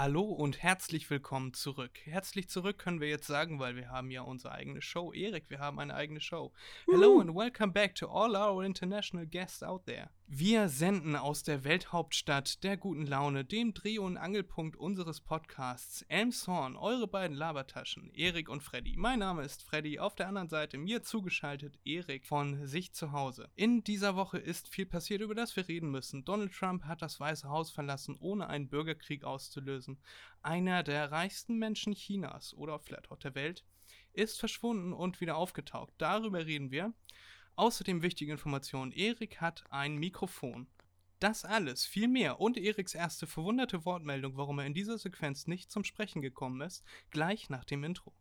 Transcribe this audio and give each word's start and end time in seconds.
Hallo 0.00 0.22
und 0.22 0.62
herzlich 0.62 1.10
willkommen 1.10 1.54
zurück. 1.54 1.98
Herzlich 2.04 2.48
zurück 2.48 2.78
können 2.78 3.00
wir 3.00 3.08
jetzt 3.08 3.26
sagen, 3.26 3.58
weil 3.58 3.74
wir 3.74 3.90
haben 3.90 4.12
ja 4.12 4.22
unsere 4.22 4.54
eigene 4.54 4.80
Show. 4.80 5.12
Erik, 5.12 5.50
wir 5.50 5.58
haben 5.58 5.80
eine 5.80 5.92
eigene 5.92 6.20
Show. 6.20 6.52
Hello 6.86 7.18
and 7.18 7.34
welcome 7.34 7.72
back 7.72 7.96
to 7.96 8.06
all 8.06 8.36
our 8.36 8.64
international 8.64 9.26
guests 9.26 9.60
out 9.60 9.86
there. 9.86 10.08
Wir 10.30 10.68
senden 10.68 11.16
aus 11.16 11.42
der 11.42 11.64
Welthauptstadt 11.64 12.62
der 12.62 12.76
guten 12.76 13.06
Laune, 13.06 13.46
dem 13.46 13.72
Dreh- 13.72 13.98
und 13.98 14.18
Angelpunkt 14.18 14.76
unseres 14.76 15.22
Podcasts, 15.22 16.02
Elmshorn, 16.02 16.76
eure 16.76 17.08
beiden 17.08 17.34
Labertaschen, 17.34 18.10
Erik 18.12 18.50
und 18.50 18.62
Freddy. 18.62 18.94
Mein 18.98 19.20
Name 19.20 19.42
ist 19.42 19.62
Freddy, 19.62 19.98
auf 19.98 20.14
der 20.14 20.28
anderen 20.28 20.50
Seite 20.50 20.76
mir 20.76 21.02
zugeschaltet 21.02 21.78
Erik 21.82 22.26
von 22.26 22.66
sich 22.66 22.92
zu 22.92 23.12
Hause. 23.12 23.48
In 23.54 23.82
dieser 23.84 24.16
Woche 24.16 24.36
ist 24.36 24.68
viel 24.68 24.84
passiert, 24.84 25.22
über 25.22 25.34
das 25.34 25.56
wir 25.56 25.66
reden 25.66 25.90
müssen. 25.90 26.26
Donald 26.26 26.52
Trump 26.52 26.84
hat 26.84 27.00
das 27.00 27.18
Weiße 27.18 27.48
Haus 27.48 27.70
verlassen, 27.70 28.14
ohne 28.20 28.48
einen 28.48 28.68
Bürgerkrieg 28.68 29.24
auszulösen. 29.24 29.87
Einer 30.42 30.82
der 30.82 31.10
reichsten 31.10 31.56
Menschen 31.58 31.94
Chinas 31.94 32.52
oder 32.54 32.78
vielleicht 32.78 33.10
auch 33.10 33.18
der 33.18 33.34
Welt 33.34 33.64
ist 34.12 34.38
verschwunden 34.38 34.92
und 34.92 35.20
wieder 35.20 35.36
aufgetaucht. 35.36 35.94
Darüber 35.98 36.44
reden 36.44 36.70
wir. 36.70 36.92
Außerdem 37.56 38.02
wichtige 38.02 38.32
Informationen. 38.32 38.92
Erik 38.92 39.40
hat 39.40 39.64
ein 39.70 39.96
Mikrofon. 39.96 40.68
Das 41.20 41.44
alles, 41.44 41.84
viel 41.84 42.06
mehr 42.06 42.40
und 42.40 42.56
Eriks 42.56 42.94
erste 42.94 43.26
verwunderte 43.26 43.84
Wortmeldung, 43.84 44.36
warum 44.36 44.60
er 44.60 44.66
in 44.66 44.74
dieser 44.74 44.98
Sequenz 44.98 45.48
nicht 45.48 45.70
zum 45.70 45.82
Sprechen 45.82 46.22
gekommen 46.22 46.60
ist, 46.60 46.84
gleich 47.10 47.50
nach 47.50 47.64
dem 47.64 47.82
Intro. 47.82 48.12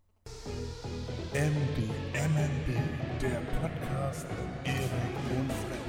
MB, 1.33 1.77
MMB, 2.13 3.21
der 3.21 3.41
Podcast 3.41 4.27
mit 4.29 4.73
Erik 4.73 5.37
und 5.37 5.51
Freddy. 5.51 5.86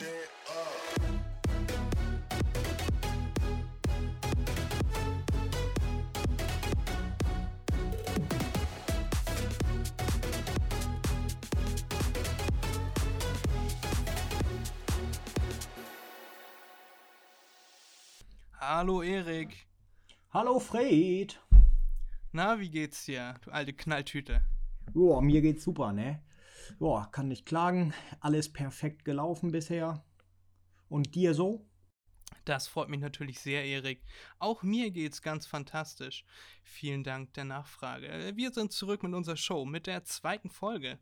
Shit 0.00 0.08
up. 0.48 1.10
Hallo 18.58 19.02
Erik. 19.02 19.66
Hallo 20.32 20.58
Fred. 20.60 21.36
Na, 22.32 22.58
wie 22.58 22.70
geht's 22.70 23.04
dir, 23.04 23.34
du 23.44 23.50
alte 23.50 23.74
Knalltüte? 23.74 24.40
Joa, 24.94 25.20
mir 25.20 25.42
geht's 25.42 25.64
super, 25.64 25.92
ne? 25.92 26.22
Joa, 26.78 27.06
kann 27.06 27.28
nicht 27.28 27.46
klagen. 27.46 27.92
Alles 28.20 28.52
perfekt 28.52 29.04
gelaufen 29.04 29.50
bisher. 29.50 30.04
Und 30.88 31.14
dir 31.14 31.34
so? 31.34 31.66
Das 32.44 32.68
freut 32.68 32.88
mich 32.88 33.00
natürlich 33.00 33.40
sehr, 33.40 33.64
Erik. 33.64 34.02
Auch 34.38 34.62
mir 34.62 34.90
geht's 34.90 35.22
ganz 35.22 35.46
fantastisch. 35.46 36.24
Vielen 36.62 37.04
Dank 37.04 37.32
der 37.34 37.44
Nachfrage. 37.44 38.32
Wir 38.34 38.52
sind 38.52 38.72
zurück 38.72 39.02
mit 39.02 39.14
unserer 39.14 39.36
Show, 39.36 39.64
mit 39.64 39.86
der 39.86 40.04
zweiten 40.04 40.50
Folge. 40.50 40.98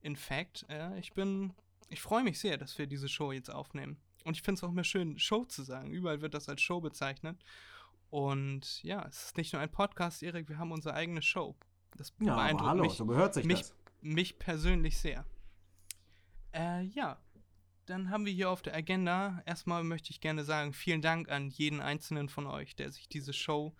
In 0.00 0.16
fact, 0.16 0.66
äh, 0.68 0.98
ich 0.98 1.12
bin. 1.12 1.52
Ich 1.88 2.00
freue 2.00 2.22
mich 2.22 2.38
sehr, 2.38 2.56
dass 2.56 2.78
wir 2.78 2.86
diese 2.86 3.08
Show 3.08 3.32
jetzt 3.32 3.50
aufnehmen. 3.50 4.00
Und 4.24 4.36
ich 4.36 4.42
finde 4.42 4.58
es 4.58 4.64
auch 4.64 4.70
immer 4.70 4.84
schön, 4.84 5.18
Show 5.18 5.44
zu 5.44 5.62
sagen. 5.62 5.90
Überall 5.90 6.20
wird 6.20 6.34
das 6.34 6.48
als 6.48 6.60
Show 6.60 6.80
bezeichnet. 6.80 7.42
Und 8.10 8.82
ja, 8.82 9.04
es 9.08 9.26
ist 9.26 9.36
nicht 9.36 9.52
nur 9.52 9.60
ein 9.60 9.70
Podcast, 9.70 10.22
Erik, 10.22 10.48
wir 10.48 10.58
haben 10.58 10.72
unsere 10.72 10.94
eigene 10.94 11.22
Show. 11.22 11.56
Das 11.96 12.12
Ja, 12.20 12.36
aber 12.36 12.66
hallo, 12.66 12.82
mich, 12.84 12.92
so 12.92 13.06
gehört 13.06 13.34
sich 13.34 13.44
mich, 13.44 13.60
das. 13.60 13.74
Mich 14.02 14.38
persönlich 14.38 14.98
sehr. 14.98 15.24
Äh, 16.52 16.82
ja. 16.82 17.18
Dann 17.86 18.10
haben 18.10 18.24
wir 18.24 18.32
hier 18.32 18.50
auf 18.50 18.62
der 18.62 18.76
Agenda, 18.76 19.42
erstmal 19.46 19.82
möchte 19.82 20.10
ich 20.10 20.20
gerne 20.20 20.44
sagen, 20.44 20.72
vielen 20.72 21.02
Dank 21.02 21.28
an 21.28 21.48
jeden 21.48 21.80
einzelnen 21.80 22.28
von 22.28 22.46
euch, 22.46 22.76
der 22.76 22.92
sich 22.92 23.08
diese 23.08 23.32
Show 23.32 23.74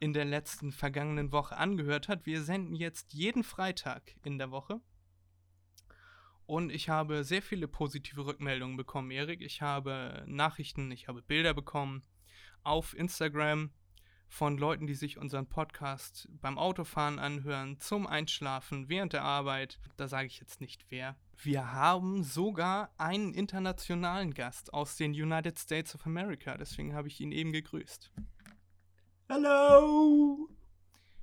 in 0.00 0.12
der 0.12 0.26
letzten 0.26 0.70
vergangenen 0.70 1.32
Woche 1.32 1.56
angehört 1.56 2.08
hat. 2.08 2.26
Wir 2.26 2.42
senden 2.42 2.74
jetzt 2.74 3.14
jeden 3.14 3.42
Freitag 3.42 4.16
in 4.24 4.36
der 4.36 4.50
Woche. 4.50 4.80
Und 6.46 6.70
ich 6.70 6.88
habe 6.88 7.24
sehr 7.24 7.42
viele 7.42 7.68
positive 7.68 8.24
Rückmeldungen 8.24 8.76
bekommen, 8.76 9.10
Erik. 9.10 9.40
Ich 9.40 9.60
habe 9.60 10.24
Nachrichten, 10.26 10.90
ich 10.90 11.08
habe 11.08 11.22
Bilder 11.22 11.54
bekommen 11.54 12.02
auf 12.62 12.96
Instagram 12.96 13.70
von 14.28 14.58
Leuten, 14.58 14.86
die 14.86 14.94
sich 14.94 15.18
unseren 15.18 15.46
Podcast 15.46 16.28
beim 16.40 16.58
Autofahren 16.58 17.18
anhören, 17.18 17.80
zum 17.80 18.06
Einschlafen, 18.06 18.88
während 18.88 19.14
der 19.14 19.22
Arbeit. 19.22 19.80
Da 19.96 20.06
sage 20.06 20.26
ich 20.26 20.38
jetzt 20.38 20.60
nicht 20.60 20.84
wer. 20.90 21.16
Wir 21.36 21.72
haben 21.72 22.22
sogar 22.22 22.90
einen 22.98 23.32
internationalen 23.32 24.34
Gast 24.34 24.74
aus 24.74 24.96
den 24.96 25.12
United 25.12 25.58
States 25.58 25.94
of 25.94 26.04
America. 26.06 26.56
Deswegen 26.56 26.94
habe 26.94 27.08
ich 27.08 27.20
ihn 27.20 27.32
eben 27.32 27.52
gegrüßt. 27.52 28.10
Hallo. 29.28 30.48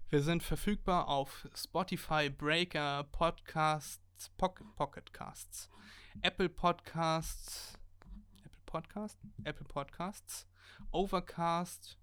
Wir 0.10 0.22
sind 0.22 0.44
verfügbar 0.44 1.08
auf 1.08 1.48
Spotify, 1.56 2.30
Breaker, 2.30 3.04
Podcasts, 3.12 4.30
Pocket, 4.38 4.76
Pocket 4.76 5.12
Casts, 5.14 5.70
Apple 6.22 6.50
Podcasts, 6.50 7.78
Apple 8.44 8.62
Podcast, 8.66 9.20
Apple 9.44 9.66
Podcasts, 9.66 10.48
Overcast. 10.92 11.98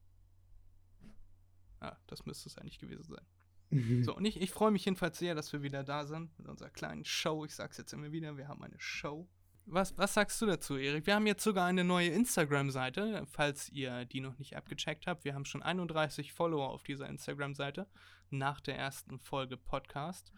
Ah, 1.82 1.98
das 2.06 2.24
müsste 2.26 2.48
es 2.48 2.56
eigentlich 2.56 2.78
gewesen 2.78 3.02
sein. 3.02 4.02
So, 4.04 4.14
und 4.14 4.24
ich, 4.26 4.40
ich 4.40 4.50
freue 4.50 4.70
mich 4.70 4.84
jedenfalls 4.84 5.18
sehr, 5.18 5.34
dass 5.34 5.52
wir 5.52 5.62
wieder 5.62 5.82
da 5.82 6.04
sind 6.04 6.38
mit 6.38 6.46
unserer 6.46 6.68
kleinen 6.68 7.06
Show. 7.06 7.44
Ich 7.46 7.54
sag's 7.54 7.78
jetzt 7.78 7.92
immer 7.92 8.12
wieder, 8.12 8.36
wir 8.36 8.46
haben 8.46 8.62
eine 8.62 8.78
Show. 8.78 9.26
Was, 9.64 9.96
was 9.96 10.12
sagst 10.12 10.40
du 10.42 10.46
dazu, 10.46 10.76
Erik? 10.76 11.06
Wir 11.06 11.14
haben 11.14 11.26
jetzt 11.26 11.42
sogar 11.42 11.66
eine 11.66 11.82
neue 11.82 12.10
Instagram-Seite, 12.10 13.26
falls 13.30 13.70
ihr 13.70 14.04
die 14.04 14.20
noch 14.20 14.38
nicht 14.38 14.56
abgecheckt 14.56 15.06
habt. 15.06 15.24
Wir 15.24 15.34
haben 15.34 15.46
schon 15.46 15.62
31 15.62 16.32
Follower 16.32 16.68
auf 16.68 16.82
dieser 16.82 17.08
Instagram-Seite 17.08 17.86
nach 18.30 18.60
der 18.60 18.76
ersten 18.76 19.18
Folge 19.18 19.56
Podcast. 19.56 20.32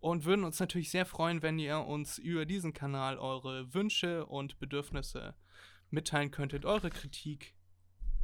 Und 0.00 0.24
würden 0.24 0.44
uns 0.44 0.58
natürlich 0.58 0.90
sehr 0.90 1.06
freuen, 1.06 1.42
wenn 1.42 1.58
ihr 1.58 1.80
uns 1.80 2.18
über 2.18 2.46
diesen 2.46 2.72
Kanal 2.72 3.18
eure 3.18 3.74
Wünsche 3.74 4.24
und 4.24 4.58
Bedürfnisse 4.58 5.34
mitteilen 5.90 6.30
könntet. 6.30 6.64
Eure 6.64 6.90
Kritik, 6.90 7.54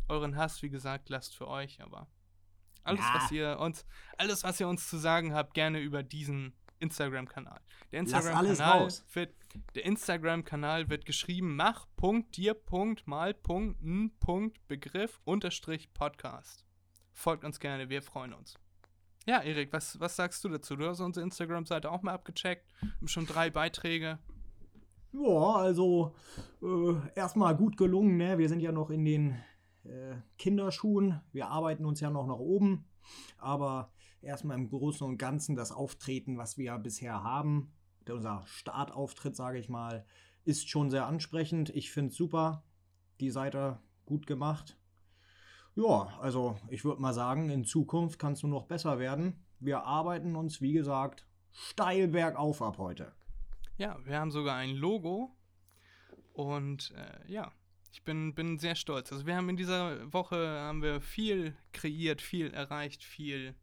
euren 0.09 0.37
Hass, 0.37 0.63
wie 0.63 0.71
gesagt, 0.71 1.11
lasst 1.11 1.37
für 1.37 1.49
euch, 1.49 1.83
aber 1.83 2.09
alles, 2.85 3.01
Ja. 3.01 3.15
was 3.15 3.31
ihr 3.33 3.59
uns, 3.59 3.87
alles, 4.19 4.45
was 4.45 4.61
ihr 4.61 4.69
uns 4.69 4.89
zu 4.89 4.97
sagen 4.97 5.35
habt, 5.35 5.55
gerne 5.55 5.81
über 5.81 6.03
diesen 6.03 6.53
Instagram-Kanal. 6.81 7.61
Der 7.93 8.01
Instagram-Kanal 8.01 8.89
wird, 9.13 9.35
der 9.75 9.85
Instagram-Kanal 9.85 10.89
wird 10.91 11.05
geschrieben, 11.05 11.55
mach 11.57 11.87
Punkt, 11.97 12.37
dir 12.37 12.55
Punkt, 12.55 13.07
mal 13.07 13.35
Punkt, 13.35 13.81
n 13.83 14.11
Punkt, 14.19 14.67
Begriff, 14.69 15.21
Unterstrich, 15.25 15.93
Podcast. 15.95 16.65
Folgt 17.13 17.45
uns 17.45 17.61
gerne, 17.61 17.89
wir 17.89 18.03
freuen 18.03 18.33
uns. 18.33 18.55
Ja, 19.27 19.41
Erik, 19.41 19.73
was, 19.73 20.01
was 20.01 20.17
sagst 20.17 20.43
du 20.43 20.49
dazu? 20.49 20.75
Du 20.75 20.89
hast 20.89 20.99
unsere 21.01 21.23
Instagram-Seite 21.25 21.91
auch 21.93 22.03
mal 22.03 22.13
abgecheckt, 22.13 22.67
haben 22.81 23.07
schon 23.09 23.27
drei 23.27 23.51
Beiträge. 23.51 24.19
Ja, 25.13 25.53
also 25.57 26.15
äh, 26.63 26.95
erstmal 27.15 27.55
gut 27.55 27.77
gelungen, 27.77 28.17
ne? 28.17 28.39
Wir 28.39 28.49
sind 28.49 28.61
ja 28.61 28.73
noch 28.73 28.91
in 28.91 29.05
den 29.05 29.37
äh, 29.85 30.17
Kinderschuhen. 30.39 31.21
Wir 31.33 31.49
arbeiten 31.49 31.85
uns 31.85 32.01
ja 32.01 32.11
noch 32.11 32.27
nach 32.27 32.39
oben. 32.39 32.87
Aber 33.39 33.93
erstmal 34.21 34.57
im 34.57 34.69
Großen 34.69 35.07
und 35.07 35.19
Ganzen 35.19 35.57
das 35.57 35.73
Auftreten, 35.73 36.39
was 36.39 36.59
wir 36.59 36.79
bisher 36.79 37.23
haben, 37.23 37.73
unser 38.09 38.43
Startauftritt, 38.47 39.37
sage 39.37 39.59
ich 39.59 39.69
mal, 39.69 40.05
ist 40.45 40.69
schon 40.69 40.91
sehr 40.91 41.07
ansprechend. 41.07 41.71
Ich 41.71 41.91
finde 41.91 42.11
es 42.11 42.17
super. 42.17 42.65
Die 43.21 43.31
Seite 43.31 43.81
gut 44.07 44.27
gemacht. 44.27 44.77
Ja, 45.75 46.19
also 46.21 46.59
ich 46.69 46.85
würde 46.85 47.01
mal 47.01 47.15
sagen, 47.15 47.49
in 47.49 47.65
Zukunft 47.65 48.19
kann 48.19 48.35
es 48.35 48.43
nur 48.43 48.51
noch 48.51 48.67
besser 48.67 48.99
werden. 48.99 49.45
Wir 49.61 49.85
arbeiten 49.85 50.37
uns, 50.37 50.61
wie 50.61 50.73
gesagt, 50.73 51.27
steil 51.53 52.09
bergauf 52.09 52.61
ab 52.61 52.79
heute. 52.79 53.13
Ja, 53.79 53.99
wir 54.05 54.19
haben 54.19 54.31
sogar 54.31 54.57
ein 54.57 54.75
Logo. 54.75 55.37
Und 56.33 56.93
äh, 56.97 57.31
ja, 57.31 57.53
ich 57.93 58.03
bin, 58.03 58.35
bin 58.35 58.59
sehr 58.59 58.75
stolz. 58.75 59.13
Also 59.13 59.27
wir 59.27 59.37
haben 59.37 59.51
in 59.51 59.57
dieser 59.57 60.13
Woche 60.13 60.37
haben 60.37 60.83
wir 60.83 61.03
viel 61.03 61.55
kreiert, 61.73 62.23
viel 62.23 62.51
erreicht, 62.51 63.05
viel 63.05 63.55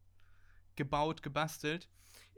gebaut, 0.76 1.24
gebastelt. 1.24 1.90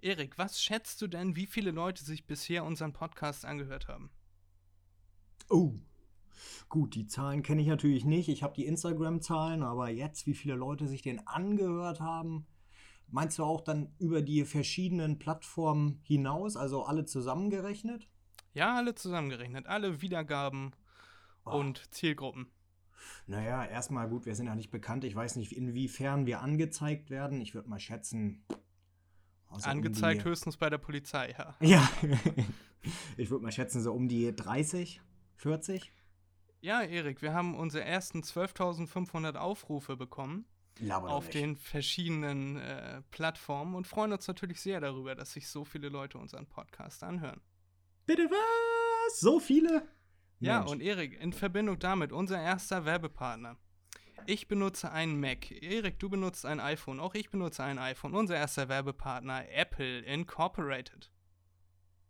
Erik, 0.01 0.38
was 0.38 0.63
schätzt 0.63 1.01
du 1.01 1.07
denn, 1.07 1.35
wie 1.35 1.45
viele 1.45 1.71
Leute 1.71 2.03
sich 2.03 2.25
bisher 2.25 2.63
unseren 2.63 2.93
Podcast 2.93 3.45
angehört 3.45 3.89
haben? 3.89 4.09
Oh. 5.49 5.73
Gut, 6.69 6.95
die 6.95 7.07
Zahlen 7.07 7.43
kenne 7.43 7.61
ich 7.61 7.67
natürlich 7.67 8.05
nicht. 8.05 8.29
Ich 8.29 8.41
habe 8.41 8.55
die 8.55 8.65
Instagram-Zahlen, 8.65 9.61
aber 9.61 9.89
jetzt, 9.89 10.25
wie 10.25 10.33
viele 10.33 10.55
Leute 10.55 10.88
sich 10.88 11.01
den 11.01 11.27
angehört 11.27 11.99
haben, 11.99 12.47
meinst 13.09 13.38
du 13.38 13.43
auch 13.43 13.61
dann 13.61 13.93
über 13.99 14.21
die 14.21 14.45
verschiedenen 14.45 15.19
Plattformen 15.19 15.99
hinaus, 16.03 16.55
also 16.55 16.83
alle 16.83 17.05
zusammengerechnet? 17.05 18.07
Ja, 18.53 18.77
alle 18.77 18.95
zusammengerechnet, 18.95 19.67
alle 19.67 20.01
Wiedergaben 20.01 20.71
Oh. 21.45 21.51
und 21.51 21.93
Zielgruppen. 21.93 22.47
Naja, 23.25 23.65
erstmal 23.65 24.07
gut, 24.09 24.25
wir 24.25 24.35
sind 24.35 24.45
ja 24.47 24.55
nicht 24.55 24.69
bekannt. 24.71 25.03
Ich 25.03 25.15
weiß 25.15 25.35
nicht, 25.35 25.53
inwiefern 25.55 26.25
wir 26.25 26.41
angezeigt 26.41 27.09
werden. 27.09 27.41
Ich 27.41 27.55
würde 27.55 27.69
mal 27.69 27.79
schätzen. 27.79 28.43
also 29.47 29.65
um 29.65 29.71
Angezeigt 29.71 30.21
die- 30.21 30.25
höchstens 30.25 30.57
bei 30.57 30.69
der 30.69 30.77
Polizei, 30.77 31.33
ja. 31.38 31.55
Ja. 31.61 31.89
ich 33.17 33.29
würde 33.29 33.43
mal 33.43 33.51
schätzen, 33.51 33.81
so 33.81 33.93
um 33.93 34.07
die 34.07 34.35
30, 34.35 35.01
40. 35.38 35.91
Ja, 36.61 36.81
Erik, 36.83 37.21
wir 37.23 37.33
haben 37.33 37.55
unsere 37.55 37.83
ersten 37.83 38.19
12.500 38.21 39.35
Aufrufe 39.35 39.97
bekommen 39.97 40.45
auf 40.89 41.29
den 41.29 41.57
verschiedenen 41.57 42.57
äh, 42.57 43.01
Plattformen 43.11 43.75
und 43.75 43.88
freuen 43.88 44.13
uns 44.13 44.27
natürlich 44.27 44.61
sehr 44.61 44.79
darüber, 44.79 45.15
dass 45.15 45.33
sich 45.33 45.47
so 45.47 45.65
viele 45.65 45.89
Leute 45.89 46.17
unseren 46.17 46.45
Podcast 46.47 47.03
anhören. 47.03 47.41
Bitte 48.05 48.23
was? 48.29 49.19
So 49.19 49.39
viele? 49.39 49.88
Ja, 50.41 50.59
Mensch. 50.59 50.71
und 50.71 50.81
Erik, 50.81 51.19
in 51.21 51.33
Verbindung 51.33 51.79
damit, 51.79 52.11
unser 52.11 52.41
erster 52.41 52.83
Werbepartner. 52.85 53.57
Ich 54.27 54.47
benutze 54.47 54.91
einen 54.91 55.19
Mac. 55.19 55.49
Erik, 55.51 55.97
du 55.99 56.09
benutzt 56.09 56.45
ein 56.45 56.59
iPhone. 56.59 56.99
Auch 56.99 57.15
ich 57.15 57.29
benutze 57.31 57.63
ein 57.63 57.79
iPhone. 57.79 58.13
Unser 58.13 58.35
erster 58.35 58.69
Werbepartner, 58.69 59.49
Apple 59.49 59.99
Incorporated. 60.01 61.11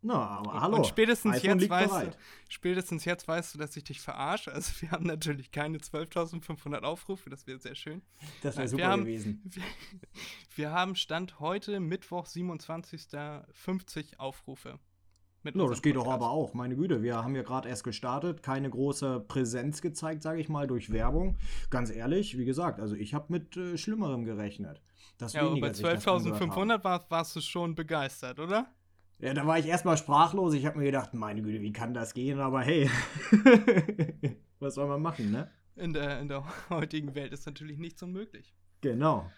Na, 0.03 0.15
aber 0.39 0.53
Und- 0.53 0.61
hallo. 0.61 0.75
Und 0.77 0.87
spätestens 0.87 1.35
iPhone 1.37 1.59
jetzt, 1.59 1.69
weißt 1.69 1.89
bereit. 1.89 2.13
du, 2.15 2.17
spätestens 2.49 3.05
jetzt 3.05 3.27
weißt 3.27 3.53
du, 3.53 3.59
dass 3.59 3.77
ich 3.77 3.83
dich 3.83 4.01
verarsche. 4.01 4.51
Also 4.51 4.81
wir 4.81 4.91
haben 4.91 5.05
natürlich 5.05 5.51
keine 5.51 5.77
12.500 5.77 6.81
Aufrufe, 6.83 7.29
das 7.29 7.45
wäre 7.47 7.59
sehr 7.59 7.75
schön. 7.75 8.01
Das 8.41 8.57
wäre 8.57 8.67
super 8.67 8.81
wir 8.83 8.87
haben- 8.89 9.01
gewesen. 9.05 9.41
Wir, 9.53 9.63
wir 10.55 10.71
haben 10.71 10.95
Stand 10.95 11.39
heute, 11.39 11.79
Mittwoch, 11.79 12.25
27. 12.25 13.07
50 13.51 14.19
Aufrufe. 14.19 14.79
Mit 15.43 15.55
No, 15.55 15.63
unserem 15.63 15.75
das 15.75 15.81
geht 15.81 15.95
doch 15.95 16.07
aber 16.07 16.29
auch. 16.29 16.53
Meine 16.53 16.75
Güte, 16.75 17.01
wir 17.01 17.23
haben 17.23 17.35
ja 17.35 17.41
gerade 17.41 17.67
erst 17.67 17.83
gestartet, 17.83 18.43
keine 18.43 18.69
große 18.69 19.21
Präsenz 19.27 19.81
gezeigt, 19.81 20.21
sage 20.21 20.39
ich 20.39 20.49
mal, 20.49 20.67
durch 20.67 20.91
Werbung. 20.91 21.37
Ganz 21.69 21.89
ehrlich, 21.89 22.37
wie 22.37 22.45
gesagt, 22.45 22.79
also 22.79 22.95
ich 22.95 23.13
habe 23.13 23.25
mit 23.29 23.57
äh, 23.57 23.77
Schlimmerem 23.77 24.23
gerechnet. 24.23 24.81
Dass 25.17 25.33
Ja, 25.33 25.41
aber 25.41 25.51
weniger 25.51 25.67
bei 25.67 25.73
sich 25.73 25.83
das 25.83 26.07
angehört 26.07 26.41
haben. 26.41 26.51
12.500 26.51 26.83
war, 26.83 27.05
warst 27.09 27.35
du 27.35 27.41
schon 27.41 27.73
begeistert, 27.73 28.39
oder? 28.39 28.67
Ja, 29.19 29.33
da 29.33 29.45
war 29.45 29.57
ich 29.59 29.67
erstmal 29.67 29.97
sprachlos. 29.97 30.53
Ich 30.53 30.65
habe 30.65 30.79
mir 30.79 30.85
gedacht, 30.85 31.13
meine 31.13 31.41
Güte, 31.41 31.61
wie 31.61 31.71
kann 31.71 31.93
das 31.93 32.13
gehen? 32.13 32.39
Aber 32.39 32.61
hey, 32.61 32.89
was 34.59 34.75
soll 34.75 34.87
man 34.87 35.01
machen, 35.01 35.31
ne? 35.31 35.49
In 35.75 35.93
der, 35.93 36.19
in 36.19 36.27
der 36.27 36.43
heutigen 36.69 37.15
Welt 37.15 37.31
ist 37.31 37.45
natürlich 37.45 37.77
nichts 37.77 38.01
unmöglich. 38.03 38.53
Genau. 38.81 39.29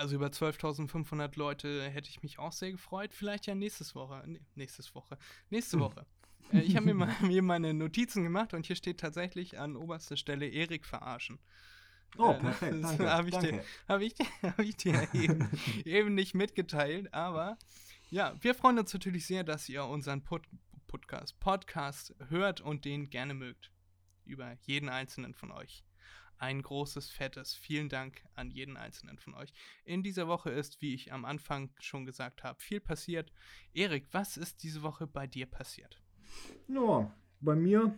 Also 0.00 0.16
über 0.16 0.28
12.500 0.28 1.38
Leute 1.38 1.88
hätte 1.90 2.08
ich 2.08 2.22
mich 2.22 2.38
auch 2.38 2.52
sehr 2.52 2.72
gefreut. 2.72 3.12
Vielleicht 3.12 3.46
ja 3.46 3.54
nächstes 3.54 3.94
Woche. 3.94 4.22
Nee, 4.26 4.40
nächstes 4.54 4.94
Woche. 4.94 5.18
Nächste 5.50 5.76
Hm. 5.76 5.80
Woche. 5.82 6.06
Äh, 6.52 6.60
ich 6.60 6.74
habe 6.76 6.86
mir, 6.86 6.94
mal- 7.06 7.14
mir 7.20 7.42
meine 7.42 7.74
Notizen 7.74 8.22
gemacht 8.24 8.54
und 8.54 8.64
hier 8.66 8.76
steht 8.76 8.98
tatsächlich 9.00 9.58
an 9.58 9.76
oberster 9.76 10.16
Stelle 10.16 10.48
Erik 10.48 10.86
verarschen. 10.86 11.38
Oh, 12.16 12.30
Äh, 12.32 12.42
das 12.42 12.60
danke. 12.96 13.10
hab 13.12 13.26
ich 13.26 13.36
dir-. 13.36 13.62
Habe 13.88 14.04
ich, 14.04 14.14
dir- 14.14 14.26
hab 14.42 14.58
ich 14.60 14.76
dir 14.76 15.08
eben, 15.12 15.50
eben 15.84 16.14
nicht 16.14 16.34
mitgeteilt, 16.34 17.12
aber 17.12 17.58
ja, 18.10 18.34
wir 18.40 18.54
freuen 18.54 18.78
uns 18.78 18.92
natürlich 18.94 19.26
sehr, 19.26 19.44
dass 19.44 19.68
ihr 19.68 19.84
unseren 19.84 20.24
Pod 20.24 20.42
Podcast, 20.88 21.38
Podcast 21.38 22.14
hört 22.30 22.60
und 22.62 22.84
den 22.84 23.10
gerne 23.10 23.34
mögt. 23.34 23.70
Über 24.24 24.56
jeden 24.62 24.88
einzelnen 24.88 25.34
von 25.34 25.52
euch. 25.52 25.84
Ein 26.40 26.62
großes, 26.62 27.10
fettes 27.10 27.54
Vielen 27.54 27.90
Dank 27.90 28.24
an 28.34 28.50
jeden 28.50 28.78
einzelnen 28.78 29.18
von 29.18 29.34
euch. 29.34 29.52
In 29.84 30.02
dieser 30.02 30.26
Woche 30.26 30.48
ist, 30.48 30.80
wie 30.80 30.94
ich 30.94 31.12
am 31.12 31.26
Anfang 31.26 31.70
schon 31.80 32.06
gesagt 32.06 32.44
habe, 32.44 32.58
viel 32.58 32.80
passiert. 32.80 33.30
Erik, 33.74 34.06
was 34.12 34.38
ist 34.38 34.62
diese 34.62 34.80
Woche 34.80 35.06
bei 35.06 35.26
dir 35.26 35.44
passiert? 35.44 36.00
Ja, 36.66 37.14
bei 37.42 37.54
mir, 37.54 37.94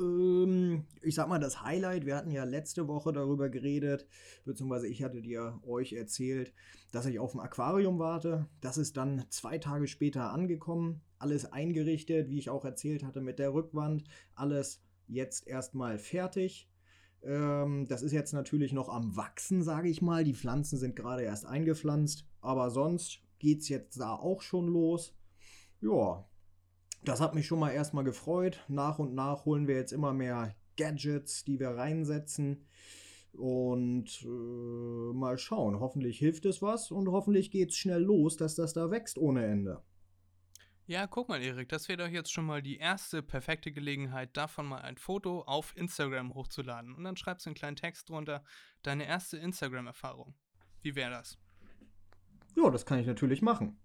ähm, 0.00 0.84
ich 1.00 1.14
sag 1.14 1.28
mal, 1.28 1.38
das 1.38 1.62
Highlight, 1.62 2.06
wir 2.06 2.16
hatten 2.16 2.32
ja 2.32 2.42
letzte 2.42 2.88
Woche 2.88 3.12
darüber 3.12 3.48
geredet, 3.48 4.08
beziehungsweise 4.44 4.88
ich 4.88 5.04
hatte 5.04 5.22
dir 5.22 5.60
euch 5.64 5.92
erzählt, 5.92 6.52
dass 6.90 7.06
ich 7.06 7.20
auf 7.20 7.36
ein 7.36 7.40
Aquarium 7.40 8.00
warte. 8.00 8.48
Das 8.62 8.78
ist 8.78 8.96
dann 8.96 9.26
zwei 9.30 9.58
Tage 9.58 9.86
später 9.86 10.32
angekommen, 10.32 11.02
alles 11.20 11.52
eingerichtet, 11.52 12.28
wie 12.30 12.38
ich 12.38 12.50
auch 12.50 12.64
erzählt 12.64 13.04
hatte, 13.04 13.20
mit 13.20 13.38
der 13.38 13.54
Rückwand, 13.54 14.02
alles 14.34 14.82
jetzt 15.06 15.46
erstmal 15.46 15.98
fertig. 15.98 16.68
Ähm, 17.24 17.86
das 17.88 18.02
ist 18.02 18.12
jetzt 18.12 18.32
natürlich 18.32 18.72
noch 18.72 18.88
am 18.88 19.16
Wachsen, 19.16 19.62
sage 19.62 19.88
ich 19.88 20.02
mal. 20.02 20.24
Die 20.24 20.34
Pflanzen 20.34 20.78
sind 20.78 20.96
gerade 20.96 21.22
erst 21.22 21.46
eingepflanzt, 21.46 22.26
aber 22.40 22.70
sonst 22.70 23.20
geht 23.38 23.60
es 23.60 23.68
jetzt 23.68 23.98
da 24.00 24.14
auch 24.14 24.42
schon 24.42 24.68
los. 24.68 25.14
Ja, 25.80 26.24
das 27.04 27.20
hat 27.20 27.34
mich 27.34 27.46
schon 27.46 27.58
mal 27.58 27.70
erstmal 27.70 28.04
gefreut. 28.04 28.64
Nach 28.68 28.98
und 28.98 29.14
nach 29.14 29.44
holen 29.44 29.68
wir 29.68 29.76
jetzt 29.76 29.92
immer 29.92 30.12
mehr 30.12 30.54
Gadgets, 30.76 31.44
die 31.44 31.60
wir 31.60 31.70
reinsetzen. 31.70 32.66
Und 33.32 34.22
äh, 34.22 35.12
mal 35.12 35.38
schauen. 35.38 35.80
Hoffentlich 35.80 36.18
hilft 36.18 36.46
es 36.46 36.62
was 36.62 36.92
und 36.92 37.08
hoffentlich 37.08 37.50
geht 37.50 37.70
es 37.70 37.76
schnell 37.76 38.02
los, 38.02 38.36
dass 38.36 38.54
das 38.54 38.74
da 38.74 38.90
wächst 38.90 39.18
ohne 39.18 39.44
Ende. 39.44 39.82
Ja, 40.86 41.06
guck 41.06 41.30
mal, 41.30 41.40
Erik, 41.40 41.70
das 41.70 41.88
wäre 41.88 42.04
doch 42.04 42.12
jetzt 42.12 42.30
schon 42.30 42.44
mal 42.44 42.60
die 42.60 42.76
erste 42.76 43.22
perfekte 43.22 43.72
Gelegenheit, 43.72 44.36
davon 44.36 44.66
mal 44.66 44.82
ein 44.82 44.98
Foto 44.98 45.40
auf 45.42 45.74
Instagram 45.76 46.34
hochzuladen. 46.34 46.94
Und 46.94 47.04
dann 47.04 47.16
schreibst 47.16 47.46
du 47.46 47.50
einen 47.50 47.54
kleinen 47.54 47.76
Text 47.76 48.10
drunter, 48.10 48.44
deine 48.82 49.06
erste 49.06 49.38
Instagram-Erfahrung. 49.38 50.34
Wie 50.82 50.94
wäre 50.94 51.10
das? 51.10 51.38
Ja, 52.54 52.68
das 52.68 52.84
kann 52.84 52.98
ich 52.98 53.06
natürlich 53.06 53.40
machen. 53.40 53.80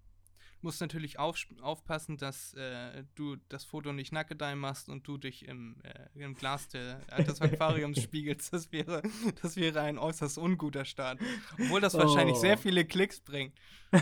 Musst 0.62 0.80
natürlich 0.80 1.18
auf, 1.18 1.36
aufpassen, 1.62 2.18
dass 2.18 2.52
äh, 2.54 3.04
du 3.14 3.36
das 3.48 3.64
Foto 3.64 3.92
nicht 3.92 4.12
nackedei 4.12 4.54
machst 4.54 4.88
und 4.90 5.06
du 5.08 5.16
dich 5.16 5.46
im, 5.48 5.76
äh, 5.82 6.22
im 6.22 6.34
Glas 6.34 6.68
der, 6.68 6.98
des 7.18 7.40
Aquariums 7.40 8.02
spiegelst. 8.02 8.52
Das 8.52 8.70
wäre, 8.70 9.02
das 9.40 9.56
wäre 9.56 9.80
ein 9.80 9.98
äußerst 9.98 10.36
unguter 10.38 10.84
Start. 10.84 11.18
Obwohl 11.58 11.80
das 11.80 11.94
wahrscheinlich 11.94 12.36
Oh. 12.36 12.40
sehr 12.40 12.58
viele 12.58 12.84
Klicks 12.84 13.20
bringt. 13.20 13.54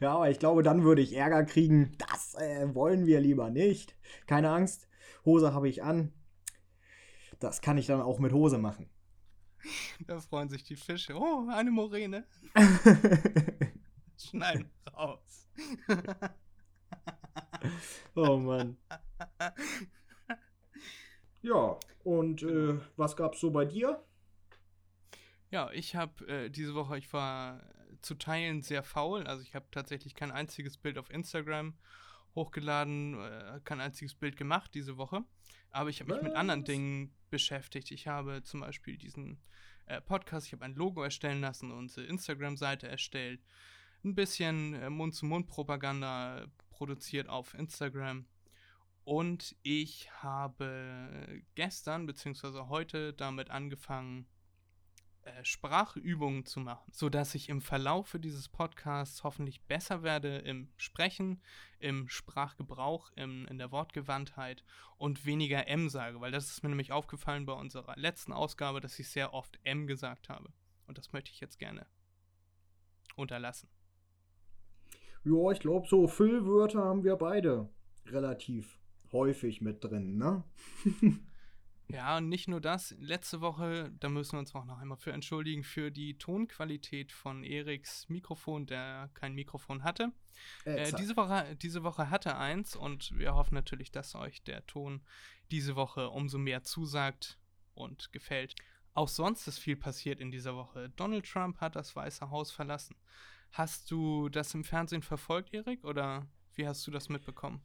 ja, 0.00 0.14
aber 0.14 0.30
ich 0.30 0.38
glaube, 0.38 0.62
dann 0.62 0.82
würde 0.82 1.02
ich 1.02 1.14
Ärger 1.14 1.44
kriegen. 1.44 1.96
Das 1.98 2.34
äh, 2.34 2.74
wollen 2.74 3.06
wir 3.06 3.20
lieber 3.20 3.50
nicht. 3.50 3.96
Keine 4.26 4.50
Angst, 4.50 4.88
Hose 5.24 5.52
habe 5.52 5.68
ich 5.68 5.82
an. 5.82 6.12
Das 7.38 7.60
kann 7.60 7.78
ich 7.78 7.86
dann 7.86 8.00
auch 8.00 8.18
mit 8.18 8.32
Hose 8.32 8.58
machen. 8.58 8.88
Da 10.06 10.20
freuen 10.20 10.48
sich 10.48 10.64
die 10.64 10.76
Fische. 10.76 11.14
Oh, 11.14 11.48
eine 11.50 11.70
Moräne. 11.70 12.24
Schneiden 14.18 14.70
raus. 14.92 15.48
oh 18.14 18.36
Mann. 18.36 18.76
Ja, 21.42 21.78
und 22.04 22.42
äh, 22.42 22.78
was 22.96 23.16
gab's 23.16 23.40
so 23.40 23.50
bei 23.50 23.64
dir? 23.64 24.02
Ja, 25.50 25.70
ich 25.72 25.96
habe 25.96 26.26
äh, 26.26 26.50
diese 26.50 26.74
Woche, 26.74 26.98
ich 26.98 27.12
war 27.12 27.62
zu 28.02 28.14
Teilen 28.14 28.62
sehr 28.62 28.82
faul. 28.82 29.26
Also 29.26 29.42
ich 29.42 29.54
habe 29.54 29.66
tatsächlich 29.70 30.14
kein 30.14 30.30
einziges 30.30 30.76
Bild 30.76 30.98
auf 30.98 31.10
Instagram 31.10 31.74
hochgeladen, 32.34 33.20
äh, 33.20 33.60
kein 33.64 33.80
einziges 33.80 34.14
Bild 34.14 34.36
gemacht 34.36 34.72
diese 34.74 34.96
Woche. 34.96 35.24
Aber 35.70 35.90
ich 35.90 36.00
habe 36.00 36.14
mich 36.14 36.22
mit 36.22 36.34
anderen? 36.34 36.64
Dingen 36.64 37.14
beschäftigt. 37.30 37.90
Ich 37.90 38.06
habe 38.06 38.42
zum 38.42 38.60
Beispiel 38.60 38.96
diesen 38.96 39.40
äh, 39.86 40.00
Podcast, 40.00 40.46
ich 40.46 40.52
habe 40.52 40.64
ein 40.64 40.74
Logo 40.74 41.02
erstellen 41.02 41.40
lassen, 41.40 41.72
unsere 41.72 42.06
Instagram-Seite 42.06 42.88
erstellt, 42.88 43.40
ein 44.04 44.14
bisschen 44.14 44.74
äh, 44.74 44.90
Mund-zu-Mund-Propaganda 44.90 46.46
produziert 46.70 47.28
auf 47.28 47.54
Instagram. 47.54 48.26
Und 49.04 49.56
ich 49.62 50.10
habe 50.22 51.40
gestern 51.54 52.06
bzw. 52.06 52.68
heute 52.68 53.14
damit 53.14 53.50
angefangen, 53.50 54.26
äh, 55.28 55.44
Sprachübungen 55.44 56.44
zu 56.44 56.60
machen, 56.60 56.90
sodass 56.92 57.34
ich 57.34 57.48
im 57.48 57.60
Verlaufe 57.60 58.20
dieses 58.20 58.48
Podcasts 58.48 59.24
hoffentlich 59.24 59.62
besser 59.62 60.02
werde 60.02 60.38
im 60.38 60.70
Sprechen, 60.76 61.42
im 61.78 62.08
Sprachgebrauch, 62.08 63.10
im, 63.16 63.46
in 63.46 63.58
der 63.58 63.72
Wortgewandtheit 63.72 64.64
und 64.96 65.24
weniger 65.24 65.66
M 65.68 65.88
sage, 65.88 66.20
weil 66.20 66.32
das 66.32 66.50
ist 66.50 66.62
mir 66.62 66.68
nämlich 66.68 66.92
aufgefallen 66.92 67.46
bei 67.46 67.52
unserer 67.52 67.96
letzten 67.96 68.32
Ausgabe, 68.32 68.80
dass 68.80 68.98
ich 68.98 69.08
sehr 69.08 69.34
oft 69.34 69.58
M 69.64 69.86
gesagt 69.86 70.28
habe. 70.28 70.52
Und 70.86 70.98
das 70.98 71.12
möchte 71.12 71.30
ich 71.30 71.40
jetzt 71.40 71.58
gerne 71.58 71.86
unterlassen. 73.16 73.68
Ja, 75.28 75.52
ich 75.52 75.60
glaube, 75.60 75.86
so 75.88 76.06
Füllwörter 76.06 76.82
haben 76.82 77.04
wir 77.04 77.16
beide 77.16 77.68
relativ 78.06 78.78
häufig 79.12 79.60
mit 79.60 79.84
drin, 79.84 80.16
ne? 80.16 80.44
Ja, 81.90 82.18
und 82.18 82.28
nicht 82.28 82.48
nur 82.48 82.60
das. 82.60 82.94
Letzte 82.98 83.40
Woche, 83.40 83.90
da 83.98 84.10
müssen 84.10 84.32
wir 84.32 84.40
uns 84.40 84.54
auch 84.54 84.66
noch 84.66 84.78
einmal 84.78 84.98
für 84.98 85.12
entschuldigen, 85.12 85.64
für 85.64 85.90
die 85.90 86.18
Tonqualität 86.18 87.12
von 87.12 87.42
Eriks 87.42 88.10
Mikrofon, 88.10 88.66
der 88.66 89.08
kein 89.14 89.34
Mikrofon 89.34 89.84
hatte. 89.84 90.12
Äh, 90.66 90.92
diese, 90.98 91.16
Woche, 91.16 91.56
diese 91.56 91.84
Woche 91.84 92.10
hatte 92.10 92.36
eins 92.36 92.76
und 92.76 93.16
wir 93.18 93.34
hoffen 93.34 93.54
natürlich, 93.54 93.90
dass 93.90 94.14
euch 94.14 94.42
der 94.42 94.66
Ton 94.66 95.00
diese 95.50 95.76
Woche 95.76 96.10
umso 96.10 96.36
mehr 96.36 96.62
zusagt 96.62 97.38
und 97.72 98.12
gefällt. 98.12 98.54
Auch 98.92 99.08
sonst 99.08 99.46
ist 99.48 99.58
viel 99.58 99.76
passiert 99.76 100.20
in 100.20 100.30
dieser 100.30 100.56
Woche. 100.56 100.90
Donald 100.90 101.24
Trump 101.24 101.58
hat 101.60 101.74
das 101.74 101.96
Weiße 101.96 102.30
Haus 102.30 102.50
verlassen. 102.50 102.96
Hast 103.50 103.90
du 103.90 104.28
das 104.28 104.54
im 104.54 104.64
Fernsehen 104.64 105.02
verfolgt, 105.02 105.52
Erik, 105.52 105.84
oder 105.84 106.26
wie 106.54 106.66
hast 106.66 106.86
du 106.86 106.90
das 106.90 107.08
mitbekommen? 107.08 107.60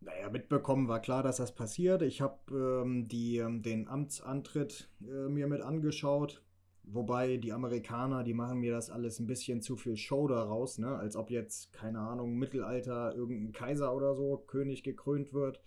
Naja, 0.00 0.30
mitbekommen 0.30 0.88
war 0.88 1.00
klar, 1.00 1.22
dass 1.22 1.36
das 1.36 1.54
passiert. 1.54 2.00
Ich 2.02 2.22
habe 2.22 2.38
ähm, 2.84 3.06
ähm, 3.12 3.62
den 3.62 3.86
Amtsantritt 3.86 4.88
äh, 5.02 5.28
mir 5.28 5.46
mit 5.46 5.60
angeschaut. 5.60 6.42
Wobei 6.84 7.36
die 7.36 7.52
Amerikaner, 7.52 8.24
die 8.24 8.32
machen 8.32 8.60
mir 8.60 8.72
das 8.72 8.90
alles 8.90 9.20
ein 9.20 9.26
bisschen 9.26 9.60
zu 9.60 9.76
viel 9.76 9.96
Show 9.96 10.26
daraus, 10.26 10.78
ne? 10.78 10.96
Als 10.96 11.14
ob 11.14 11.30
jetzt, 11.30 11.72
keine 11.72 12.00
Ahnung, 12.00 12.36
Mittelalter 12.36 13.14
irgendein 13.14 13.52
Kaiser 13.52 13.94
oder 13.94 14.14
so, 14.14 14.38
König 14.38 14.82
gekrönt 14.82 15.34
wird. 15.34 15.60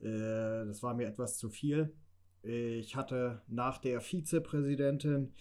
Äh, 0.00 0.64
das 0.66 0.82
war 0.82 0.94
mir 0.94 1.06
etwas 1.06 1.36
zu 1.36 1.50
viel. 1.50 1.94
Ich 2.42 2.94
hatte 2.94 3.42
nach 3.48 3.78
der 3.78 4.00
Vizepräsidentin, 4.00 5.34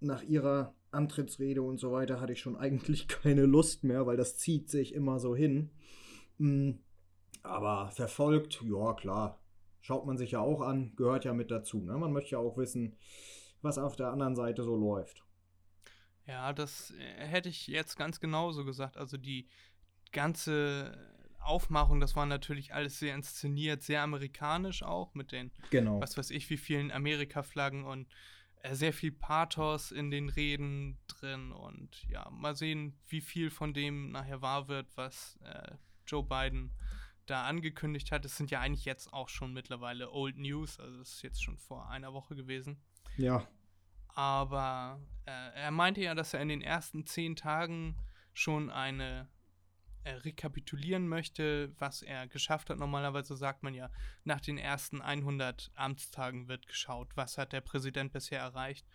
nach 0.00 0.22
ihrer 0.22 0.74
Antrittsrede 0.92 1.62
und 1.62 1.78
so 1.78 1.92
weiter, 1.92 2.20
hatte 2.20 2.32
ich 2.32 2.40
schon 2.40 2.56
eigentlich 2.58 3.08
keine 3.08 3.44
Lust 3.46 3.84
mehr, 3.84 4.06
weil 4.06 4.16
das 4.16 4.36
zieht 4.36 4.70
sich 4.70 4.94
immer 4.94 5.18
so 5.18 5.34
hin. 5.34 5.70
Mm, 6.38 6.72
aber 7.42 7.90
verfolgt, 7.90 8.62
ja 8.62 8.94
klar, 8.94 9.40
schaut 9.80 10.06
man 10.06 10.16
sich 10.16 10.32
ja 10.32 10.40
auch 10.40 10.60
an, 10.60 10.94
gehört 10.96 11.24
ja 11.24 11.34
mit 11.34 11.50
dazu. 11.50 11.78
Ne? 11.78 11.96
Man 11.96 12.12
möchte 12.12 12.32
ja 12.32 12.38
auch 12.38 12.56
wissen, 12.56 12.96
was 13.62 13.78
auf 13.78 13.96
der 13.96 14.10
anderen 14.10 14.36
Seite 14.36 14.62
so 14.62 14.76
läuft. 14.76 15.24
Ja, 16.26 16.52
das 16.52 16.92
äh, 16.92 17.26
hätte 17.26 17.48
ich 17.48 17.66
jetzt 17.66 17.96
ganz 17.96 18.20
genauso 18.20 18.64
gesagt. 18.64 18.96
Also 18.96 19.16
die 19.16 19.48
ganze 20.12 20.96
Aufmachung, 21.40 22.00
das 22.00 22.14
war 22.14 22.26
natürlich 22.26 22.72
alles 22.72 22.98
sehr 22.98 23.14
inszeniert, 23.14 23.82
sehr 23.82 24.02
amerikanisch 24.02 24.82
auch 24.82 25.14
mit 25.14 25.32
den, 25.32 25.50
genau. 25.70 26.00
was 26.00 26.16
weiß 26.16 26.30
ich, 26.30 26.48
wie 26.50 26.56
vielen 26.56 26.92
Amerika-Flaggen 26.92 27.84
und 27.84 28.08
sehr 28.70 28.92
viel 28.92 29.12
Pathos 29.12 29.90
in 29.90 30.10
den 30.10 30.28
Reden 30.28 30.98
drin 31.08 31.52
und 31.52 32.04
ja, 32.08 32.28
mal 32.30 32.54
sehen, 32.54 32.96
wie 33.08 33.20
viel 33.20 33.50
von 33.50 33.74
dem 33.74 34.12
nachher 34.12 34.40
wahr 34.40 34.68
wird, 34.68 34.88
was 34.96 35.38
äh, 35.42 35.72
Joe 36.06 36.22
Biden 36.22 36.72
da 37.26 37.44
angekündigt 37.44 38.12
hat. 38.12 38.24
Es 38.24 38.36
sind 38.36 38.50
ja 38.50 38.60
eigentlich 38.60 38.84
jetzt 38.84 39.12
auch 39.12 39.28
schon 39.28 39.52
mittlerweile 39.52 40.10
Old 40.12 40.38
News, 40.38 40.78
also 40.78 40.98
das 40.98 41.14
ist 41.14 41.22
jetzt 41.22 41.42
schon 41.42 41.58
vor 41.58 41.88
einer 41.88 42.12
Woche 42.12 42.36
gewesen. 42.36 42.80
Ja. 43.16 43.46
Aber 44.08 45.00
äh, 45.26 45.54
er 45.54 45.70
meinte 45.70 46.00
ja, 46.00 46.14
dass 46.14 46.34
er 46.34 46.40
in 46.40 46.48
den 46.48 46.62
ersten 46.62 47.06
zehn 47.06 47.34
Tagen 47.34 47.96
schon 48.32 48.70
eine 48.70 49.28
rekapitulieren 50.04 51.08
möchte, 51.08 51.72
was 51.78 52.02
er 52.02 52.26
geschafft 52.26 52.70
hat. 52.70 52.78
Normalerweise 52.78 53.36
sagt 53.36 53.62
man 53.62 53.74
ja, 53.74 53.90
nach 54.24 54.40
den 54.40 54.58
ersten 54.58 55.00
100 55.00 55.70
Amtstagen 55.74 56.48
wird 56.48 56.66
geschaut, 56.66 57.08
was 57.16 57.38
hat 57.38 57.52
der 57.52 57.60
Präsident 57.60 58.12
bisher 58.12 58.40
erreicht. 58.40 58.86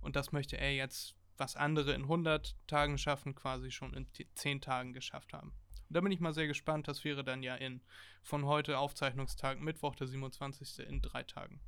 Und 0.00 0.16
das 0.16 0.32
möchte 0.32 0.56
er 0.56 0.74
jetzt, 0.74 1.14
was 1.36 1.56
andere 1.56 1.94
in 1.94 2.02
100 2.02 2.56
Tagen 2.66 2.98
schaffen, 2.98 3.34
quasi 3.34 3.70
schon 3.70 3.94
in 3.94 4.06
10 4.34 4.60
Tagen 4.60 4.92
geschafft 4.92 5.32
haben. 5.32 5.52
Und 5.88 5.96
da 5.96 6.00
bin 6.00 6.12
ich 6.12 6.20
mal 6.20 6.34
sehr 6.34 6.46
gespannt. 6.46 6.88
Das 6.88 7.04
wäre 7.04 7.24
dann 7.24 7.42
ja 7.42 7.54
in 7.54 7.80
von 8.22 8.46
heute 8.46 8.78
Aufzeichnungstag, 8.78 9.60
Mittwoch, 9.60 9.94
der 9.96 10.06
27. 10.06 10.86
in 10.86 11.00
drei 11.02 11.22
Tagen. 11.22 11.60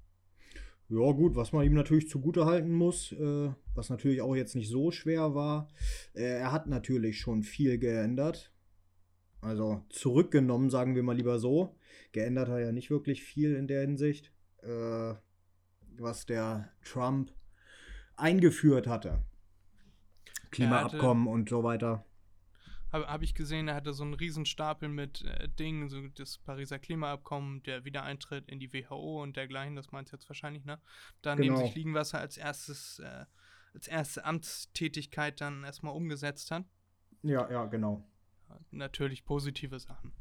Ja, 0.89 1.13
gut, 1.13 1.35
was 1.35 1.53
man 1.53 1.65
ihm 1.65 1.75
natürlich 1.75 2.09
zugute 2.09 2.45
halten 2.45 2.73
muss, 2.73 3.13
äh, 3.13 3.51
was 3.75 3.89
natürlich 3.89 4.21
auch 4.21 4.37
jetzt 4.37 4.55
nicht 4.55 4.69
so 4.69 4.91
schwer 4.91 5.35
war, 5.35 5.69
äh, 6.15 6.23
er 6.23 6.53
hat 6.53 6.67
natürlich 6.67 7.19
schon 7.19 7.43
viel 7.43 7.79
geändert. 7.79 8.54
Also 9.45 9.85
zurückgenommen, 9.91 10.71
sagen 10.71 10.95
wir 10.95 11.03
mal 11.03 11.17
lieber 11.17 11.39
so. 11.39 11.77
Geändert 12.13 12.49
hat 12.49 12.57
er 12.57 12.67
ja 12.67 12.73
nicht 12.73 12.91
wirklich 12.91 13.23
viel 13.23 13.55
in 13.55 13.67
der 13.67 13.83
Hinsicht, 13.83 14.33
äh, 14.63 15.15
was 15.97 16.27
der 16.27 16.71
Trump 16.85 17.33
eingeführt 18.17 18.87
hatte. 18.87 19.23
Klimaabkommen 20.51 21.27
und 21.27 21.49
so 21.49 21.63
weiter 21.65 22.05
habe 22.95 23.09
hab 23.09 23.23
ich 23.23 23.35
gesehen, 23.35 23.69
er 23.69 23.75
hatte 23.75 23.93
so 23.93 24.05
einen 24.05 24.15
Riesenstapel 24.15 24.89
mit 24.89 25.23
äh, 25.25 25.49
Dingen, 25.49 25.89
so 25.89 26.01
das 26.15 26.39
Pariser 26.39 26.79
Klimaabkommen, 26.79 27.63
der 27.65 27.85
Wiedereintritt 27.85 28.49
in 28.49 28.61
die 28.61 28.73
WHO 28.73 29.23
und 29.23 29.37
dergleichen, 29.37 29.75
das 29.75 29.91
meint 29.91 30.13
jetzt 30.13 30.29
wahrscheinlich, 30.29 30.65
ne? 30.65 30.81
Da 31.21 31.35
genau. 31.35 31.55
neben 31.55 31.67
sich 31.67 31.75
liegen, 31.75 31.95
was 31.95 32.15
er 32.15 32.21
als 32.21 32.37
erstes, 32.37 33.01
äh, 33.01 33.25
als 33.75 33.89
erste 33.89 34.25
Amtstätigkeit 34.25 35.41
dann 35.41 35.65
erstmal 35.65 35.95
umgesetzt 35.95 36.53
hat. 36.53 36.65
Ja, 37.23 37.51
ja, 37.51 37.67
genau. 37.67 38.05
Natürlich 38.71 39.25
positive 39.25 39.79
Sachen. 39.79 40.13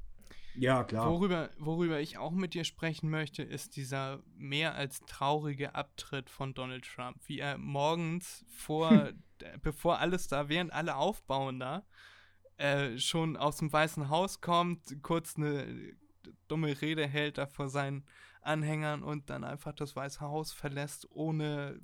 Ja, 0.55 0.83
klar. 0.83 1.09
Worüber, 1.09 1.49
worüber 1.57 1.99
ich 1.99 2.17
auch 2.17 2.31
mit 2.31 2.53
dir 2.53 2.63
sprechen 2.63 3.09
möchte, 3.09 3.41
ist 3.41 3.75
dieser 3.75 4.21
mehr 4.35 4.75
als 4.75 5.01
traurige 5.01 5.73
Abtritt 5.73 6.29
von 6.29 6.53
Donald 6.53 6.85
Trump. 6.85 7.17
Wie 7.25 7.39
er 7.39 7.57
morgens 7.57 8.45
vor, 8.49 9.09
bevor 9.61 9.99
alles 9.99 10.27
da, 10.27 10.49
während 10.49 10.71
alle 10.71 10.95
aufbauen 10.95 11.59
da, 11.59 11.83
äh, 12.57 12.99
schon 12.99 13.35
aus 13.35 13.57
dem 13.57 13.73
Weißen 13.73 14.09
Haus 14.09 14.41
kommt, 14.41 15.01
kurz 15.01 15.37
eine 15.37 15.95
dumme 16.47 16.81
Rede 16.81 17.07
hält 17.07 17.39
da 17.39 17.47
vor 17.47 17.69
seinen 17.69 18.05
Anhängern 18.41 19.03
und 19.03 19.29
dann 19.29 19.43
einfach 19.43 19.73
das 19.73 19.95
Weiße 19.95 20.21
Haus 20.21 20.51
verlässt, 20.51 21.07
ohne 21.09 21.79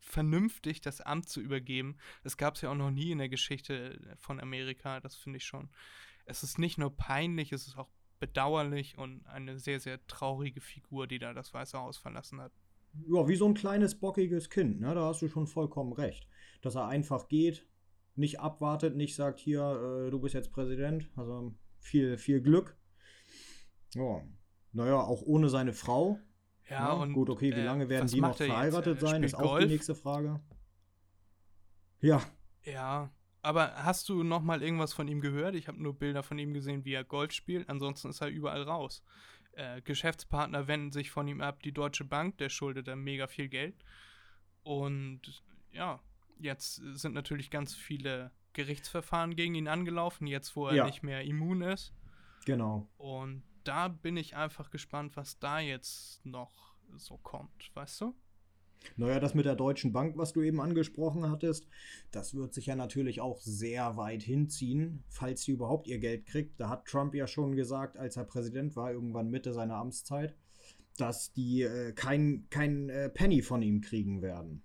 vernünftig 0.00 0.80
das 0.80 1.00
Amt 1.00 1.28
zu 1.28 1.40
übergeben. 1.40 1.96
Das 2.22 2.36
gab 2.36 2.54
es 2.54 2.62
ja 2.62 2.70
auch 2.70 2.76
noch 2.76 2.90
nie 2.90 3.10
in 3.10 3.18
der 3.18 3.28
Geschichte 3.28 4.00
von 4.16 4.40
Amerika. 4.40 5.00
Das 5.00 5.16
finde 5.16 5.38
ich 5.38 5.44
schon. 5.44 5.68
Es 6.24 6.42
ist 6.42 6.58
nicht 6.58 6.78
nur 6.78 6.94
peinlich, 6.96 7.52
es 7.52 7.66
ist 7.66 7.78
auch 7.78 7.88
bedauerlich 8.20 8.98
und 8.98 9.24
eine 9.26 9.58
sehr, 9.58 9.80
sehr 9.80 10.04
traurige 10.06 10.60
Figur, 10.60 11.06
die 11.06 11.18
da 11.18 11.32
das 11.32 11.54
Weiße 11.54 11.78
Haus 11.78 11.96
verlassen 11.96 12.40
hat. 12.40 12.52
Ja, 13.06 13.28
wie 13.28 13.36
so 13.36 13.46
ein 13.46 13.54
kleines 13.54 13.98
bockiges 13.98 14.50
Kind, 14.50 14.80
ne? 14.80 14.94
Da 14.94 15.06
hast 15.06 15.22
du 15.22 15.28
schon 15.28 15.46
vollkommen 15.46 15.92
recht. 15.92 16.26
Dass 16.62 16.74
er 16.74 16.88
einfach 16.88 17.28
geht, 17.28 17.66
nicht 18.16 18.40
abwartet, 18.40 18.96
nicht 18.96 19.14
sagt, 19.14 19.38
hier, 19.38 20.06
äh, 20.06 20.10
du 20.10 20.18
bist 20.18 20.34
jetzt 20.34 20.52
Präsident. 20.52 21.08
Also 21.16 21.54
viel, 21.78 22.18
viel 22.18 22.40
Glück. 22.40 22.76
Ja. 23.94 24.22
Naja, 24.72 25.00
auch 25.00 25.22
ohne 25.22 25.48
seine 25.48 25.72
Frau. 25.72 26.18
Ja, 26.68 26.88
ja 26.88 26.92
und. 26.92 27.12
Gut, 27.12 27.30
okay, 27.30 27.54
wie 27.54 27.60
äh, 27.60 27.64
lange 27.64 27.84
äh, 27.84 27.88
werden 27.88 28.08
die 28.08 28.20
noch 28.20 28.36
verheiratet 28.36 29.00
sein? 29.00 29.22
Ist 29.22 29.34
auch 29.34 29.42
Golf? 29.42 29.64
die 29.64 29.72
nächste 29.72 29.94
Frage. 29.94 30.40
Ja. 32.00 32.22
Ja. 32.64 33.10
Aber 33.42 33.74
hast 33.76 34.08
du 34.08 34.22
noch 34.22 34.42
mal 34.42 34.62
irgendwas 34.62 34.92
von 34.92 35.08
ihm 35.08 35.20
gehört? 35.20 35.54
Ich 35.54 35.68
habe 35.68 35.82
nur 35.82 35.98
Bilder 35.98 36.22
von 36.22 36.38
ihm 36.38 36.52
gesehen, 36.52 36.84
wie 36.84 36.92
er 36.92 37.04
Golf 37.04 37.32
spielt. 37.32 37.68
Ansonsten 37.68 38.10
ist 38.10 38.20
er 38.20 38.28
überall 38.28 38.62
raus. 38.62 39.02
Äh, 39.52 39.80
Geschäftspartner 39.82 40.66
wenden 40.66 40.92
sich 40.92 41.10
von 41.10 41.26
ihm 41.28 41.40
ab. 41.40 41.62
Die 41.62 41.72
Deutsche 41.72 42.04
Bank, 42.04 42.38
der 42.38 42.50
schuldet 42.50 42.88
er 42.88 42.96
mega 42.96 43.26
viel 43.26 43.48
Geld. 43.48 43.76
Und 44.64 45.42
ja, 45.72 46.00
Jetzt 46.40 46.80
sind 46.94 47.14
natürlich 47.14 47.50
ganz 47.50 47.74
viele 47.74 48.30
Gerichtsverfahren 48.52 49.34
gegen 49.34 49.54
ihn 49.54 49.68
angelaufen, 49.68 50.26
jetzt 50.26 50.54
wo 50.56 50.68
er 50.68 50.74
ja. 50.74 50.86
nicht 50.86 51.02
mehr 51.02 51.22
immun 51.22 51.62
ist. 51.62 51.92
Genau. 52.44 52.88
Und 52.96 53.42
da 53.64 53.88
bin 53.88 54.16
ich 54.16 54.36
einfach 54.36 54.70
gespannt, 54.70 55.16
was 55.16 55.38
da 55.38 55.60
jetzt 55.60 56.24
noch 56.24 56.76
so 56.96 57.16
kommt, 57.18 57.70
weißt 57.74 58.00
du? 58.02 58.14
Naja, 58.96 59.20
das 59.20 59.34
mit 59.34 59.44
der 59.44 59.56
Deutschen 59.56 59.92
Bank, 59.92 60.16
was 60.16 60.32
du 60.32 60.42
eben 60.42 60.60
angesprochen 60.60 61.28
hattest, 61.30 61.68
das 62.10 62.34
wird 62.34 62.54
sich 62.54 62.66
ja 62.66 62.76
natürlich 62.76 63.20
auch 63.20 63.40
sehr 63.40 63.96
weit 63.96 64.22
hinziehen, 64.22 65.04
falls 65.08 65.42
sie 65.42 65.52
überhaupt 65.52 65.88
ihr 65.88 65.98
Geld 65.98 66.26
kriegt. 66.26 66.60
Da 66.60 66.68
hat 66.68 66.86
Trump 66.86 67.14
ja 67.14 67.26
schon 67.26 67.56
gesagt, 67.56 67.96
als 67.96 68.16
er 68.16 68.24
Präsident 68.24 68.76
war, 68.76 68.92
irgendwann 68.92 69.30
Mitte 69.30 69.52
seiner 69.52 69.76
Amtszeit, 69.76 70.36
dass 70.96 71.32
die 71.32 71.62
äh, 71.62 71.92
kein, 71.92 72.46
kein 72.50 72.88
äh, 72.88 73.08
Penny 73.08 73.42
von 73.42 73.62
ihm 73.62 73.80
kriegen 73.80 74.22
werden. 74.22 74.62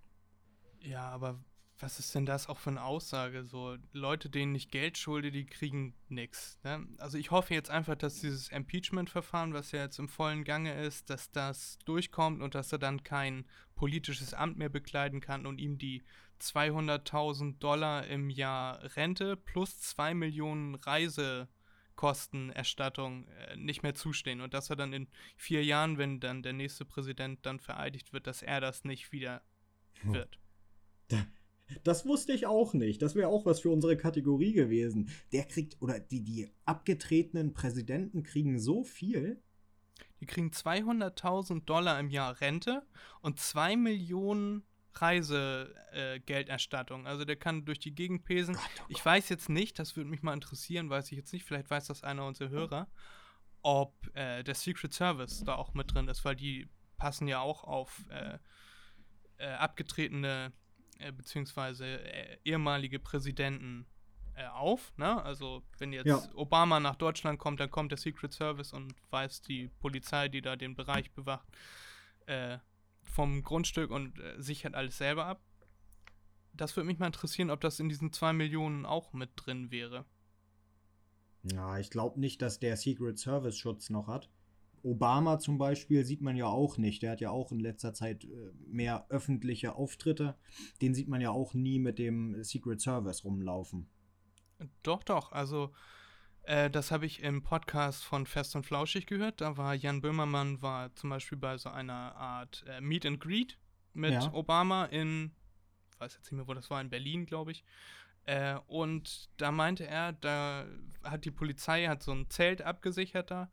Ja, 0.79 1.09
aber 1.09 1.43
was 1.83 1.99
ist 1.99 2.15
denn 2.15 2.25
das 2.25 2.47
auch 2.47 2.59
für 2.59 2.69
eine 2.69 2.81
Aussage? 2.81 3.43
So, 3.43 3.75
Leute, 3.91 4.29
denen 4.29 4.55
ich 4.55 4.69
Geld 4.69 4.97
schulde, 4.97 5.31
die 5.31 5.45
kriegen 5.45 5.93
nichts. 6.07 6.57
Ne? 6.63 6.87
Also 6.97 7.17
ich 7.17 7.29
hoffe 7.29 7.53
jetzt 7.53 7.69
einfach, 7.69 7.95
dass 7.95 8.21
dieses 8.21 8.47
Impeachment-Verfahren, 8.47 9.53
was 9.53 9.73
ja 9.73 9.81
jetzt 9.81 9.99
im 9.99 10.07
vollen 10.07 10.45
Gange 10.45 10.81
ist, 10.81 11.09
dass 11.09 11.29
das 11.31 11.77
durchkommt 11.83 12.41
und 12.41 12.55
dass 12.55 12.71
er 12.71 12.79
dann 12.79 13.03
kein 13.03 13.43
politisches 13.75 14.33
Amt 14.33 14.57
mehr 14.57 14.69
bekleiden 14.69 15.19
kann 15.19 15.45
und 15.45 15.59
ihm 15.59 15.77
die 15.77 16.03
200.000 16.39 17.59
Dollar 17.59 18.07
im 18.07 18.29
Jahr 18.29 18.95
Rente 18.95 19.35
plus 19.35 19.81
2 19.81 20.13
Millionen 20.13 20.75
Reisekostenerstattung 20.75 23.27
äh, 23.27 23.57
nicht 23.57 23.83
mehr 23.83 23.93
zustehen 23.93 24.39
und 24.39 24.53
dass 24.53 24.69
er 24.69 24.77
dann 24.77 24.93
in 24.93 25.09
vier 25.35 25.65
Jahren, 25.65 25.97
wenn 25.97 26.21
dann 26.21 26.43
der 26.43 26.53
nächste 26.53 26.85
Präsident 26.85 27.45
dann 27.45 27.59
vereidigt 27.59 28.13
wird, 28.13 28.25
dass 28.25 28.41
er 28.41 28.61
das 28.61 28.85
nicht 28.85 29.11
wieder 29.11 29.41
hm. 29.95 30.13
Das 31.83 32.05
wusste 32.05 32.33
ich 32.33 32.45
auch 32.45 32.73
nicht. 32.73 33.01
Das 33.01 33.15
wäre 33.15 33.29
auch 33.29 33.45
was 33.45 33.61
für 33.61 33.69
unsere 33.69 33.97
Kategorie 33.97 34.53
gewesen. 34.53 35.09
Der 35.31 35.45
kriegt, 35.45 35.81
oder 35.81 35.99
die, 35.99 36.21
die 36.21 36.51
abgetretenen 36.65 37.53
Präsidenten 37.53 38.23
kriegen 38.23 38.59
so 38.59 38.83
viel. 38.83 39.41
Die 40.19 40.25
kriegen 40.25 40.51
200.000 40.51 41.65
Dollar 41.65 41.99
im 41.99 42.09
Jahr 42.09 42.39
Rente 42.41 42.83
und 43.21 43.39
2 43.39 43.77
Millionen 43.77 44.63
Reisegelderstattung. 44.95 47.05
Äh, 47.05 47.09
also 47.09 47.25
der 47.25 47.35
kann 47.35 47.65
durch 47.65 47.79
die 47.79 47.95
Gegend 47.95 48.25
pesen. 48.25 48.55
Gott, 48.55 48.63
oh 48.63 48.77
Gott. 48.77 48.85
Ich 48.89 49.05
weiß 49.05 49.29
jetzt 49.29 49.49
nicht, 49.49 49.79
das 49.79 49.95
würde 49.95 50.09
mich 50.09 50.21
mal 50.21 50.33
interessieren, 50.33 50.89
weiß 50.89 51.11
ich 51.11 51.17
jetzt 51.17 51.33
nicht, 51.33 51.45
vielleicht 51.45 51.69
weiß 51.69 51.87
das 51.87 52.03
einer 52.03 52.25
unserer 52.25 52.49
Hörer, 52.49 52.87
ob 53.61 53.93
äh, 54.15 54.43
der 54.43 54.55
Secret 54.55 54.93
Service 54.93 55.43
da 55.43 55.55
auch 55.55 55.73
mit 55.73 55.93
drin 55.93 56.07
ist, 56.07 56.23
weil 56.25 56.35
die 56.35 56.67
passen 56.97 57.27
ja 57.27 57.39
auch 57.39 57.63
auf 57.63 58.05
äh, 58.09 58.37
äh 59.37 59.53
abgetretene 59.53 60.53
äh, 61.03 61.11
beziehungsweise 61.11 61.85
äh, 61.85 62.37
ehemalige 62.43 62.99
Präsidenten 62.99 63.85
äh, 64.35 64.47
auf. 64.47 64.93
Ne? 64.97 65.21
Also 65.23 65.63
wenn 65.77 65.93
jetzt 65.93 66.07
ja. 66.07 66.21
Obama 66.35 66.79
nach 66.79 66.95
Deutschland 66.95 67.39
kommt, 67.39 67.59
dann 67.59 67.69
kommt 67.69 67.91
der 67.91 67.99
Secret 67.99 68.33
Service 68.33 68.73
und 68.73 68.93
weiß 69.11 69.41
die 69.41 69.69
Polizei, 69.79 70.29
die 70.29 70.41
da 70.41 70.55
den 70.55 70.75
Bereich 70.75 71.11
bewacht, 71.11 71.47
äh, 72.25 72.57
vom 73.03 73.43
Grundstück 73.43 73.91
und 73.91 74.19
äh, 74.19 74.41
sichert 74.41 74.75
alles 74.75 74.97
selber 74.97 75.25
ab. 75.25 75.41
Das 76.53 76.75
würde 76.75 76.87
mich 76.87 76.99
mal 76.99 77.07
interessieren, 77.07 77.49
ob 77.49 77.61
das 77.61 77.79
in 77.79 77.89
diesen 77.89 78.13
2 78.13 78.33
Millionen 78.33 78.85
auch 78.85 79.13
mit 79.13 79.31
drin 79.35 79.71
wäre. 79.71 80.05
Ja, 81.43 81.77
ich 81.77 81.89
glaube 81.89 82.19
nicht, 82.19 82.41
dass 82.41 82.59
der 82.59 82.77
Secret 82.77 83.19
Service 83.19 83.57
Schutz 83.57 83.89
noch 83.89 84.07
hat. 84.07 84.29
Obama 84.83 85.39
zum 85.39 85.57
Beispiel 85.57 86.05
sieht 86.05 86.21
man 86.21 86.35
ja 86.35 86.47
auch 86.47 86.77
nicht. 86.77 87.01
Der 87.01 87.11
hat 87.11 87.21
ja 87.21 87.31
auch 87.31 87.51
in 87.51 87.59
letzter 87.59 87.93
Zeit 87.93 88.25
äh, 88.25 88.51
mehr 88.67 89.05
öffentliche 89.09 89.75
Auftritte. 89.75 90.35
Den 90.81 90.93
sieht 90.93 91.07
man 91.07 91.21
ja 91.21 91.31
auch 91.31 91.53
nie 91.53 91.79
mit 91.79 91.99
dem 91.99 92.43
Secret 92.43 92.81
Service 92.81 93.23
rumlaufen. 93.23 93.89
Doch, 94.83 95.03
doch. 95.03 95.31
Also, 95.31 95.73
äh, 96.43 96.69
das 96.69 96.91
habe 96.91 97.05
ich 97.05 97.23
im 97.23 97.43
Podcast 97.43 98.03
von 98.03 98.25
Fest 98.25 98.55
und 98.55 98.65
Flauschig 98.65 99.07
gehört. 99.07 99.39
Da 99.39 99.55
war 99.55 99.73
Jan 99.73 100.01
Böhmermann 100.01 100.61
war 100.61 100.93
zum 100.95 101.09
Beispiel 101.09 101.37
bei 101.37 101.57
so 101.57 101.69
einer 101.69 102.15
Art 102.15 102.65
äh, 102.67 102.81
Meet 102.81 103.05
and 103.05 103.19
Greet 103.21 103.57
mit 103.93 104.11
ja. 104.11 104.33
Obama 104.33 104.85
in, 104.85 105.31
ich 105.91 105.99
weiß 105.99 106.15
jetzt 106.15 106.25
nicht 106.25 106.37
mehr, 106.37 106.47
wo 106.47 106.53
das 106.53 106.69
war, 106.69 106.81
in 106.81 106.89
Berlin, 106.89 107.25
glaube 107.25 107.51
ich. 107.51 107.63
Äh, 108.25 108.57
und 108.67 109.29
da 109.37 109.51
meinte 109.51 109.87
er, 109.87 110.11
da 110.13 110.65
hat 111.03 111.23
die 111.23 111.31
Polizei 111.31 111.87
hat 111.87 112.03
so 112.03 112.11
ein 112.11 112.29
Zelt 112.29 112.61
abgesichert 112.61 113.31
da 113.31 113.49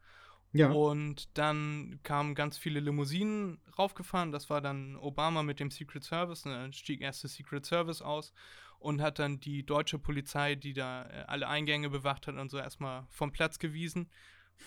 ja. 0.52 0.70
Und 0.70 1.36
dann 1.38 2.00
kamen 2.02 2.34
ganz 2.34 2.58
viele 2.58 2.80
Limousinen 2.80 3.60
raufgefahren. 3.78 4.32
Das 4.32 4.50
war 4.50 4.60
dann 4.60 4.96
Obama 4.96 5.42
mit 5.42 5.60
dem 5.60 5.70
Secret 5.70 6.02
Service. 6.02 6.44
Und 6.44 6.52
dann 6.52 6.72
stieg 6.72 7.00
erst 7.00 7.22
der 7.22 7.30
Secret 7.30 7.64
Service 7.64 8.02
aus 8.02 8.32
und 8.78 9.00
hat 9.00 9.18
dann 9.18 9.38
die 9.40 9.64
deutsche 9.64 9.98
Polizei, 9.98 10.56
die 10.56 10.72
da 10.72 11.04
äh, 11.04 11.24
alle 11.28 11.48
Eingänge 11.48 11.90
bewacht 11.90 12.26
hat 12.26 12.34
und 12.36 12.50
so 12.50 12.58
erstmal 12.58 13.06
vom 13.10 13.30
Platz 13.30 13.58
gewiesen. 13.58 14.10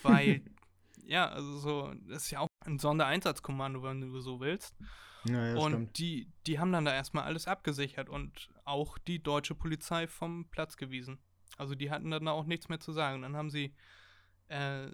Weil, 0.02 0.42
ja, 1.04 1.28
also 1.28 1.58
so, 1.58 1.94
das 2.08 2.24
ist 2.24 2.30
ja 2.30 2.40
auch 2.40 2.48
ein 2.64 2.78
Sondereinsatzkommando, 2.78 3.82
wenn 3.82 4.00
du 4.00 4.20
so 4.20 4.40
willst. 4.40 4.74
Ja, 5.26 5.54
ja, 5.54 5.56
und 5.56 5.98
die, 5.98 6.30
die 6.46 6.58
haben 6.58 6.72
dann 6.72 6.84
da 6.84 6.94
erstmal 6.94 7.24
alles 7.24 7.46
abgesichert 7.46 8.08
und 8.08 8.50
auch 8.64 8.98
die 8.98 9.22
deutsche 9.22 9.54
Polizei 9.54 10.06
vom 10.06 10.48
Platz 10.50 10.76
gewiesen. 10.76 11.18
Also 11.56 11.74
die 11.74 11.90
hatten 11.90 12.10
dann 12.10 12.28
auch 12.28 12.44
nichts 12.44 12.68
mehr 12.68 12.80
zu 12.80 12.92
sagen. 12.92 13.22
Dann 13.22 13.36
haben 13.36 13.50
sie 13.50 13.74
äh, 14.48 14.88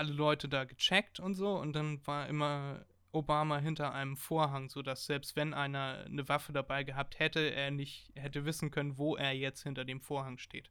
alle 0.00 0.14
Leute 0.14 0.48
da 0.48 0.64
gecheckt 0.64 1.20
und 1.20 1.34
so 1.34 1.58
und 1.58 1.74
dann 1.74 2.00
war 2.06 2.26
immer 2.26 2.86
Obama 3.12 3.58
hinter 3.58 3.92
einem 3.92 4.16
Vorhang, 4.16 4.70
sodass 4.70 5.04
selbst 5.04 5.36
wenn 5.36 5.52
einer 5.52 6.04
eine 6.06 6.26
Waffe 6.26 6.54
dabei 6.54 6.84
gehabt 6.84 7.18
hätte, 7.18 7.40
er 7.52 7.70
nicht 7.70 8.10
hätte 8.14 8.46
wissen 8.46 8.70
können, 8.70 8.96
wo 8.96 9.14
er 9.16 9.32
jetzt 9.32 9.62
hinter 9.62 9.84
dem 9.84 10.00
Vorhang 10.00 10.38
steht. 10.38 10.70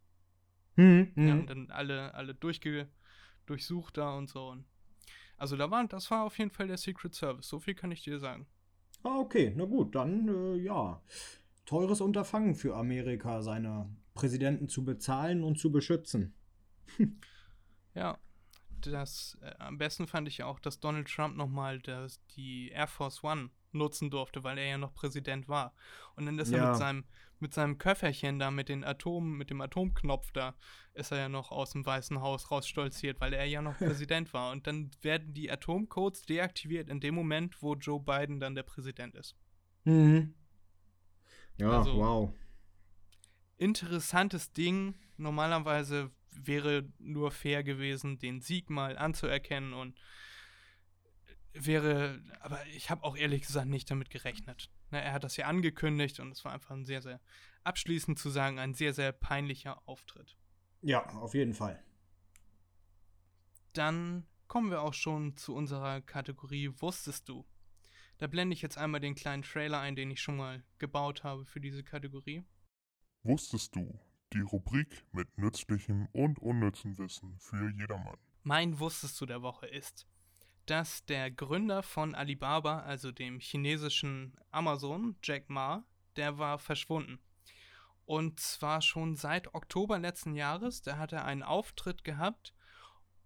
Mhm, 0.77 1.11
ja, 1.15 1.21
mhm. 1.21 1.39
und 1.41 1.49
dann 1.49 1.69
alle, 1.69 2.15
alle 2.15 2.33
durchge 2.33 2.87
durchsucht 3.45 3.97
da 3.97 4.17
und 4.17 4.29
so. 4.29 4.47
Und 4.47 4.65
also 5.37 5.57
da 5.57 5.69
war, 5.69 5.85
das 5.87 6.09
war 6.09 6.23
auf 6.23 6.39
jeden 6.39 6.49
Fall 6.49 6.67
der 6.67 6.77
Secret 6.77 7.13
Service, 7.13 7.47
so 7.47 7.59
viel 7.59 7.75
kann 7.75 7.91
ich 7.91 8.03
dir 8.03 8.17
sagen. 8.17 8.47
Ah, 9.03 9.19
okay, 9.19 9.53
na 9.55 9.65
gut, 9.65 9.93
dann 9.93 10.27
äh, 10.27 10.55
ja. 10.55 11.01
Teures 11.65 12.01
Unterfangen 12.01 12.55
für 12.55 12.75
Amerika, 12.75 13.43
seine 13.43 13.87
Präsidenten 14.15 14.69
zu 14.69 14.83
bezahlen 14.83 15.43
und 15.43 15.59
zu 15.59 15.71
beschützen. 15.71 16.33
ja, 17.93 18.17
das 18.87 19.37
äh, 19.41 19.53
am 19.59 19.77
besten 19.77 20.07
fand 20.07 20.27
ich 20.27 20.39
ja 20.39 20.45
auch, 20.45 20.59
dass 20.59 20.79
Donald 20.79 21.07
Trump 21.07 21.35
nochmal 21.35 21.81
die 22.35 22.69
Air 22.69 22.87
Force 22.87 23.23
One 23.23 23.49
nutzen 23.71 24.09
durfte, 24.09 24.43
weil 24.43 24.57
er 24.57 24.67
ja 24.67 24.77
noch 24.77 24.93
Präsident 24.93 25.47
war. 25.47 25.73
Und 26.15 26.25
dann 26.25 26.39
ist 26.39 26.51
ja. 26.51 26.59
er 26.59 26.69
mit 26.69 26.77
seinem, 26.77 27.03
mit 27.39 27.53
seinem 27.53 27.77
Köfferchen 27.77 28.39
da, 28.39 28.51
mit 28.51 28.69
den 28.69 28.83
Atomen, 28.83 29.37
mit 29.37 29.49
dem 29.49 29.61
Atomknopf 29.61 30.31
da, 30.31 30.55
ist 30.93 31.11
er 31.11 31.19
ja 31.19 31.29
noch 31.29 31.51
aus 31.51 31.71
dem 31.71 31.85
Weißen 31.85 32.21
Haus 32.21 32.51
rausstolziert, 32.51 33.21
weil 33.21 33.33
er 33.33 33.45
ja 33.45 33.61
noch 33.61 33.77
Präsident 33.77 34.33
war. 34.33 34.51
Und 34.51 34.67
dann 34.67 34.91
werden 35.01 35.33
die 35.33 35.51
Atomcodes 35.51 36.23
deaktiviert 36.23 36.89
in 36.89 36.99
dem 36.99 37.15
Moment, 37.15 37.61
wo 37.61 37.75
Joe 37.75 37.99
Biden 37.99 38.39
dann 38.39 38.55
der 38.55 38.63
Präsident 38.63 39.15
ist. 39.15 39.35
Mhm. 39.83 40.33
Ja, 41.57 41.79
also, 41.79 41.95
wow. 41.95 42.33
Interessantes 43.57 44.53
Ding. 44.53 44.95
Normalerweise 45.17 46.11
wäre 46.45 46.87
nur 46.99 47.31
fair 47.31 47.63
gewesen, 47.63 48.19
den 48.19 48.41
Sieg 48.41 48.69
mal 48.69 48.97
anzuerkennen 48.97 49.73
und 49.73 49.99
wäre, 51.53 52.21
aber 52.41 52.65
ich 52.67 52.89
habe 52.89 53.03
auch 53.03 53.17
ehrlich 53.17 53.41
gesagt 53.41 53.67
nicht 53.67 53.89
damit 53.89 54.09
gerechnet. 54.09 54.69
Na, 54.91 54.99
er 54.99 55.13
hat 55.13 55.23
das 55.23 55.37
ja 55.37 55.47
angekündigt 55.47 56.19
und 56.19 56.31
es 56.31 56.45
war 56.45 56.53
einfach 56.53 56.71
ein 56.71 56.85
sehr, 56.85 57.01
sehr, 57.01 57.19
abschließend 57.63 58.17
zu 58.17 58.29
sagen, 58.29 58.59
ein 58.59 58.73
sehr, 58.73 58.93
sehr 58.93 59.11
peinlicher 59.11 59.81
Auftritt. 59.87 60.37
Ja, 60.81 61.05
auf 61.15 61.33
jeden 61.33 61.53
Fall. 61.53 61.83
Dann 63.73 64.25
kommen 64.47 64.71
wir 64.71 64.81
auch 64.81 64.93
schon 64.93 65.35
zu 65.37 65.53
unserer 65.53 66.01
Kategorie 66.01 66.71
Wusstest 66.77 67.29
du? 67.29 67.45
Da 68.17 68.27
blende 68.27 68.53
ich 68.53 68.61
jetzt 68.61 68.77
einmal 68.77 68.99
den 68.99 69.15
kleinen 69.15 69.43
Trailer 69.43 69.79
ein, 69.79 69.95
den 69.95 70.11
ich 70.11 70.21
schon 70.21 70.37
mal 70.37 70.63
gebaut 70.77 71.23
habe 71.23 71.45
für 71.45 71.61
diese 71.61 71.83
Kategorie. 71.83 72.43
Wusstest 73.23 73.75
du? 73.75 73.99
Die 74.33 74.41
Rubrik 74.41 75.05
mit 75.11 75.37
nützlichem 75.37 76.07
und 76.13 76.39
unnützem 76.39 76.97
Wissen 76.97 77.37
für 77.39 77.69
jedermann. 77.71 78.17
Mein 78.43 78.79
Wusstest 78.79 79.19
du 79.19 79.25
der 79.25 79.41
Woche 79.41 79.65
ist, 79.67 80.07
dass 80.65 81.03
der 81.05 81.31
Gründer 81.31 81.81
von 81.81 82.13
Alibaba, 82.13 82.79
also 82.79 83.11
dem 83.11 83.39
chinesischen 83.39 84.35
Amazon, 84.51 85.15
Jack 85.23 85.49
Ma, 85.49 85.83
der 86.15 86.37
war 86.37 86.59
verschwunden. 86.59 87.19
Und 88.05 88.39
zwar 88.39 88.81
schon 88.81 89.15
seit 89.15 89.53
Oktober 89.53 89.99
letzten 89.99 90.35
Jahres. 90.35 90.81
Da 90.81 90.97
hat 90.97 91.13
er 91.13 91.25
einen 91.25 91.43
Auftritt 91.43 92.03
gehabt 92.03 92.53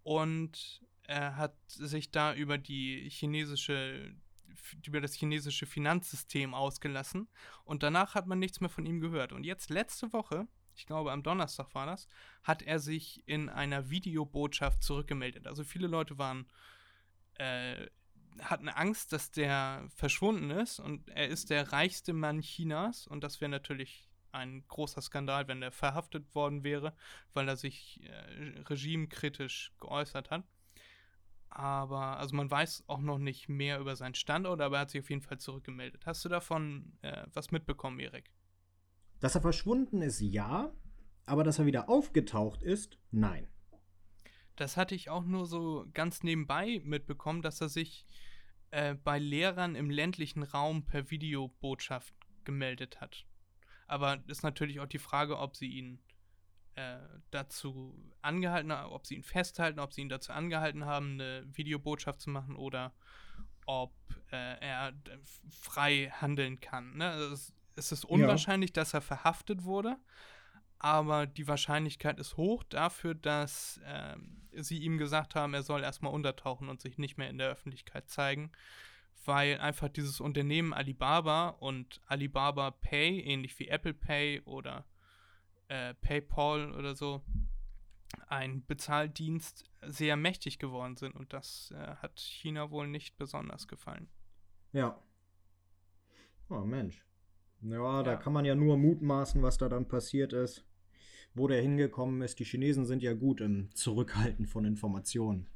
und 0.03 0.81
er 1.03 1.37
hat 1.37 1.55
sich 1.67 2.11
da 2.11 2.33
über 2.33 2.57
die 2.57 3.09
chinesische 3.09 4.15
über 4.85 5.01
das 5.01 5.13
chinesische 5.13 5.65
Finanzsystem 5.65 6.53
ausgelassen 6.53 7.27
und 7.65 7.81
danach 7.81 8.13
hat 8.15 8.27
man 8.27 8.39
nichts 8.39 8.61
mehr 8.61 8.69
von 8.69 8.85
ihm 8.85 8.99
gehört. 8.99 9.33
Und 9.33 9.43
jetzt 9.43 9.69
letzte 9.69 10.13
Woche 10.13 10.47
ich 10.75 10.85
glaube 10.85 11.11
am 11.11 11.23
Donnerstag 11.23 11.73
war 11.73 11.85
das, 11.85 12.07
hat 12.43 12.61
er 12.61 12.79
sich 12.79 13.23
in 13.27 13.49
einer 13.49 13.89
Videobotschaft 13.89 14.83
zurückgemeldet. 14.83 15.47
Also 15.47 15.63
viele 15.63 15.87
Leute 15.87 16.17
waren, 16.17 16.47
äh, 17.35 17.87
hatten 18.39 18.69
Angst, 18.69 19.13
dass 19.13 19.31
der 19.31 19.87
verschwunden 19.95 20.49
ist 20.49 20.79
und 20.79 21.09
er 21.09 21.27
ist 21.27 21.49
der 21.49 21.71
reichste 21.71 22.13
Mann 22.13 22.41
Chinas 22.41 23.07
und 23.07 23.23
das 23.23 23.41
wäre 23.41 23.51
natürlich 23.51 24.09
ein 24.31 24.67
großer 24.67 25.01
Skandal, 25.01 25.47
wenn 25.47 25.61
er 25.61 25.71
verhaftet 25.71 26.33
worden 26.33 26.63
wäre, 26.63 26.95
weil 27.33 27.47
er 27.47 27.55
sich 27.55 28.01
äh, 28.03 28.61
regimekritisch 28.63 29.71
geäußert 29.79 30.31
hat. 30.31 30.43
Aber, 31.49 32.17
also 32.17 32.35
man 32.35 32.49
weiß 32.49 32.85
auch 32.87 32.99
noch 32.99 33.19
nicht 33.19 33.47
mehr 33.47 33.79
über 33.79 33.95
seinen 33.95 34.15
Standort, 34.15 34.59
aber 34.59 34.77
er 34.77 34.81
hat 34.81 34.89
sich 34.89 35.01
auf 35.01 35.09
jeden 35.11 35.21
Fall 35.21 35.37
zurückgemeldet. 35.37 36.07
Hast 36.07 36.25
du 36.25 36.29
davon 36.29 36.97
äh, 37.03 37.27
was 37.31 37.51
mitbekommen, 37.51 37.99
Erik? 37.99 38.31
Dass 39.23 39.35
er 39.35 39.41
verschwunden 39.41 40.01
ist, 40.01 40.19
ja. 40.19 40.75
Aber 41.25 41.45
dass 41.45 41.57
er 41.57 41.65
wieder 41.65 41.87
aufgetaucht 41.87 42.61
ist, 42.61 42.99
nein. 43.09 43.47
Das 44.57 44.75
hatte 44.75 44.95
ich 44.95 45.09
auch 45.09 45.23
nur 45.23 45.45
so 45.45 45.85
ganz 45.93 46.23
nebenbei 46.23 46.81
mitbekommen, 46.83 47.41
dass 47.41 47.61
er 47.61 47.69
sich 47.69 48.05
äh, 48.71 48.95
bei 48.95 49.19
Lehrern 49.19 49.75
im 49.75 49.89
ländlichen 49.89 50.43
Raum 50.43 50.85
per 50.85 51.09
Videobotschaft 51.09 52.13
gemeldet 52.43 52.99
hat. 52.99 53.25
Aber 53.87 54.21
ist 54.27 54.43
natürlich 54.43 54.81
auch 54.81 54.87
die 54.87 54.99
Frage, 54.99 55.39
ob 55.39 55.55
sie 55.55 55.69
ihn 55.69 55.99
äh, 56.75 56.97
dazu 57.31 57.97
angehalten 58.21 58.73
haben, 58.73 58.91
ob 58.91 59.07
sie 59.07 59.15
ihn 59.15 59.23
festhalten, 59.23 59.79
ob 59.79 59.93
sie 59.93 60.01
ihn 60.01 60.09
dazu 60.09 60.33
angehalten 60.33 60.83
haben, 60.83 61.13
eine 61.13 61.45
Videobotschaft 61.49 62.19
zu 62.19 62.29
machen 62.29 62.57
oder 62.57 62.93
ob 63.67 63.93
äh, 64.33 64.59
er 64.59 64.91
frei 65.49 66.11
handeln 66.11 66.59
kann. 66.59 66.97
Ne? 66.97 67.09
Also 67.09 67.33
es 67.33 67.53
ist 67.91 68.05
unwahrscheinlich, 68.05 68.71
ja. 68.71 68.75
dass 68.75 68.93
er 68.93 69.01
verhaftet 69.01 69.63
wurde, 69.63 69.97
aber 70.79 71.25
die 71.27 71.47
Wahrscheinlichkeit 71.47 72.19
ist 72.19 72.35
hoch 72.35 72.63
dafür, 72.63 73.15
dass 73.15 73.79
äh, 73.85 74.17
sie 74.51 74.79
ihm 74.79 74.97
gesagt 74.97 75.33
haben, 75.33 75.53
er 75.53 75.63
soll 75.63 75.81
erstmal 75.81 76.13
untertauchen 76.13 76.69
und 76.69 76.81
sich 76.81 76.97
nicht 76.97 77.17
mehr 77.17 77.29
in 77.29 77.37
der 77.37 77.49
Öffentlichkeit 77.49 78.09
zeigen, 78.09 78.51
weil 79.25 79.59
einfach 79.59 79.87
dieses 79.87 80.19
Unternehmen 80.19 80.73
Alibaba 80.73 81.49
und 81.49 82.01
Alibaba 82.05 82.71
Pay, 82.71 83.21
ähnlich 83.21 83.57
wie 83.59 83.69
Apple 83.69 83.93
Pay 83.93 84.41
oder 84.41 84.85
äh, 85.69 85.93
PayPal 85.93 86.73
oder 86.73 86.95
so, 86.95 87.23
ein 88.27 88.65
Bezahldienst 88.65 89.63
sehr 89.81 90.17
mächtig 90.17 90.59
geworden 90.59 90.97
sind 90.97 91.15
und 91.15 91.33
das 91.33 91.71
äh, 91.71 91.95
hat 91.95 92.19
China 92.19 92.71
wohl 92.71 92.87
nicht 92.87 93.17
besonders 93.17 93.67
gefallen. 93.67 94.09
Ja. 94.71 95.01
Oh 96.49 96.59
Mensch. 96.59 97.03
Ja, 97.63 97.75
ja, 97.75 98.03
da 98.03 98.15
kann 98.15 98.33
man 98.33 98.45
ja 98.45 98.55
nur 98.55 98.77
mutmaßen, 98.77 99.41
was 99.41 99.57
da 99.57 99.69
dann 99.69 99.87
passiert 99.87 100.33
ist, 100.33 100.65
wo 101.33 101.47
der 101.47 101.61
hingekommen 101.61 102.21
ist. 102.21 102.39
Die 102.39 102.45
Chinesen 102.45 102.85
sind 102.85 103.01
ja 103.01 103.13
gut 103.13 103.41
im 103.41 103.73
Zurückhalten 103.73 104.45
von 104.45 104.65
Informationen. 104.65 105.47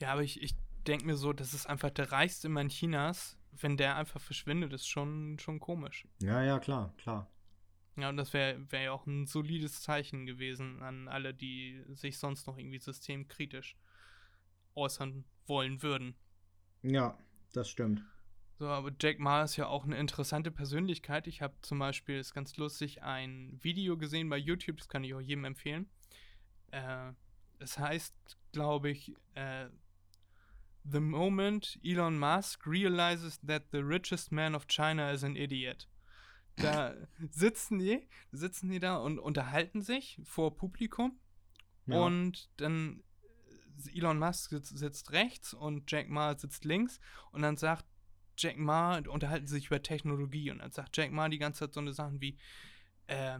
Ja, 0.00 0.12
aber 0.12 0.22
ich, 0.22 0.42
ich 0.42 0.56
denke 0.86 1.06
mir 1.06 1.16
so, 1.16 1.32
das 1.32 1.54
ist 1.54 1.66
einfach 1.66 1.90
der 1.90 2.10
reichste 2.10 2.48
Mann 2.48 2.68
Chinas. 2.68 3.36
Wenn 3.52 3.76
der 3.76 3.96
einfach 3.96 4.20
verschwindet, 4.20 4.72
ist 4.72 4.86
schon, 4.86 5.38
schon 5.38 5.60
komisch. 5.60 6.06
Ja, 6.22 6.42
ja, 6.42 6.58
klar, 6.58 6.94
klar. 6.96 7.30
Ja, 7.96 8.08
und 8.08 8.16
das 8.16 8.32
wäre 8.32 8.58
wär 8.70 8.82
ja 8.82 8.92
auch 8.92 9.06
ein 9.06 9.26
solides 9.26 9.82
Zeichen 9.82 10.24
gewesen 10.24 10.82
an 10.82 11.08
alle, 11.08 11.34
die 11.34 11.82
sich 11.88 12.18
sonst 12.18 12.46
noch 12.46 12.56
irgendwie 12.56 12.78
systemkritisch 12.78 13.76
äußern 14.74 15.24
wollen 15.46 15.82
würden. 15.82 16.14
Ja, 16.82 17.18
das 17.52 17.68
stimmt. 17.68 18.02
So, 18.60 18.68
aber 18.68 18.92
Jack 19.00 19.18
Ma 19.18 19.42
ist 19.42 19.56
ja 19.56 19.68
auch 19.68 19.84
eine 19.84 19.96
interessante 19.96 20.50
Persönlichkeit. 20.50 21.26
Ich 21.26 21.40
habe 21.40 21.54
zum 21.62 21.78
Beispiel, 21.78 22.18
ist 22.18 22.34
ganz 22.34 22.58
lustig, 22.58 23.02
ein 23.02 23.58
Video 23.62 23.96
gesehen 23.96 24.28
bei 24.28 24.36
YouTube, 24.36 24.76
das 24.76 24.90
kann 24.90 25.02
ich 25.02 25.14
auch 25.14 25.20
jedem 25.22 25.46
empfehlen. 25.46 25.88
Äh, 26.70 27.12
es 27.58 27.78
heißt, 27.78 28.14
glaube 28.52 28.90
ich, 28.90 29.14
äh, 29.32 29.70
The 30.84 31.00
moment 31.00 31.78
Elon 31.82 32.18
Musk 32.18 32.66
realizes 32.66 33.40
that 33.46 33.64
the 33.72 33.78
richest 33.78 34.30
man 34.30 34.54
of 34.54 34.66
China 34.66 35.10
is 35.10 35.24
an 35.24 35.36
idiot. 35.36 35.88
Da 36.56 36.94
sitzen 37.30 37.78
die, 37.78 38.06
sitzen 38.30 38.68
die 38.68 38.78
da 38.78 38.98
und 38.98 39.18
unterhalten 39.18 39.80
sich 39.80 40.20
vor 40.22 40.54
Publikum. 40.54 41.18
Ja. 41.86 41.98
Und 41.98 42.50
dann 42.58 43.02
Elon 43.94 44.18
Musk 44.18 44.50
sitzt, 44.50 44.76
sitzt 44.76 45.12
rechts 45.12 45.54
und 45.54 45.90
Jack 45.90 46.10
Ma 46.10 46.36
sitzt 46.36 46.66
links. 46.66 47.00
Und 47.32 47.40
dann 47.40 47.56
sagt 47.56 47.86
Jack 48.40 48.56
Ma, 48.58 48.98
unterhalten 48.98 49.46
sie 49.46 49.56
sich 49.56 49.66
über 49.66 49.82
Technologie. 49.82 50.50
Und 50.50 50.58
dann 50.58 50.72
sagt 50.72 50.96
Jack 50.96 51.12
Ma 51.12 51.28
die 51.28 51.38
ganze 51.38 51.60
Zeit 51.60 51.74
so 51.74 51.80
eine 51.80 51.92
Sachen 51.92 52.20
wie, 52.20 52.38
äh, 53.06 53.38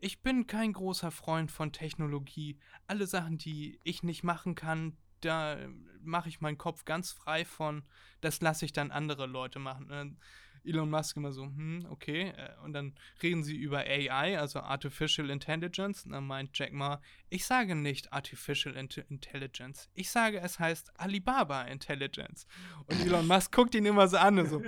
ich 0.00 0.22
bin 0.22 0.46
kein 0.46 0.72
großer 0.72 1.10
Freund 1.10 1.50
von 1.50 1.72
Technologie. 1.72 2.58
Alle 2.86 3.06
Sachen, 3.06 3.36
die 3.36 3.78
ich 3.84 4.02
nicht 4.02 4.24
machen 4.24 4.54
kann, 4.54 4.96
da 5.20 5.58
mache 6.02 6.30
ich 6.30 6.40
meinen 6.40 6.58
Kopf 6.58 6.84
ganz 6.84 7.12
frei 7.12 7.44
von. 7.44 7.82
Das 8.22 8.40
lasse 8.40 8.64
ich 8.64 8.72
dann 8.72 8.90
andere 8.90 9.26
Leute 9.26 9.58
machen. 9.58 9.84
Und 9.84 9.90
dann 9.90 10.18
Elon 10.64 10.90
Musk 10.90 11.16
immer 11.16 11.32
so, 11.32 11.44
hm, 11.44 11.86
okay. 11.90 12.32
Äh, 12.36 12.54
Und 12.64 12.72
dann 12.72 12.94
reden 13.22 13.42
sie 13.42 13.56
über 13.56 13.78
AI, 13.78 14.38
also 14.38 14.60
Artificial 14.60 15.30
Intelligence. 15.30 16.04
Und 16.04 16.12
dann 16.12 16.26
meint 16.26 16.56
Jack 16.58 16.72
Ma, 16.72 17.00
ich 17.28 17.44
sage 17.44 17.74
nicht 17.74 18.12
Artificial 18.12 18.76
Int 18.76 18.98
Intelligence. 18.98 19.88
Ich 19.94 20.10
sage, 20.10 20.40
es 20.40 20.58
heißt 20.58 20.98
Alibaba 20.98 21.62
Intelligence. 21.62 22.46
Und 22.86 23.00
Elon 23.00 23.26
Musk 23.26 23.52
guckt 23.56 23.74
ihn 23.74 23.86
immer 23.86 24.08
so 24.08 24.16
an 24.16 24.38
und 24.38 24.48
so, 24.48 24.62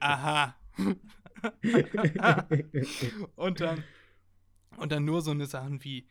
aha. 0.00 0.56
und 3.36 3.60
dann 3.60 3.84
und 4.76 4.92
dann 4.92 5.04
nur 5.04 5.22
so 5.22 5.30
eine 5.30 5.46
Sachen 5.46 5.82
wie 5.84 6.06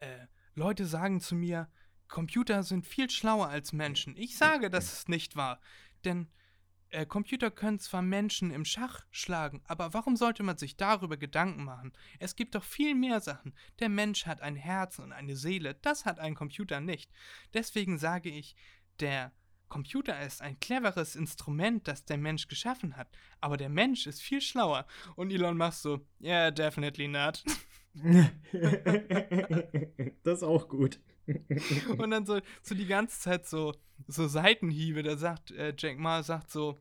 äh, 0.00 0.26
Leute 0.54 0.86
sagen 0.86 1.20
zu 1.20 1.34
mir, 1.34 1.68
Computer 2.08 2.62
sind 2.62 2.86
viel 2.86 3.08
schlauer 3.08 3.48
als 3.48 3.72
Menschen. 3.72 4.16
Ich 4.16 4.36
sage, 4.36 4.68
das 4.68 4.92
ist 4.92 5.08
nicht 5.08 5.36
wahr, 5.36 5.60
denn 6.04 6.28
äh, 6.90 7.06
Computer 7.06 7.50
können 7.50 7.78
zwar 7.78 8.02
Menschen 8.02 8.50
im 8.50 8.64
Schach 8.64 9.06
schlagen, 9.10 9.62
aber 9.66 9.94
warum 9.94 10.16
sollte 10.16 10.42
man 10.42 10.58
sich 10.58 10.76
darüber 10.76 11.16
Gedanken 11.16 11.64
machen? 11.64 11.92
Es 12.18 12.36
gibt 12.36 12.54
doch 12.54 12.64
viel 12.64 12.94
mehr 12.94 13.20
Sachen. 13.20 13.54
Der 13.78 13.88
Mensch 13.88 14.26
hat 14.26 14.40
ein 14.40 14.56
Herz 14.56 14.98
und 14.98 15.12
eine 15.12 15.36
Seele, 15.36 15.74
das 15.74 16.04
hat 16.04 16.18
ein 16.18 16.34
Computer 16.34 16.80
nicht. 16.80 17.10
Deswegen 17.54 17.98
sage 17.98 18.30
ich, 18.30 18.56
der 19.00 19.32
Computer 19.68 20.20
ist 20.20 20.42
ein 20.42 20.58
cleveres 20.60 21.16
Instrument, 21.16 21.88
das 21.88 22.04
der 22.04 22.18
Mensch 22.18 22.48
geschaffen 22.48 22.96
hat, 22.96 23.08
aber 23.40 23.56
der 23.56 23.68
Mensch 23.68 24.06
ist 24.06 24.20
viel 24.20 24.40
schlauer. 24.40 24.86
Und 25.16 25.32
Elon 25.32 25.56
Musk 25.56 25.82
so, 25.82 26.06
yeah, 26.20 26.50
definitely 26.50 27.08
not. 27.08 27.42
das 30.22 30.38
ist 30.38 30.42
auch 30.42 30.68
gut. 30.68 31.00
Und 31.98 32.10
dann 32.10 32.26
so, 32.26 32.40
so 32.62 32.74
die 32.74 32.86
ganze 32.86 33.20
Zeit 33.20 33.46
so, 33.46 33.74
so 34.06 34.26
Seitenhiebe. 34.28 35.02
Da 35.02 35.16
sagt 35.16 35.50
äh, 35.52 35.74
Jack 35.76 35.98
Ma 35.98 36.22
sagt 36.22 36.50
so, 36.50 36.78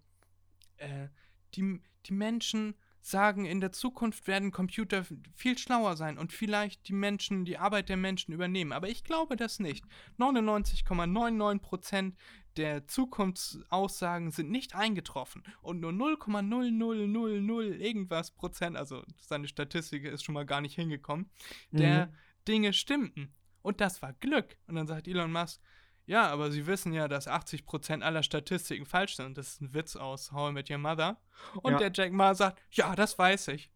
äh, 0.78 1.08
die, 1.56 1.82
die 2.06 2.14
Menschen 2.14 2.76
sagen, 3.02 3.46
in 3.46 3.62
der 3.62 3.72
Zukunft 3.72 4.28
werden 4.28 4.52
Computer 4.52 5.06
viel 5.34 5.58
schlauer 5.58 5.96
sein 5.96 6.18
und 6.18 6.34
vielleicht 6.34 6.88
die 6.90 6.94
Menschen, 6.94 7.46
die 7.46 7.58
Arbeit 7.58 7.90
der 7.90 7.98
Menschen 7.98 8.34
übernehmen. 8.34 8.74
Aber 8.74 8.90
ich 8.90 9.04
glaube 9.04 9.36
das 9.38 9.60
nicht. 9.60 9.86
99,99% 10.18 12.14
der 12.58 12.88
Zukunftsaussagen 12.88 14.32
sind 14.32 14.52
nicht 14.52 14.76
eingetroffen 14.76 15.44
und 15.62 15.80
nur 15.80 15.92
0,0000 15.92 17.78
irgendwas 17.78 18.32
Prozent, 18.32 18.76
also 18.76 19.04
seine 19.22 19.48
Statistik 19.48 20.04
ist 20.04 20.24
schon 20.24 20.34
mal 20.34 20.46
gar 20.46 20.60
nicht 20.60 20.76
hingekommen, 20.76 21.30
der 21.72 22.08
Mhm. 22.08 22.14
Dinge 22.48 22.74
stimmten. 22.74 23.34
Und 23.62 23.82
das 23.82 24.02
war 24.02 24.14
Glück. 24.14 24.58
Und 24.68 24.76
dann 24.76 24.88
sagt 24.88 25.08
Elon 25.08 25.32
Musk, 25.32 25.62
ja, 26.06 26.28
aber 26.28 26.50
Sie 26.52 26.66
wissen 26.66 26.92
ja, 26.94 27.08
dass 27.08 27.28
80% 27.28 28.02
aller 28.02 28.24
Statistiken 28.24 28.86
falsch 28.86 29.16
sind. 29.18 29.38
Das 29.38 29.48
ist 29.50 29.62
ein 29.62 29.74
Witz 29.76 29.96
aus 29.96 30.32
How 30.32 30.50
I 30.50 30.54
Met 30.54 30.70
Your 30.72 30.80
Mother. 30.80 31.18
Und 31.62 31.74
Ja. 31.74 31.78
der 31.78 31.92
Jack 31.94 32.12
Ma 32.14 32.34
sagt, 32.34 32.60
ja, 32.72 32.96
das 32.96 33.18
weiß 33.20 33.50
ich. 33.50 33.70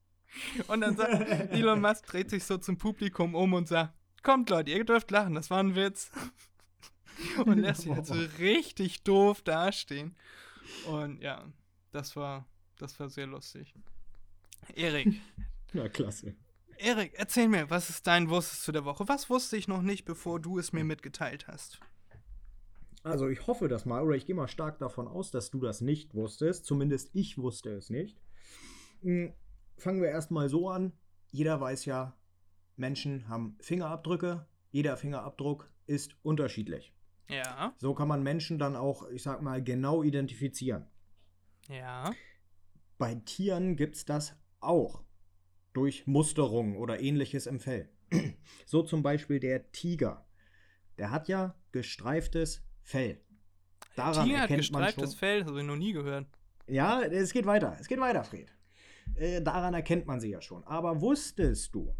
Und 0.67 0.81
dann 0.81 0.95
sagt 0.97 1.11
Elon 1.51 1.79
Musk, 1.81 2.07
dreht 2.07 2.31
sich 2.31 2.43
so 2.43 2.57
zum 2.57 2.77
Publikum 2.79 3.35
um 3.35 3.53
und 3.53 3.67
sagt, 3.67 3.93
kommt 4.23 4.49
Leute, 4.49 4.71
ihr 4.71 4.83
dürft 4.83 5.11
lachen, 5.11 5.35
das 5.35 5.49
war 5.51 5.59
ein 5.59 5.75
Witz. 5.75 6.11
Und 7.45 7.59
lässt 7.59 7.81
sich 7.81 7.91
halt 7.91 8.07
so 8.07 8.15
richtig 8.39 9.03
doof 9.03 9.43
dastehen. 9.43 10.15
Und 10.87 11.21
ja, 11.21 11.45
das 11.91 12.15
war, 12.15 12.47
das 12.79 12.99
war 12.99 13.07
sehr 13.07 13.27
lustig. 13.27 13.71
Erik, 14.73 15.21
Ja, 15.73 15.87
klasse. 15.89 16.35
Erik, 16.83 17.13
erzähl 17.15 17.47
mir, 17.47 17.69
was 17.69 17.89
ist 17.89 18.05
dein 18.07 18.29
Wusstest 18.29 18.63
zu 18.63 18.73
der 18.73 18.83
Woche? 18.83 19.07
Was 19.07 19.29
wusste 19.29 19.55
ich 19.55 19.69
noch 19.69 19.81
nicht, 19.81 20.03
bevor 20.03 20.41
du 20.41 20.59
es 20.59 20.73
mir 20.73 20.83
mitgeteilt 20.83 21.47
hast? 21.47 21.79
Also 23.03 23.27
ich 23.29 23.47
hoffe 23.47 23.67
das 23.69 23.85
mal, 23.85 24.03
oder 24.03 24.15
ich 24.15 24.25
gehe 24.25 24.35
mal 24.35 24.47
stark 24.49 24.79
davon 24.79 25.07
aus, 25.07 25.31
dass 25.31 25.49
du 25.49 25.59
das 25.61 25.81
nicht 25.81 26.13
wusstest. 26.13 26.65
Zumindest 26.65 27.09
ich 27.13 27.37
wusste 27.37 27.71
es 27.71 27.89
nicht. 27.89 28.17
Hm, 29.01 29.33
Fangen 29.77 30.01
wir 30.01 30.09
erstmal 30.09 30.49
so 30.49 30.69
an. 30.69 30.93
Jeder 31.31 31.59
weiß 31.59 31.85
ja, 31.85 32.17
Menschen 32.75 33.27
haben 33.29 33.57
Fingerabdrücke. 33.61 34.45
Jeder 34.71 34.97
Fingerabdruck 34.97 35.71
ist 35.85 36.15
unterschiedlich. 36.21 36.93
Ja, 37.29 37.73
So 37.77 37.93
kann 37.93 38.07
man 38.09 38.23
Menschen 38.23 38.59
dann 38.59 38.75
auch, 38.75 39.07
ich 39.09 39.23
sag 39.23 39.41
mal, 39.41 39.63
genau 39.63 40.03
identifizieren. 40.03 40.87
ja. 41.69 42.13
Bei 42.97 43.15
Tieren 43.15 43.75
gibt 43.75 43.95
es 43.97 44.05
das 44.05 44.35
auch. 44.59 45.02
Durch 45.73 46.05
Musterung 46.07 46.77
oder 46.77 46.99
ähnliches 47.01 47.47
im 47.47 47.59
Fell. 47.59 47.89
So 48.65 48.83
zum 48.83 49.03
Beispiel 49.03 49.39
der 49.39 49.71
Tiger. 49.71 50.25
Der 50.97 51.11
hat 51.11 51.27
ja 51.27 51.55
gestreiftes 51.71 52.63
Fell. 52.81 53.19
Daran 53.95 54.25
Tiger 54.25 54.41
hat 54.41 54.49
erkennt 54.49 54.71
man 54.71 54.81
gestreiftes 54.83 55.11
schon, 55.11 55.19
Fell, 55.19 55.45
habe 55.45 55.59
ich 55.59 55.65
noch 55.67 55.75
nie 55.75 55.93
gehört. 55.93 56.27
Ja, 56.67 57.01
es 57.01 57.33
geht 57.33 57.45
weiter. 57.45 57.75
Es 57.79 57.87
geht 57.87 57.99
weiter, 57.99 58.23
Fred. 58.23 58.51
Äh, 59.15 59.41
daran 59.41 59.73
erkennt 59.73 60.05
man 60.07 60.19
sie 60.19 60.29
ja 60.29 60.41
schon. 60.41 60.63
Aber 60.63 61.01
wusstest 61.01 61.75
du, 61.75 61.93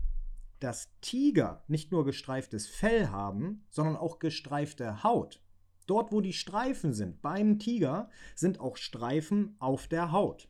dass 0.60 0.90
Tiger 1.02 1.64
nicht 1.68 1.92
nur 1.92 2.06
gestreiftes 2.06 2.68
Fell 2.68 3.10
haben, 3.10 3.66
sondern 3.70 3.98
auch 3.98 4.20
gestreifte 4.20 5.04
Haut? 5.04 5.42
Dort, 5.86 6.12
wo 6.14 6.22
die 6.22 6.34
Streifen 6.34 6.94
sind, 6.94 7.22
beim 7.22 7.60
Tiger, 7.60 8.10
sind 8.36 8.60
auch 8.60 8.78
Streifen 8.78 9.56
auf 9.60 9.88
der 9.88 10.12
Haut. 10.12 10.48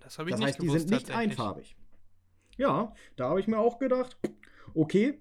Das 0.00 0.18
habe 0.18 0.30
ich 0.30 0.32
Das 0.34 0.40
nicht 0.40 0.48
heißt, 0.48 0.62
die 0.62 0.66
gewusst. 0.66 0.88
sind 0.88 0.98
nicht 0.98 1.10
einfarbig. 1.12 1.76
Ja, 2.56 2.94
da 3.16 3.28
habe 3.28 3.40
ich 3.40 3.46
mir 3.48 3.58
auch 3.58 3.78
gedacht, 3.78 4.16
okay, 4.74 5.18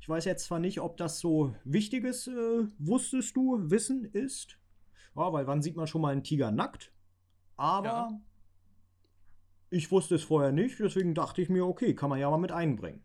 ich 0.00 0.08
weiß 0.08 0.24
jetzt 0.24 0.44
zwar 0.44 0.58
nicht, 0.60 0.80
ob 0.80 0.96
das 0.96 1.18
so 1.18 1.54
wichtiges, 1.64 2.28
äh, 2.28 2.64
wusstest 2.78 3.36
du, 3.36 3.70
Wissen 3.70 4.04
ist. 4.04 4.58
Ja, 5.16 5.32
weil 5.32 5.46
wann 5.46 5.62
sieht 5.62 5.76
man 5.76 5.86
schon 5.86 6.02
mal 6.02 6.12
einen 6.12 6.22
Tiger 6.22 6.52
nackt? 6.52 6.92
Aber 7.56 7.84
Ja. 7.86 8.20
ich 9.70 9.90
wusste 9.90 10.14
es 10.14 10.22
vorher 10.24 10.52
nicht, 10.52 10.78
deswegen 10.78 11.14
dachte 11.14 11.42
ich 11.42 11.48
mir, 11.48 11.66
okay, 11.66 11.94
kann 11.94 12.10
man 12.10 12.20
ja 12.20 12.30
mal 12.30 12.36
mit 12.38 12.52
einbringen. 12.52 13.02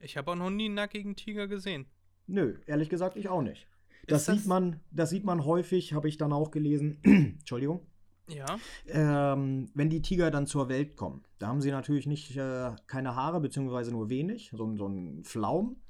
Ich 0.00 0.16
habe 0.16 0.30
auch 0.32 0.36
noch 0.36 0.50
nie 0.50 0.66
einen 0.66 0.74
nackigen 0.74 1.14
Tiger 1.16 1.46
gesehen. 1.46 1.86
Nö, 2.26 2.58
ehrlich 2.66 2.88
gesagt, 2.88 3.16
ich 3.16 3.28
auch 3.28 3.42
nicht. 3.42 3.68
Das, 4.08 4.24
das- 4.24 4.36
sieht 4.38 4.46
man, 4.46 4.80
das 4.90 5.10
sieht 5.10 5.24
man 5.24 5.44
häufig, 5.44 5.92
habe 5.92 6.08
ich 6.08 6.16
dann 6.16 6.32
auch 6.32 6.50
gelesen. 6.50 6.98
Entschuldigung. 7.04 7.86
Ja, 8.28 8.58
Ähm, 8.86 9.70
wenn 9.74 9.90
die 9.90 10.02
Tiger 10.02 10.30
dann 10.30 10.46
zur 10.46 10.68
Welt 10.68 10.96
kommen, 10.96 11.24
da 11.38 11.48
haben 11.48 11.60
sie 11.60 11.70
natürlich 11.70 12.06
nicht 12.06 12.36
äh, 12.36 12.74
keine 12.86 13.14
Haare, 13.14 13.40
beziehungsweise 13.40 13.90
nur 13.92 14.08
wenig, 14.08 14.50
so, 14.54 14.64
ein- 14.64 14.76
so 14.76 14.86
ein 14.88 15.24
Flaum. 15.24 15.80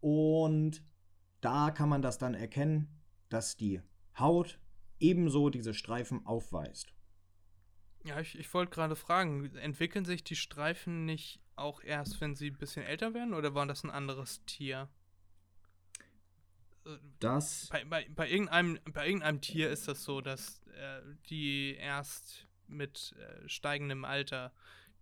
Und 0.00 0.82
da 1.40 1.70
kann 1.70 1.88
man 1.88 2.02
das 2.02 2.18
dann 2.18 2.34
erkennen, 2.34 2.88
dass 3.28 3.56
die 3.56 3.80
Haut 4.18 4.58
ebenso 5.00 5.50
diese 5.50 5.74
Streifen 5.74 6.26
aufweist. 6.26 6.92
ja 8.04 8.20
ich, 8.20 8.38
ich 8.38 8.52
wollte 8.54 8.70
gerade 8.72 8.96
fragen, 8.96 9.54
entwickeln 9.56 10.04
sich 10.04 10.24
die 10.24 10.36
Streifen 10.36 11.04
nicht 11.04 11.40
auch 11.56 11.82
erst, 11.82 12.20
wenn 12.20 12.34
sie 12.34 12.50
ein 12.50 12.58
bisschen 12.58 12.84
älter 12.84 13.14
werden, 13.14 13.34
oder 13.34 13.54
war 13.54 13.66
das 13.66 13.84
ein 13.84 13.90
anderes 13.90 14.44
Tier? 14.46 14.88
Äh, 16.88 16.98
Das, 17.20 17.68
Bei, 17.70 17.84
bei, 17.84 18.06
bei, 18.14 18.28
irgendeinem, 18.30 18.78
bei 18.92 19.06
irgendeinem 19.06 19.40
Tier 19.40 19.70
ist 19.70 19.86
das 19.88 20.02
so, 20.04 20.20
dass 20.20 20.60
äh, 20.68 21.00
die 21.30 21.74
erst 21.76 22.46
mit 22.66 23.14
äh, 23.18 23.48
steigendem 23.48 24.04
Alter 24.04 24.52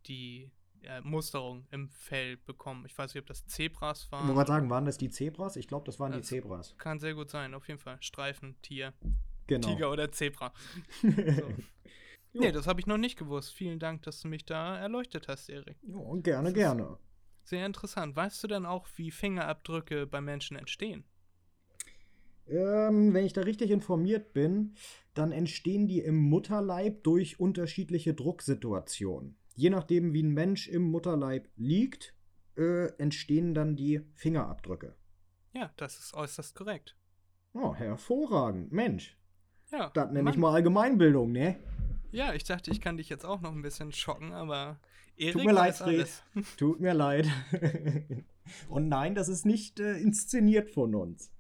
die 0.07 0.51
äh, 0.83 1.01
Musterung 1.01 1.66
im 1.70 1.88
Fell 1.88 2.37
bekommen. 2.37 2.85
Ich 2.87 2.96
weiß 2.96 3.12
nicht, 3.14 3.20
ob 3.22 3.27
das 3.27 3.46
Zebras 3.46 4.05
ich 4.05 4.12
waren. 4.12 4.22
wollte 4.29 4.35
gerade 4.37 4.49
sagen, 4.49 4.70
waren 4.70 4.85
das 4.85 4.99
die 4.99 5.11
Zebras? 5.11 5.57
Ich 5.57 5.66
glaube, 5.68 5.85
das 5.87 5.99
waren 5.99 6.12
die 6.12 6.18
Das- 6.18 6.29
Zebras. 6.29 6.75
Kann 6.79 6.99
sehr 7.01 7.14
gut 7.14 7.31
sein, 7.31 7.55
auf 7.55 7.66
jeden 7.68 7.81
Fall. 7.81 7.96
Streifen, 8.01 8.61
Tier, 8.62 8.92
Genau. 9.49 9.66
Tiger 9.68 9.90
oder 9.90 10.11
Zebra. 10.12 10.53
Nee, 12.38 12.53
das 12.53 12.66
habe 12.66 12.81
ich 12.81 12.87
noch 12.87 12.99
nicht 12.99 13.18
gewusst. 13.18 13.55
Vielen 13.55 13.79
Dank, 13.79 14.03
dass 14.03 14.20
du 14.20 14.29
mich 14.29 14.44
da 14.44 14.77
erleuchtet 14.77 15.27
hast, 15.27 15.49
Erik. 15.49 15.79
jo, 15.83 16.20
gerne, 16.22 16.53
gerne. 16.53 16.99
Sehr 17.44 17.64
interessant. 17.64 18.14
Weißt 18.14 18.42
du 18.44 18.49
denn 18.49 18.66
auch, 18.66 18.87
wie 18.96 19.11
Fingerabdrücke 19.11 20.07
bei 20.07 20.20
Menschen 20.20 20.57
entstehen? 20.59 21.05
Ähm, 22.48 23.12
wenn 23.12 23.24
ich 23.26 23.32
da 23.32 23.42
richtig 23.42 23.70
informiert 23.70 24.32
bin, 24.32 24.74
dann 25.14 25.32
entstehen 25.32 25.88
die 25.88 26.00
im 26.00 26.16
Mutterleib 26.16 27.02
durch 27.02 27.40
unterschiedliche 27.40 28.14
Drucksituationen. 28.14 29.37
Je 29.54 29.70
nachdem, 29.70 30.12
wie 30.12 30.22
ein 30.22 30.32
Mensch 30.32 30.68
im 30.68 30.82
Mutterleib 30.82 31.48
liegt, 31.56 32.14
äh, 32.56 32.87
entstehen 32.98 33.54
dann 33.54 33.76
die 33.76 34.00
Fingerabdrücke. 34.14 34.94
Ja, 35.54 35.72
das 35.76 35.98
ist 35.98 36.14
äußerst 36.14 36.54
korrekt. 36.54 36.96
Oh, 37.54 37.74
hervorragend. 37.74 38.70
Mensch, 38.72 39.16
Ja, 39.72 39.90
das 39.94 40.12
nenne 40.12 40.30
ich 40.30 40.37
mal 40.37 40.52
Allgemeinbildung, 40.52 41.32
ne? 41.32 41.56
Ja, 42.12 42.35
ich 42.35 42.44
dachte, 42.44 42.70
ich 42.70 42.80
kann 42.80 42.98
dich 42.98 43.09
jetzt 43.09 43.24
auch 43.24 43.40
noch 43.40 43.52
ein 43.52 43.62
bisschen 43.62 43.92
schocken, 43.92 44.32
aber 44.32 44.78
Erik 45.16 45.32
Tut 45.32 45.44
mir 45.44 45.52
leid, 45.52 45.76
Fred. 45.76 45.88
alles. 45.88 46.22
Tut 46.59 46.80
mir 46.80 46.92
leid. 46.94 47.26
Und 48.68 48.88
nein, 48.88 49.14
das 49.14 49.28
ist 49.28 49.44
nicht 49.46 49.80
äh, 49.80 49.96
inszeniert 49.98 50.70
von 50.70 50.94
uns. 50.94 51.32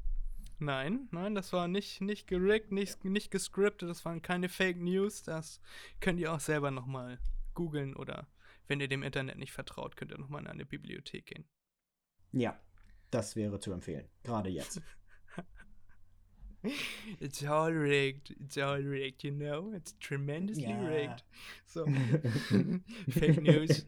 Nein, 0.58 1.08
nein, 1.10 1.34
das 1.34 1.52
war 1.52 1.68
nicht, 1.68 2.00
nicht 2.00 2.26
gerickt, 2.26 2.72
nicht, 2.72 3.04
nicht 3.04 3.30
gescriptet, 3.30 3.90
das 3.90 4.04
waren 4.04 4.22
keine 4.22 4.48
Fake 4.48 4.78
News. 4.78 5.22
Das 5.22 5.60
könnt 6.00 6.18
ihr 6.18 6.32
auch 6.32 6.40
selber 6.40 6.70
nochmal 6.70 7.18
googeln 7.54 7.94
oder 7.94 8.26
wenn 8.66 8.80
ihr 8.80 8.88
dem 8.88 9.02
Internet 9.02 9.38
nicht 9.38 9.52
vertraut, 9.52 9.96
könnt 9.96 10.12
ihr 10.12 10.18
nochmal 10.18 10.40
in 10.42 10.46
eine 10.48 10.64
Bibliothek 10.66 11.26
gehen. 11.26 11.44
Ja, 12.32 12.58
das 13.10 13.36
wäre 13.36 13.60
zu 13.60 13.72
empfehlen. 13.72 14.08
Gerade 14.24 14.48
jetzt. 14.50 14.80
It's 17.20 17.44
all 17.44 17.70
rigged, 17.72 18.30
it's 18.40 18.58
all 18.58 18.82
rigged, 18.82 19.22
you 19.22 19.30
know? 19.32 19.72
It's 19.72 19.96
tremendously 20.00 20.64
Ja. 20.64 20.84
rigged. 20.88 21.24
So. 21.64 21.84
Fake 23.10 23.40
News. 23.42 23.86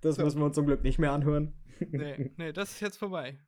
Das 0.00 0.16
So. 0.16 0.24
müssen 0.24 0.38
wir 0.40 0.46
uns 0.46 0.54
zum 0.54 0.66
Glück 0.66 0.82
nicht 0.82 0.98
mehr 0.98 1.12
anhören. 1.12 1.52
Nee, 1.90 2.30
nee, 2.38 2.52
das 2.54 2.70
ist 2.70 2.80
jetzt 2.80 2.96
vorbei. 2.96 3.38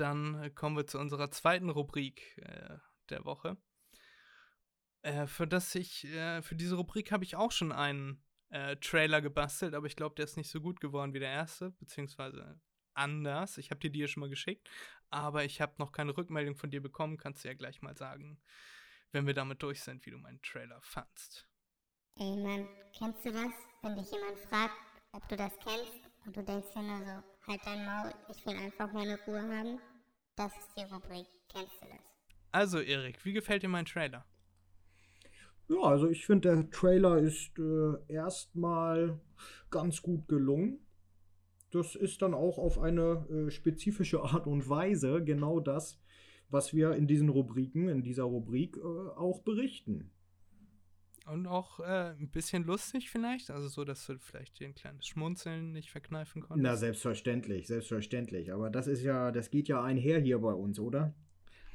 Dann 0.00 0.42
äh, 0.42 0.50
kommen 0.50 0.76
wir 0.76 0.86
zu 0.86 0.98
unserer 0.98 1.30
zweiten 1.30 1.68
Rubrik 1.68 2.38
äh, 2.38 2.78
der 3.10 3.24
Woche. 3.24 3.56
Äh, 5.02 5.26
für 5.26 5.46
das 5.46 5.74
ich, 5.74 6.04
äh, 6.04 6.42
für 6.42 6.56
diese 6.56 6.76
Rubrik 6.76 7.12
habe 7.12 7.24
ich 7.24 7.36
auch 7.36 7.52
schon 7.52 7.70
einen 7.70 8.22
äh, 8.48 8.76
Trailer 8.76 9.20
gebastelt, 9.20 9.74
aber 9.74 9.86
ich 9.86 9.96
glaube, 9.96 10.14
der 10.14 10.24
ist 10.24 10.36
nicht 10.36 10.50
so 10.50 10.60
gut 10.60 10.80
geworden 10.80 11.12
wie 11.12 11.18
der 11.18 11.30
erste, 11.30 11.70
beziehungsweise 11.72 12.60
anders. 12.94 13.58
Ich 13.58 13.70
habe 13.70 13.80
dir 13.80 13.90
die 13.90 14.00
ja 14.00 14.08
schon 14.08 14.22
mal 14.22 14.30
geschickt, 14.30 14.68
aber 15.10 15.44
ich 15.44 15.60
habe 15.60 15.74
noch 15.78 15.92
keine 15.92 16.16
Rückmeldung 16.16 16.56
von 16.56 16.70
dir 16.70 16.82
bekommen. 16.82 17.18
Kannst 17.18 17.44
du 17.44 17.48
ja 17.48 17.54
gleich 17.54 17.82
mal 17.82 17.96
sagen, 17.96 18.40
wenn 19.12 19.26
wir 19.26 19.34
damit 19.34 19.62
durch 19.62 19.82
sind, 19.82 20.04
wie 20.06 20.10
du 20.10 20.18
meinen 20.18 20.40
Trailer 20.42 20.80
fandst. 20.82 21.46
Ey 22.16 22.36
Mann, 22.36 22.68
kennst 22.96 23.24
du 23.24 23.32
das? 23.32 23.52
Wenn 23.82 23.96
dich 23.96 24.10
jemand 24.10 24.38
fragt, 24.48 24.74
ob 25.12 25.28
du 25.28 25.36
das 25.36 25.52
kennst 25.58 26.10
und 26.26 26.36
du 26.36 26.42
denkst 26.42 26.68
dir 26.74 26.82
nur 26.82 26.98
so, 26.98 27.46
halt 27.46 27.60
dein 27.64 27.84
Maul, 27.84 28.12
ich 28.28 28.44
will 28.46 28.56
einfach 28.56 28.92
meine 28.92 29.18
Ruhe 29.26 29.42
haben. 29.42 29.80
Das 30.40 30.56
ist 30.56 30.74
die 30.74 30.84
Rubrik, 30.84 31.26
kennst 31.52 31.82
du 31.82 31.86
das? 31.86 32.00
Also, 32.50 32.78
Erik, 32.80 33.22
wie 33.26 33.34
gefällt 33.34 33.62
dir 33.62 33.68
mein 33.68 33.84
Trailer? 33.84 34.24
Ja, 35.68 35.82
also 35.82 36.08
ich 36.08 36.24
finde, 36.24 36.48
der 36.48 36.70
Trailer 36.70 37.18
ist 37.18 37.58
äh, 37.58 38.10
erstmal 38.10 39.20
ganz 39.70 40.00
gut 40.00 40.28
gelungen. 40.28 40.78
Das 41.72 41.94
ist 41.94 42.22
dann 42.22 42.32
auch 42.32 42.56
auf 42.56 42.78
eine 42.78 43.26
äh, 43.28 43.50
spezifische 43.50 44.22
Art 44.22 44.46
und 44.46 44.66
Weise 44.66 45.22
genau 45.22 45.60
das, 45.60 46.00
was 46.48 46.72
wir 46.72 46.92
in 46.92 47.06
diesen 47.06 47.28
Rubriken, 47.28 47.90
in 47.90 48.02
dieser 48.02 48.24
Rubrik 48.24 48.78
äh, 48.78 48.80
auch 48.80 49.42
berichten. 49.42 50.10
Und 51.30 51.46
auch 51.46 51.78
äh, 51.78 52.10
ein 52.18 52.28
bisschen 52.28 52.64
lustig 52.64 53.08
vielleicht, 53.08 53.50
also 53.50 53.68
so, 53.68 53.84
dass 53.84 54.04
du 54.04 54.18
vielleicht 54.18 54.58
dir 54.58 54.66
ein 54.66 54.74
kleines 54.74 55.06
Schmunzeln 55.06 55.70
nicht 55.70 55.90
verkneifen 55.90 56.42
konntest. 56.42 56.64
Na, 56.64 56.76
selbstverständlich, 56.76 57.68
selbstverständlich. 57.68 58.52
Aber 58.52 58.68
das 58.68 58.88
ist 58.88 59.02
ja, 59.02 59.30
das 59.30 59.50
geht 59.50 59.68
ja 59.68 59.80
einher 59.80 60.18
hier 60.18 60.40
bei 60.40 60.52
uns, 60.52 60.80
oder? 60.80 61.14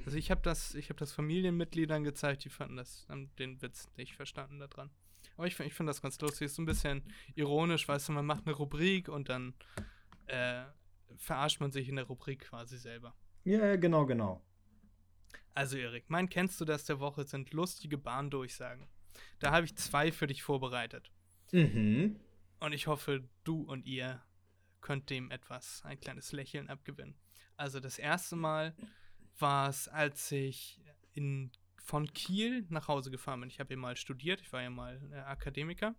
Also 0.05 0.17
ich 0.17 0.29
habe 0.29 0.41
das, 0.41 0.75
ich 0.75 0.89
habe 0.89 0.99
das 0.99 1.13
Familienmitgliedern 1.13 2.03
gezeigt, 2.03 2.43
die 2.43 2.49
fanden 2.49 2.75
das, 2.75 3.05
haben 3.07 3.33
den 3.39 3.61
Witz 3.61 3.89
nicht 3.95 4.15
verstanden 4.15 4.59
daran. 4.59 4.89
Aber 5.37 5.47
ich, 5.47 5.57
ich 5.59 5.73
finde 5.73 5.89
das 5.89 6.01
ganz 6.01 6.19
lustig, 6.19 6.47
ist 6.47 6.55
so 6.55 6.61
ein 6.61 6.65
bisschen 6.65 7.03
ironisch, 7.35 7.87
weißt 7.87 8.09
du, 8.09 8.11
man 8.11 8.25
macht 8.25 8.45
eine 8.45 8.55
Rubrik 8.55 9.07
und 9.07 9.29
dann 9.29 9.53
äh, 10.27 10.65
verarscht 11.15 11.61
man 11.61 11.71
sich 11.71 11.87
in 11.87 11.95
der 11.95 12.05
Rubrik 12.05 12.41
quasi 12.41 12.77
selber. 12.77 13.15
Ja, 13.45 13.77
genau, 13.77 14.05
genau. 14.05 14.41
Also 15.53 15.77
Erik, 15.77 16.09
mein 16.09 16.27
Kennst 16.27 16.59
du 16.59 16.65
das 16.65 16.83
der 16.83 16.99
Woche 16.99 17.23
sind 17.23 17.53
lustige 17.53 17.97
Bahndurchsagen. 17.97 18.89
Da 19.39 19.51
habe 19.51 19.65
ich 19.65 19.75
zwei 19.75 20.11
für 20.11 20.27
dich 20.27 20.43
vorbereitet. 20.43 21.11
Mhm. 21.51 22.19
Und 22.59 22.73
ich 22.73 22.87
hoffe, 22.87 23.27
du 23.43 23.61
und 23.61 23.85
ihr 23.85 24.23
könnt 24.81 25.09
dem 25.09 25.31
etwas, 25.31 25.81
ein 25.83 25.99
kleines 25.99 26.31
Lächeln 26.31 26.69
abgewinnen. 26.69 27.15
Also 27.57 27.79
das 27.79 27.97
erste 27.97 28.35
Mal 28.35 28.75
war 29.39 29.69
es, 29.69 29.87
als 29.87 30.31
ich 30.31 30.81
in, 31.13 31.51
von 31.77 32.11
Kiel 32.13 32.65
nach 32.69 32.87
Hause 32.87 33.11
gefahren 33.11 33.41
bin. 33.41 33.49
Ich 33.49 33.59
habe 33.59 33.69
hier 33.69 33.77
mal 33.77 33.97
studiert, 33.97 34.41
ich 34.41 34.51
war 34.53 34.61
ja 34.61 34.69
mal 34.69 35.01
äh, 35.11 35.17
Akademiker, 35.19 35.95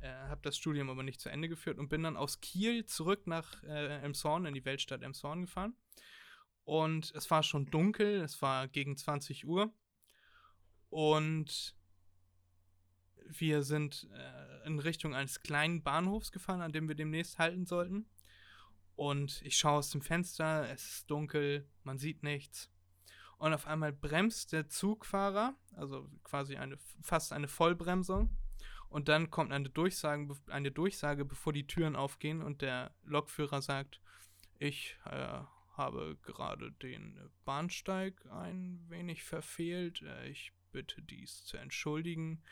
äh, 0.00 0.08
habe 0.08 0.40
das 0.42 0.56
Studium 0.56 0.90
aber 0.90 1.02
nicht 1.02 1.20
zu 1.20 1.28
Ende 1.28 1.48
geführt 1.48 1.78
und 1.78 1.88
bin 1.88 2.02
dann 2.02 2.16
aus 2.16 2.40
Kiel 2.40 2.86
zurück 2.86 3.26
nach 3.26 3.62
äh, 3.64 4.02
Elmshorn, 4.02 4.46
in 4.46 4.54
die 4.54 4.64
Weltstadt 4.64 5.02
Elmshorn 5.02 5.42
gefahren. 5.42 5.76
Und 6.64 7.12
es 7.14 7.30
war 7.30 7.42
schon 7.42 7.66
dunkel, 7.66 8.20
es 8.20 8.40
war 8.40 8.68
gegen 8.68 8.96
20 8.96 9.46
Uhr. 9.46 9.74
Und 10.90 11.74
wir 13.28 13.62
sind 13.62 14.08
äh, 14.12 14.66
in 14.66 14.78
Richtung 14.78 15.14
eines 15.14 15.42
kleinen 15.42 15.82
Bahnhofs 15.82 16.32
gefahren, 16.32 16.60
an 16.60 16.72
dem 16.72 16.88
wir 16.88 16.94
demnächst 16.94 17.38
halten 17.38 17.66
sollten. 17.66 18.06
Und 18.94 19.42
ich 19.42 19.56
schaue 19.56 19.78
aus 19.78 19.90
dem 19.90 20.02
Fenster, 20.02 20.68
es 20.70 20.84
ist 20.84 21.10
dunkel, 21.10 21.68
man 21.82 21.98
sieht 21.98 22.22
nichts. 22.22 22.70
Und 23.38 23.54
auf 23.54 23.66
einmal 23.66 23.92
bremst 23.92 24.52
der 24.52 24.68
Zugfahrer, 24.68 25.56
also 25.72 26.08
quasi 26.22 26.56
eine, 26.56 26.78
fast 27.00 27.32
eine 27.32 27.48
Vollbremsung. 27.48 28.30
Und 28.88 29.08
dann 29.08 29.30
kommt 29.30 29.52
eine 29.52 29.70
Durchsage, 29.70 30.36
eine 30.48 30.70
Durchsage, 30.70 31.24
bevor 31.24 31.52
die 31.52 31.66
Türen 31.66 31.96
aufgehen 31.96 32.42
und 32.42 32.62
der 32.62 32.94
Lokführer 33.04 33.62
sagt, 33.62 34.00
ich 34.58 34.96
äh, 35.06 35.40
habe 35.76 36.18
gerade 36.22 36.72
den 36.72 37.18
Bahnsteig 37.44 38.24
ein 38.30 38.84
wenig 38.88 39.24
verfehlt. 39.24 40.02
Äh, 40.02 40.28
ich 40.28 40.52
bitte 40.70 41.02
dies 41.02 41.44
zu 41.44 41.56
entschuldigen. 41.56 42.42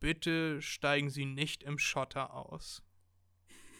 Bitte 0.00 0.62
steigen 0.62 1.10
Sie 1.10 1.24
nicht 1.24 1.62
im 1.62 1.78
Schotter 1.78 2.34
aus. 2.34 2.82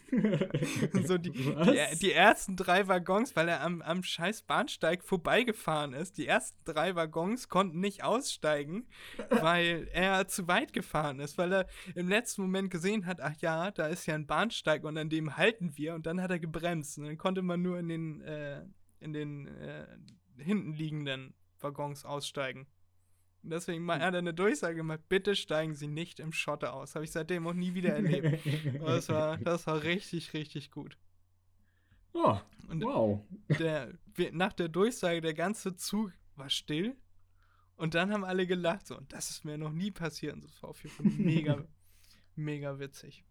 so 1.04 1.18
die, 1.18 1.30
die, 1.30 1.98
die 2.00 2.12
ersten 2.12 2.56
drei 2.56 2.88
Waggons, 2.88 3.36
weil 3.36 3.48
er 3.48 3.60
am, 3.60 3.82
am 3.82 4.02
scheiß 4.02 4.42
Bahnsteig 4.42 5.04
vorbeigefahren 5.04 5.92
ist, 5.92 6.16
die 6.16 6.26
ersten 6.26 6.58
drei 6.64 6.94
Waggons 6.94 7.48
konnten 7.48 7.80
nicht 7.80 8.04
aussteigen, 8.04 8.86
weil 9.28 9.88
er 9.92 10.26
zu 10.26 10.48
weit 10.48 10.72
gefahren 10.72 11.20
ist, 11.20 11.36
weil 11.36 11.52
er 11.52 11.66
im 11.94 12.08
letzten 12.08 12.42
Moment 12.42 12.70
gesehen 12.70 13.04
hat, 13.04 13.20
ach 13.20 13.34
ja, 13.40 13.70
da 13.70 13.86
ist 13.88 14.06
ja 14.06 14.14
ein 14.14 14.26
Bahnsteig 14.26 14.84
und 14.84 14.96
an 14.96 15.10
dem 15.10 15.36
halten 15.36 15.76
wir 15.76 15.94
und 15.94 16.06
dann 16.06 16.22
hat 16.22 16.30
er 16.30 16.38
gebremst 16.38 16.98
und 16.98 17.04
dann 17.04 17.18
konnte 17.18 17.42
man 17.42 17.60
nur 17.60 17.78
in 17.78 17.88
den, 17.88 18.20
äh, 18.22 18.64
in 19.00 19.12
den 19.12 19.46
äh, 19.46 19.86
hinten 20.38 20.72
liegenden 20.72 21.34
Waggons 21.60 22.04
aussteigen. 22.04 22.66
Und 23.42 23.50
deswegen 23.50 23.84
mal, 23.84 24.00
hat 24.00 24.14
er 24.14 24.18
eine 24.18 24.34
Durchsage 24.34 24.76
gemacht, 24.76 25.00
bitte 25.08 25.36
steigen 25.36 25.74
Sie 25.74 25.86
nicht 25.86 26.20
im 26.20 26.32
Schotter 26.32 26.74
aus. 26.74 26.94
Habe 26.94 27.04
ich 27.04 27.12
seitdem 27.12 27.46
auch 27.46 27.54
nie 27.54 27.74
wieder 27.74 27.94
erlebt. 27.94 28.40
Das 28.84 29.08
war, 29.08 29.36
das 29.38 29.66
war 29.66 29.82
richtig, 29.82 30.32
richtig 30.34 30.70
gut. 30.70 30.98
oh, 32.12 32.38
Und 32.68 32.82
wow. 32.82 33.20
der, 33.58 33.92
nach 34.32 34.52
der 34.52 34.68
Durchsage, 34.68 35.20
der 35.20 35.34
ganze 35.34 35.76
Zug 35.76 36.12
war 36.36 36.50
still. 36.50 36.96
Und 37.76 37.94
dann 37.94 38.12
haben 38.12 38.24
alle 38.24 38.46
gelacht. 38.46 38.86
So, 38.88 38.96
und 38.96 39.12
das 39.12 39.30
ist 39.30 39.44
mir 39.44 39.56
noch 39.56 39.72
nie 39.72 39.92
passiert. 39.92 40.34
Und 40.34 40.44
das 40.44 40.60
war 40.62 40.70
auf 40.70 40.82
jeden 40.82 40.96
Fall 40.96 41.06
mega, 41.18 41.64
mega 42.34 42.78
witzig. 42.80 43.24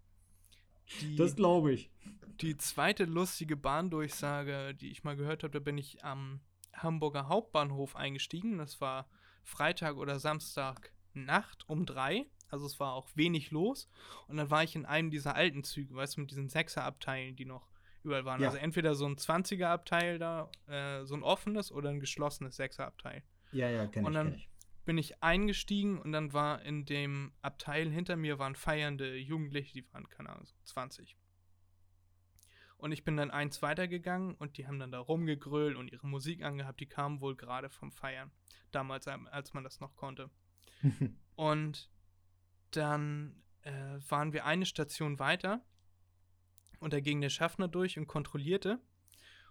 Die, 1.01 1.17
Das 1.17 1.35
glaube 1.35 1.73
ich. 1.73 1.91
die 2.39 2.55
zweite 2.55 3.03
lustige 3.03 3.57
Bahndurchsage, 3.57 4.73
die 4.73 4.89
ich 4.89 5.03
mal 5.03 5.17
gehört 5.17 5.43
habe, 5.43 5.51
da 5.51 5.59
bin 5.59 5.77
ich 5.77 6.03
am 6.05 6.39
Hamburger 6.73 7.27
Hauptbahnhof 7.27 7.97
eingestiegen. 7.97 8.57
Das 8.57 8.79
war 8.79 9.09
Freitag 9.47 9.95
oder 9.97 10.19
Samstag 10.19 10.91
Nacht 11.13 11.67
um 11.67 11.85
drei. 11.85 12.25
Also 12.49 12.65
es 12.65 12.79
war 12.79 12.93
auch 12.93 13.07
wenig 13.15 13.51
los. 13.51 13.89
Und 14.27 14.37
dann 14.37 14.49
war 14.49 14.63
ich 14.63 14.75
in 14.75 14.85
einem 14.85 15.09
dieser 15.09 15.35
alten 15.35 15.63
Züge, 15.63 15.95
weißt 15.95 16.17
du, 16.17 16.21
mit 16.21 16.31
diesen 16.31 16.49
Sechser-Abteilen, 16.49 17.35
die 17.35 17.45
noch 17.45 17.67
überall 18.03 18.25
waren. 18.25 18.41
Ja. 18.41 18.47
Also 18.47 18.57
entweder 18.59 18.93
so 18.93 19.05
ein 19.05 19.15
20er-Abteil 19.17 20.19
da, 20.19 20.49
äh, 20.67 21.05
so 21.05 21.15
ein 21.15 21.23
offenes 21.23 21.71
oder 21.71 21.89
ein 21.89 21.99
geschlossenes 21.99 22.55
Sechser-Abteil. 22.57 23.23
Ja, 23.51 23.69
ja, 23.69 23.87
kenne 23.87 24.05
Und 24.07 24.13
ich, 24.13 24.17
dann- 24.17 24.29
kenn 24.31 24.39
ich. 24.39 24.49
Bin 24.85 24.97
ich 24.97 25.21
eingestiegen 25.21 25.99
und 25.99 26.13
dann 26.13 26.31
war 26.31 26.61
in 26.61 26.85
dem 26.85 27.33
Abteil 27.41 27.89
hinter 27.89 28.15
mir 28.15 28.39
waren 28.39 28.55
feiernde 28.55 29.17
Jugendliche, 29.17 29.73
die 29.73 29.93
waren, 29.93 30.07
keine 30.07 30.29
Ahnung, 30.29 30.45
so 30.45 30.55
20. 30.63 31.17
Und 32.77 32.91
ich 32.91 33.03
bin 33.03 33.17
dann 33.17 33.31
eins 33.31 33.61
weitergegangen 33.61 34.35
und 34.35 34.57
die 34.57 34.67
haben 34.67 34.79
dann 34.79 34.91
da 34.91 34.99
rumgegrölt 34.99 35.75
und 35.75 35.91
ihre 35.91 36.07
Musik 36.07 36.43
angehabt. 36.43 36.79
Die 36.79 36.85
kamen 36.85 37.21
wohl 37.21 37.35
gerade 37.35 37.69
vom 37.69 37.91
Feiern. 37.91 38.31
Damals, 38.71 39.07
ähm, 39.07 39.27
als 39.31 39.53
man 39.53 39.63
das 39.63 39.79
noch 39.79 39.95
konnte. 39.95 40.29
Und 41.35 41.89
dann 42.71 43.43
äh, 43.61 43.99
waren 44.09 44.33
wir 44.33 44.45
eine 44.45 44.65
Station 44.65 45.19
weiter 45.19 45.63
und 46.79 46.93
da 46.93 46.99
ging 46.99 47.21
der 47.21 47.29
Schaffner 47.29 47.67
durch 47.67 47.97
und 47.97 48.07
kontrollierte. 48.07 48.79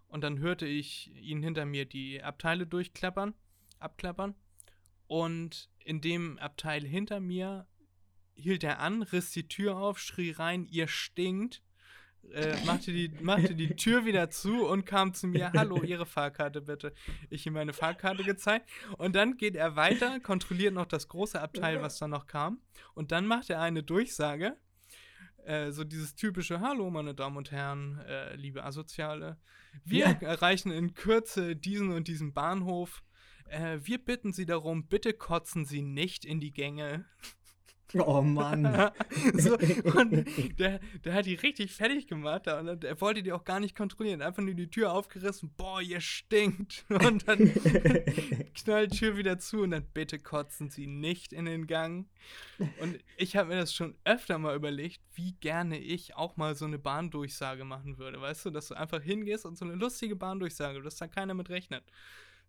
Und 0.08 0.22
dann 0.22 0.38
hörte 0.38 0.66
ich 0.66 1.14
ihn 1.16 1.42
hinter 1.42 1.64
mir 1.64 1.84
die 1.84 2.22
Abteile 2.22 2.66
durchklappern, 2.66 3.34
abklappern. 3.78 4.34
Und 5.08 5.70
in 5.78 6.00
dem 6.00 6.38
Abteil 6.38 6.84
hinter 6.84 7.20
mir 7.20 7.66
hielt 8.34 8.62
er 8.64 8.80
an, 8.80 9.02
riss 9.02 9.30
die 9.32 9.48
Tür 9.48 9.76
auf, 9.76 9.98
schrie 9.98 10.30
rein, 10.30 10.66
ihr 10.66 10.88
stinkt, 10.88 11.62
äh, 12.32 12.56
machte, 12.64 12.92
die, 12.92 13.10
machte 13.22 13.54
die 13.54 13.74
Tür 13.76 14.04
wieder 14.04 14.30
zu 14.30 14.66
und 14.66 14.84
kam 14.86 15.14
zu 15.14 15.26
mir, 15.26 15.52
hallo, 15.52 15.82
Ihre 15.82 16.06
Fahrkarte 16.06 16.60
bitte. 16.62 16.92
Ich 17.30 17.46
ihm 17.46 17.52
meine 17.54 17.72
Fahrkarte 17.72 18.24
gezeigt 18.24 18.68
und 18.98 19.14
dann 19.14 19.36
geht 19.36 19.54
er 19.56 19.76
weiter, 19.76 20.20
kontrolliert 20.20 20.74
noch 20.74 20.86
das 20.86 21.08
große 21.08 21.40
Abteil, 21.40 21.82
was 21.82 21.98
da 21.98 22.08
noch 22.08 22.26
kam 22.26 22.60
und 22.94 23.12
dann 23.12 23.26
macht 23.26 23.50
er 23.50 23.60
eine 23.60 23.82
Durchsage, 23.82 24.56
äh, 25.44 25.70
so 25.70 25.84
dieses 25.84 26.14
typische, 26.14 26.60
hallo, 26.60 26.90
meine 26.90 27.14
Damen 27.14 27.36
und 27.36 27.52
Herren, 27.52 27.98
äh, 28.06 28.34
liebe 28.36 28.64
Asoziale, 28.64 29.36
wir 29.84 30.06
Ja. 30.06 30.12
erreichen 30.28 30.70
in 30.72 30.94
Kürze 30.94 31.54
diesen 31.56 31.92
und 31.92 32.08
diesen 32.08 32.32
Bahnhof. 32.32 33.02
Äh, 33.48 33.78
wir 33.82 33.98
bitten 34.04 34.32
Sie 34.32 34.44
darum, 34.46 34.88
bitte 34.88 35.12
kotzen 35.12 35.64
Sie 35.66 35.82
nicht 35.82 36.24
in 36.24 36.40
die 36.40 36.52
Gänge. 36.52 37.04
Oh 38.04 38.22
Mann. 38.22 38.90
so, 39.34 39.54
und 39.54 40.26
der, 40.58 40.80
der 41.04 41.14
hat 41.14 41.26
die 41.26 41.34
richtig 41.34 41.72
fertig 41.72 42.06
gemacht 42.06 42.48
und 42.48 42.84
er 42.84 43.00
wollte 43.00 43.22
die 43.22 43.32
auch 43.32 43.44
gar 43.44 43.60
nicht 43.60 43.76
kontrollieren. 43.76 44.22
Einfach 44.22 44.42
nur 44.42 44.54
die 44.54 44.68
Tür 44.68 44.92
aufgerissen, 44.92 45.52
boah, 45.56 45.80
ihr 45.80 46.00
stinkt. 46.00 46.84
Und 47.06 47.28
dann 47.28 47.52
knallt 48.54 48.92
die 48.92 48.98
Tür 48.98 49.16
wieder 49.16 49.38
zu 49.38 49.62
und 49.62 49.70
dann 49.70 49.86
bitte 49.92 50.18
kotzen 50.18 50.70
Sie 50.70 50.86
nicht 50.86 51.32
in 51.32 51.44
den 51.44 51.66
Gang. 51.66 52.08
Und 52.80 52.98
ich 53.16 53.36
habe 53.36 53.50
mir 53.50 53.56
das 53.56 53.74
schon 53.74 53.94
öfter 54.04 54.38
mal 54.38 54.56
überlegt, 54.56 55.00
wie 55.14 55.32
gerne 55.34 55.78
ich 55.78 56.16
auch 56.16 56.36
mal 56.36 56.54
so 56.54 56.64
eine 56.64 56.78
Bahndurchsage 56.78 57.64
machen 57.64 57.98
würde. 57.98 58.20
Weißt 58.20 58.44
du, 58.46 58.50
dass 58.50 58.68
du 58.68 58.74
einfach 58.74 59.02
hingehst 59.02 59.46
und 59.46 59.56
so 59.56 59.64
eine 59.64 59.74
lustige 59.74 60.16
Bahndurchsage, 60.16 60.82
dass 60.82 60.96
da 60.96 61.06
keiner 61.06 61.34
mit 61.34 61.50
rechnet. 61.50 61.84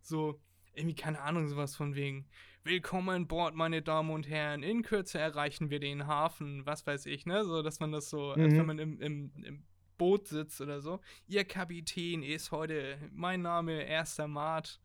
So, 0.02 0.40
irgendwie, 0.74 0.96
keine 0.96 1.20
Ahnung, 1.20 1.48
sowas 1.48 1.76
von 1.76 1.94
wegen. 1.94 2.26
Willkommen 2.68 3.08
an 3.08 3.26
Bord, 3.26 3.54
meine 3.54 3.80
Damen 3.80 4.10
und 4.10 4.28
Herren. 4.28 4.62
In 4.62 4.82
Kürze 4.82 5.18
erreichen 5.18 5.70
wir 5.70 5.80
den 5.80 6.06
Hafen, 6.06 6.66
was 6.66 6.86
weiß 6.86 7.06
ich, 7.06 7.24
ne? 7.24 7.42
So, 7.46 7.62
dass 7.62 7.80
man 7.80 7.92
das 7.92 8.10
so, 8.10 8.32
als 8.32 8.52
Mhm. 8.52 8.58
wenn 8.58 8.66
man 8.66 8.78
im, 8.78 9.00
im, 9.00 9.32
im 9.42 9.64
Boot 9.96 10.28
sitzt 10.28 10.60
oder 10.60 10.82
so. 10.82 11.00
Ihr 11.26 11.46
Kapitän 11.46 12.22
ist 12.22 12.52
heute, 12.52 12.98
mein 13.10 13.40
Name, 13.40 13.84
erster 13.84 14.28
Mart. 14.28 14.82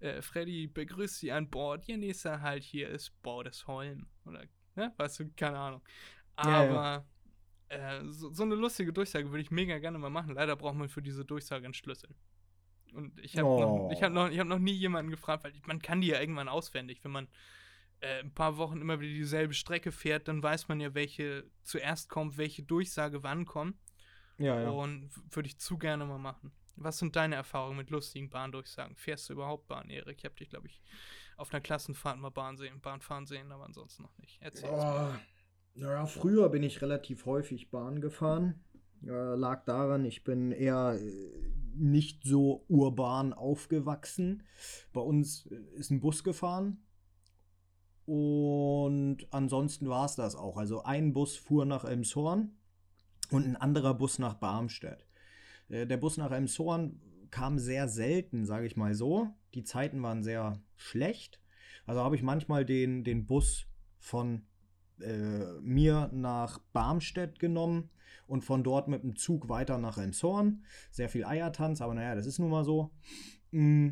Äh, 0.00 0.20
Freddy 0.20 0.66
begrüßt 0.66 1.20
Sie 1.20 1.32
an 1.32 1.48
Bord. 1.48 1.88
Ihr 1.88 1.96
nächster 1.96 2.42
Halt 2.42 2.62
hier 2.62 2.90
ist 2.90 3.10
Bordesholm. 3.22 4.08
Oder, 4.26 4.44
ne? 4.74 4.92
Weißt 4.98 5.18
du, 5.20 5.30
keine 5.36 5.56
Ahnung. 5.58 5.82
Ja, 6.44 6.64
ja. 6.64 6.70
Aber 6.70 7.06
Äh, 7.68 8.04
so, 8.10 8.30
so 8.30 8.42
eine 8.42 8.56
lustige 8.56 8.92
Durchsage 8.92 9.30
würde 9.30 9.40
ich 9.40 9.50
mega 9.50 9.78
gerne 9.78 9.96
mal 9.98 10.10
machen. 10.10 10.34
Leider 10.34 10.54
braucht 10.54 10.76
man 10.76 10.90
für 10.90 11.00
diese 11.02 11.24
Durchsage 11.24 11.64
einen 11.64 11.72
Schlüssel. 11.74 12.14
Und 12.96 13.18
ich 13.20 13.36
habe 13.36 13.48
noch, 13.48 13.90
ich 13.92 14.02
hab 14.02 14.12
noch, 14.12 14.30
ich 14.30 14.38
hab 14.38 14.46
noch 14.46 14.58
nie 14.58 14.72
jemanden 14.72 15.10
gefragt, 15.10 15.44
weil 15.44 15.52
man 15.66 15.82
kann 15.82 16.00
die 16.00 16.08
ja 16.08 16.20
irgendwann 16.20 16.48
auswendig. 16.48 17.04
Wenn 17.04 17.12
man 17.12 17.28
äh, 18.00 18.20
ein 18.20 18.32
paar 18.32 18.56
Wochen 18.56 18.80
immer 18.80 19.00
wieder 19.00 19.12
dieselbe 19.12 19.54
Strecke 19.54 19.92
fährt, 19.92 20.28
dann 20.28 20.42
weiß 20.42 20.68
man 20.68 20.80
ja, 20.80 20.94
welche 20.94 21.44
zuerst 21.62 22.08
kommt, 22.08 22.38
welche 22.38 22.62
Durchsage 22.62 23.22
wann 23.22 23.44
kommt. 23.44 23.76
Ja, 24.38 24.60
ja. 24.60 24.70
Und 24.70 25.10
würde 25.30 25.48
ich 25.48 25.58
zu 25.58 25.78
gerne 25.78 26.04
mal 26.04 26.18
machen. 26.18 26.52
Was 26.76 26.98
sind 26.98 27.16
deine 27.16 27.36
Erfahrungen 27.36 27.76
mit 27.76 27.90
lustigen 27.90 28.28
Bahndurchsagen? 28.28 28.96
Fährst 28.96 29.28
du 29.28 29.34
überhaupt 29.34 29.66
Bahn, 29.66 29.88
Erik? 29.88 30.18
Ich 30.18 30.24
habe 30.24 30.34
dich, 30.34 30.50
glaube 30.50 30.68
ich, 30.68 30.82
auf 31.36 31.52
einer 31.52 31.60
Klassenfahrt 31.62 32.18
mal 32.18 32.30
Bahn 32.30 32.56
sehen, 32.56 32.80
Bahn 32.80 33.00
fahren 33.00 33.26
sehen, 33.26 33.50
aber 33.52 33.64
ansonsten 33.64 34.02
noch 34.02 34.16
nicht. 34.18 34.38
Erzähl. 34.40 34.70
Oh, 34.70 35.14
naja, 35.74 36.06
früher 36.06 36.48
bin 36.48 36.62
ich 36.62 36.82
relativ 36.82 37.26
häufig 37.26 37.70
Bahn 37.70 38.00
gefahren. 38.00 38.62
Äh, 39.02 39.36
lag 39.36 39.64
daran, 39.64 40.04
ich 40.04 40.24
bin 40.24 40.52
eher 40.52 40.98
äh, 40.98 41.30
nicht 41.78 42.24
so 42.24 42.64
urban 42.68 43.32
aufgewachsen. 43.32 44.42
Bei 44.92 45.00
uns 45.00 45.46
äh, 45.46 45.56
ist 45.74 45.90
ein 45.90 46.00
Bus 46.00 46.24
gefahren. 46.24 46.82
Und 48.04 49.26
ansonsten 49.30 49.88
war 49.88 50.04
es 50.04 50.14
das 50.14 50.36
auch. 50.36 50.56
Also 50.56 50.84
ein 50.84 51.12
Bus 51.12 51.36
fuhr 51.36 51.64
nach 51.64 51.84
Elmshorn 51.84 52.56
und 53.30 53.44
ein 53.44 53.56
anderer 53.56 53.94
Bus 53.94 54.18
nach 54.18 54.34
Barmstedt. 54.34 55.06
Äh, 55.68 55.86
Der 55.86 55.96
Bus 55.96 56.16
nach 56.16 56.30
Elmshorn 56.30 57.00
kam 57.30 57.58
sehr 57.58 57.88
selten, 57.88 58.46
sage 58.46 58.66
ich 58.66 58.76
mal 58.76 58.94
so. 58.94 59.28
Die 59.54 59.64
Zeiten 59.64 60.02
waren 60.02 60.22
sehr 60.22 60.62
schlecht. 60.76 61.40
Also 61.84 62.00
habe 62.02 62.16
ich 62.16 62.22
manchmal 62.22 62.64
den, 62.64 63.04
den 63.04 63.26
Bus 63.26 63.66
von 63.98 64.46
äh, 65.00 65.60
mir 65.60 66.10
nach 66.12 66.58
Barmstedt 66.72 67.38
genommen 67.38 67.90
und 68.26 68.44
von 68.44 68.64
dort 68.64 68.88
mit 68.88 69.02
dem 69.02 69.16
Zug 69.16 69.48
weiter 69.48 69.78
nach 69.78 69.98
Elmshorn. 69.98 70.64
Sehr 70.90 71.08
viel 71.08 71.24
Eiertanz, 71.24 71.80
aber 71.80 71.94
naja, 71.94 72.14
das 72.14 72.26
ist 72.26 72.38
nun 72.38 72.50
mal 72.50 72.64
so. 72.64 72.90
Mm, 73.50 73.90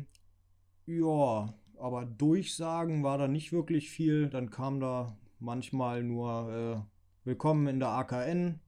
ja, 0.85 1.53
aber 1.77 2.05
Durchsagen 2.05 3.03
war 3.03 3.17
da 3.17 3.27
nicht 3.27 3.51
wirklich 3.51 3.89
viel. 3.89 4.29
Dann 4.29 4.49
kam 4.49 4.79
da 4.79 5.17
manchmal 5.39 6.03
nur 6.03 6.85
äh, 6.85 6.95
Willkommen 7.27 7.67
in 7.67 7.79
der 7.79 7.89
AKN, 7.89 8.59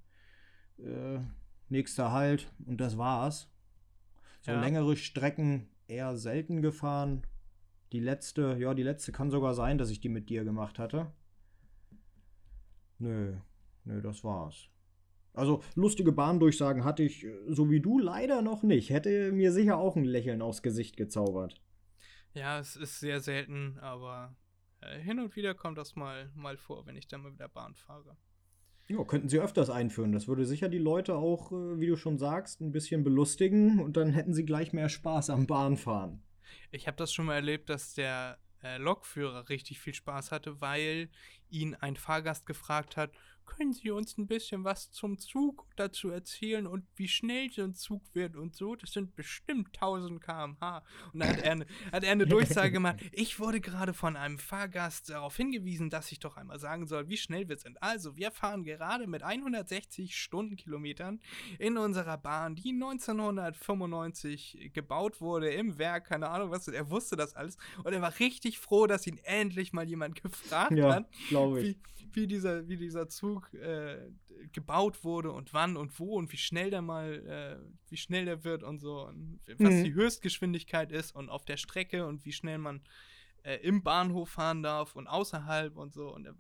äh, 0.80 1.20
nächster 1.70 2.12
Halt 2.12 2.52
und 2.66 2.82
das 2.82 2.98
war's. 2.98 3.52
So 4.42 4.52
Ja. 4.52 4.62
längere 4.62 4.96
Strecken 4.96 5.68
eher 5.88 6.18
selten 6.18 6.62
gefahren. 6.62 7.22
Die 7.92 8.00
letzte, 8.00 8.58
ja, 8.60 8.74
die 8.74 8.84
letzte 8.84 9.12
kann 9.12 9.30
sogar 9.30 9.54
sein, 9.54 9.78
dass 9.78 9.90
ich 9.92 10.00
die 10.00 10.10
mit 10.10 10.30
dir 10.30 10.44
gemacht 10.44 10.80
hatte. 10.80 11.12
Nö, 13.00 13.36
nö, 13.86 14.02
das 14.02 14.24
war's. 14.24 14.70
Also 15.34 15.64
lustige 15.76 16.12
Bahndurchsagen 16.12 16.84
hatte 16.84 17.04
ich, 17.04 17.24
äh, 17.24 17.32
so 17.48 17.70
wie 17.70 17.80
du, 17.80 18.00
leider 18.00 18.42
noch 18.42 18.64
nicht. 18.64 18.90
Hätte 18.90 19.32
mir 19.32 19.52
sicher 19.52 19.78
auch 19.78 19.96
ein 19.96 20.04
Lächeln 20.04 20.42
aufs 20.42 20.64
Gesicht 20.64 20.98
gezaubert. 20.98 21.62
Ja, 22.34 22.60
es 22.60 22.76
ist 22.76 23.00
sehr 23.00 23.20
selten, 23.20 23.78
aber 23.80 24.36
äh, 24.82 25.00
hin 25.00 25.20
und 25.20 25.36
wieder 25.36 25.54
kommt 25.54 25.78
das 25.78 25.96
mal, 25.96 26.32
mal 26.36 26.58
vor, 26.58 26.86
wenn 26.88 26.96
ich 26.96 27.08
dann 27.08 27.22
mal 27.22 27.34
wieder 27.34 27.50
Bahn 27.50 27.76
fahre. 27.76 28.18
Ja, 28.88 29.04
könnten 29.04 29.28
sie 29.28 29.40
öfters 29.40 29.70
einführen. 29.70 30.14
Das 30.14 30.28
würde 30.28 30.46
sicher 30.46 30.70
die 30.70 30.78
Leute 30.78 31.16
auch, 31.16 31.52
äh, 31.52 31.80
wie 31.80 31.88
du 31.88 31.98
schon 31.98 32.18
sagst, 32.18 32.62
ein 32.62 32.72
bisschen 32.72 33.04
belustigen 33.04 33.80
und 33.80 33.98
dann 33.98 34.12
hätten 34.12 34.34
sie 34.34 34.46
gleich 34.46 34.74
mehr 34.74 34.90
Spaß 34.90 35.30
am 35.30 35.46
Bahnfahren. 35.46 36.24
Ich 36.72 36.88
habe 36.88 36.98
das 36.98 37.12
schon 37.12 37.26
mal 37.26 37.36
erlebt, 37.36 37.70
dass 37.70 37.94
der 37.94 38.40
Lokführer 38.78 39.50
richtig 39.50 39.80
viel 39.80 39.94
Spaß 39.94 40.32
hatte, 40.32 40.62
weil 40.62 41.10
ihn 41.50 41.76
ein 41.76 41.96
Fahrgast 41.96 42.46
gefragt 42.46 42.98
hat, 42.98 43.12
können 43.48 43.74
Sie 43.74 43.90
uns 43.90 44.18
ein 44.18 44.28
bisschen 44.28 44.64
was 44.64 44.92
zum 44.92 45.18
Zug 45.18 45.66
dazu 45.76 46.10
erzählen 46.10 46.68
und 46.68 46.86
wie 46.96 47.08
schnell 47.08 47.50
so 47.52 47.64
ein 47.64 47.74
Zug 47.74 48.04
wird 48.14 48.36
und 48.36 48.56
so? 48.56 48.76
Das 48.76 48.92
sind 48.92 49.16
bestimmt 49.16 49.70
1000 49.76 50.22
km/h. 50.22 50.84
Und 51.14 51.20
dann 51.22 51.30
hat 51.30 51.40
er, 51.42 51.52
eine, 51.54 51.66
hat 51.92 52.04
er 52.04 52.12
eine 52.12 52.28
Durchsage 52.28 52.72
gemacht. 52.72 52.98
Ich 53.14 53.40
wurde 53.40 53.60
gerade 53.60 53.94
von 53.94 54.16
einem 54.16 54.38
Fahrgast 54.38 55.10
darauf 55.10 55.36
hingewiesen, 55.36 55.90
dass 55.90 56.12
ich 56.12 56.20
doch 56.20 56.38
einmal 56.38 56.60
sagen 56.60 56.86
soll, 56.86 57.08
wie 57.10 57.18
schnell 57.18 57.50
wir 57.50 57.58
sind. 57.58 57.82
Also, 57.82 58.16
wir 58.16 58.32
fahren 58.32 58.64
gerade 58.64 59.08
mit 59.08 59.24
160 59.24 60.16
Stundenkilometern 60.16 61.20
in 61.58 61.78
unserer 61.78 62.18
Bahn, 62.18 62.56
die 62.56 62.72
1995 62.74 64.72
gebaut 64.74 65.22
wurde 65.22 65.50
im 65.52 65.78
Werk, 65.78 66.06
keine 66.08 66.30
Ahnung 66.30 66.52
was. 66.52 66.68
Er 66.68 66.90
wusste 66.90 67.16
das 67.16 67.34
alles 67.36 67.58
und 67.84 67.94
er 67.94 68.02
war 68.02 68.20
richtig 68.20 68.60
froh, 68.60 68.88
dass 68.88 69.08
ihn 69.08 69.18
endlich 69.24 69.74
mal 69.74 69.88
jemand 69.88 70.22
gefragt 70.22 70.74
Ja, 70.74 70.96
hat, 70.96 71.12
glaube 71.30 71.62
ich. 71.62 71.68
wie, 71.68 71.97
wie, 72.14 72.28
dieser, 72.28 72.68
wie 72.68 72.78
dieser 72.78 73.08
Zug 73.10 73.54
äh, 73.54 74.10
gebaut 74.52 75.04
wurde 75.04 75.32
und 75.32 75.54
wann 75.54 75.78
und 75.78 76.00
wo 76.00 76.16
und 76.18 76.32
wie 76.32 76.38
schnell 76.38 76.70
der 76.70 76.82
mal, 76.82 77.14
äh, 77.26 77.90
wie 77.90 77.98
schnell 77.98 78.26
der 78.26 78.44
wird 78.44 78.64
und 78.64 78.80
so 78.80 79.06
und 79.08 79.40
was 79.58 79.74
Mhm. 79.74 79.84
die 79.84 79.94
Höchstgeschwindigkeit 79.94 80.92
ist 80.92 81.16
und 81.16 81.30
auf 81.30 81.46
der 81.46 81.58
Strecke 81.58 82.06
und 82.06 82.26
wie 82.26 82.32
schnell 82.32 82.58
man 82.58 82.82
äh, 83.44 83.56
im 83.58 83.82
Bahnhof 83.84 84.30
fahren 84.30 84.62
darf 84.64 84.96
und 84.96 85.08
außerhalb 85.08 85.78
und 85.78 85.94
so 85.94 86.14
und 86.14 86.26
er, 86.26 86.36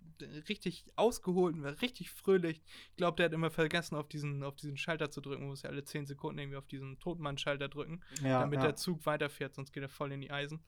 richtig 0.49 0.83
ausgeholt 0.95 1.55
und 1.55 1.63
war 1.63 1.79
richtig 1.81 2.09
fröhlich. 2.11 2.61
Ich 2.89 2.95
glaube, 2.97 3.15
der 3.17 3.25
hat 3.27 3.33
immer 3.33 3.51
vergessen, 3.51 3.95
auf 3.95 4.07
diesen, 4.09 4.43
auf 4.43 4.55
diesen 4.55 4.77
Schalter 4.77 5.09
zu 5.11 5.21
drücken. 5.21 5.41
Man 5.41 5.49
muss 5.49 5.61
ja 5.61 5.69
alle 5.69 5.83
10 5.83 6.05
Sekunden 6.07 6.39
irgendwie 6.39 6.57
auf 6.57 6.67
diesen 6.67 6.99
Totmann-Schalter 6.99 7.69
drücken, 7.69 8.01
Ja, 8.23 8.41
damit 8.41 8.59
ja. 8.59 8.65
der 8.65 8.75
Zug 8.75 9.05
weiterfährt, 9.05 9.53
sonst 9.55 9.71
geht 9.71 9.83
er 9.83 9.89
voll 9.89 10.11
in 10.11 10.21
die 10.21 10.31
Eisen. 10.31 10.59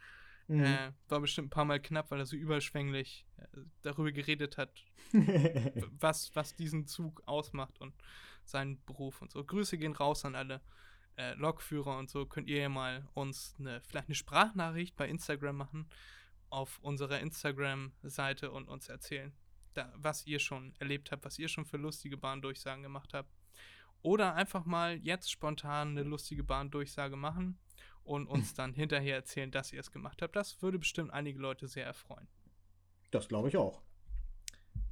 Mhm. 0.49 0.63
Äh, 0.63 0.91
war 1.07 1.19
bestimmt 1.21 1.47
ein 1.47 1.51
paar 1.51 1.65
Mal 1.65 1.79
knapp, 1.79 2.09
weil 2.09 2.19
er 2.19 2.25
so 2.25 2.35
überschwänglich 2.35 3.23
äh, 3.37 3.45
darüber 3.83 4.11
geredet 4.11 4.57
hat, 4.57 4.83
was, 5.99 6.35
was 6.35 6.55
diesen 6.55 6.87
Zug 6.87 7.21
ausmacht 7.27 7.79
und 7.79 7.93
seinen 8.45 8.83
Beruf 8.85 9.21
und 9.21 9.31
so. 9.31 9.43
Grüße 9.43 9.77
gehen 9.77 9.93
raus 9.93 10.25
an 10.25 10.33
alle 10.33 10.61
äh, 11.17 11.35
Lokführer 11.35 11.99
und 11.99 12.09
so. 12.09 12.25
Könnt 12.25 12.49
ihr 12.49 12.61
ja 12.61 12.69
mal 12.69 13.07
uns 13.13 13.55
eine, 13.59 13.79
vielleicht 13.81 14.07
eine 14.07 14.15
Sprachnachricht 14.15 14.95
bei 14.95 15.07
Instagram 15.07 15.55
machen 15.55 15.87
auf 16.49 16.79
unserer 16.81 17.19
Instagram-Seite 17.19 18.49
und 18.49 18.69
uns 18.69 18.89
erzählen, 18.89 19.31
da, 19.75 19.93
was 19.97 20.25
ihr 20.25 20.39
schon 20.39 20.73
erlebt 20.79 21.11
habt, 21.11 21.25
was 21.25 21.37
ihr 21.37 21.47
schon 21.47 21.65
für 21.65 21.77
lustige 21.77 22.17
Bahndurchsagen 22.17 22.81
gemacht 22.81 23.13
habt. 23.13 23.29
Oder 24.01 24.33
einfach 24.33 24.65
mal 24.65 24.97
jetzt 24.97 25.29
spontan 25.29 25.89
eine 25.89 26.01
lustige 26.01 26.43
Bahndurchsage 26.43 27.17
machen 27.17 27.59
und 28.09 28.27
uns 28.27 28.53
dann 28.55 28.73
hinterher 28.73 29.15
erzählen, 29.15 29.51
dass 29.51 29.71
ihr 29.71 29.79
es 29.79 29.91
gemacht 29.91 30.21
habt. 30.21 30.35
Das 30.35 30.61
würde 30.61 30.79
bestimmt 30.79 31.11
einige 31.11 31.39
Leute 31.39 31.67
sehr 31.67 31.85
erfreuen. 31.85 32.27
das 33.11 33.27
glaube 33.27 33.47
ich 33.49 33.57
auch. 33.57 33.81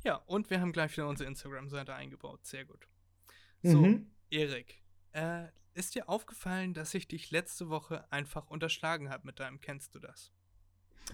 Ja, 0.04 0.16
und 0.28 0.50
wir 0.50 0.62
haben 0.62 0.72
gleich 0.72 0.96
wieder 0.96 1.08
unsere 1.08 1.28
Instagram-Seite 1.28 1.94
eingebaut. 1.94 2.46
Sehr 2.46 2.66
gut. 2.66 2.88
So, 3.64 3.82
Mhm. 3.82 4.12
Erik, 4.30 4.82
äh, 5.14 5.46
ist 5.74 5.96
dir 5.96 6.08
aufgefallen, 6.10 6.74
dass 6.74 6.94
ich 6.94 7.08
dich 7.08 7.32
letzte 7.32 7.70
Woche 7.70 8.12
einfach 8.12 8.48
unterschlagen 8.48 9.10
habe 9.10 9.26
mit 9.26 9.40
deinem 9.40 9.60
Kennst 9.60 9.96
du 9.96 10.00
das? 10.00 10.32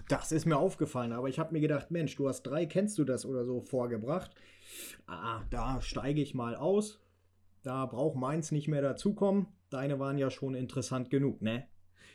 Das 0.08 0.32
ist 0.32 0.44
mir 0.44 0.56
aufgefallen, 0.58 1.12
aber 1.12 1.28
ich 1.28 1.38
habe 1.38 1.52
mir 1.52 1.60
gedacht, 1.60 1.90
Mensch, 1.90 2.16
du 2.16 2.28
hast 2.28 2.42
drei, 2.42 2.66
kennst 2.66 2.98
du 2.98 3.04
das 3.04 3.24
oder 3.24 3.44
so 3.44 3.60
vorgebracht. 3.60 4.34
Ah, 5.06 5.44
da 5.50 5.80
steige 5.80 6.20
ich 6.20 6.34
mal 6.34 6.56
aus. 6.56 7.00
Da 7.62 7.86
braucht 7.86 8.16
meins 8.16 8.50
nicht 8.50 8.68
mehr 8.68 8.82
dazukommen. 8.82 9.46
Deine 9.70 9.98
waren 9.98 10.18
ja 10.18 10.30
schon 10.30 10.54
interessant 10.54 11.10
genug, 11.10 11.40
ne? 11.42 11.68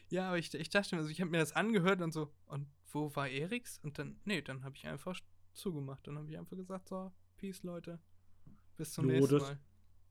Ja, 0.09 0.27
aber 0.29 0.37
ich, 0.37 0.53
ich 0.53 0.69
dachte 0.69 0.95
mir, 0.95 0.99
also 1.01 1.11
ich 1.11 1.21
habe 1.21 1.29
mir 1.31 1.37
das 1.39 1.53
angehört 1.53 2.01
und 2.01 2.11
so, 2.11 2.31
und 2.47 2.67
wo 2.91 3.15
war 3.15 3.29
Eriks? 3.29 3.79
Und 3.83 3.99
dann, 3.99 4.19
nee, 4.25 4.41
dann 4.41 4.63
habe 4.63 4.75
ich 4.75 4.87
einfach 4.87 5.19
zugemacht. 5.53 6.07
Dann 6.07 6.17
habe 6.17 6.29
ich 6.29 6.37
einfach 6.37 6.57
gesagt, 6.57 6.89
so, 6.89 7.11
Peace, 7.37 7.61
Leute. 7.63 7.99
Bis 8.77 8.93
zum 8.93 9.05
Jo, 9.05 9.11
nächsten 9.11 9.33
das- 9.37 9.43
Mal. 9.43 9.59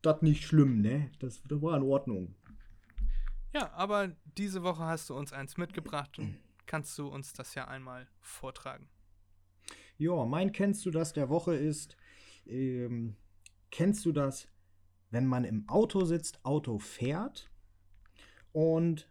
Das 0.01 0.23
nicht 0.23 0.45
schlimm, 0.47 0.81
ne? 0.81 1.11
Das, 1.19 1.43
das 1.43 1.61
war 1.61 1.77
in 1.77 1.83
Ordnung. 1.83 2.37
Ja, 3.53 3.73
aber 3.73 4.15
diese 4.37 4.63
Woche 4.63 4.85
hast 4.85 5.11
du 5.11 5.17
uns 5.17 5.33
eins 5.33 5.57
mitgebracht 5.57 6.17
und 6.21 6.39
kannst 6.67 6.97
du 6.99 7.09
uns 7.09 7.33
das 7.33 7.57
ja 7.57 7.67
einmal 7.67 8.07
vortragen. 8.21 8.89
Ja, 9.97 10.25
mein 10.25 10.53
kennst 10.53 10.87
du 10.87 10.93
das 10.93 11.13
der 11.15 11.29
Woche 11.29 11.57
ist, 11.57 11.97
ähm, 12.47 13.17
kennst 13.73 14.05
du 14.07 14.13
das, 14.13 14.47
wenn 15.11 15.27
man 15.27 15.43
im 15.43 15.69
Auto 15.69 16.05
sitzt, 16.05 16.45
Auto 16.45 16.79
fährt 16.79 17.51
und 18.53 19.09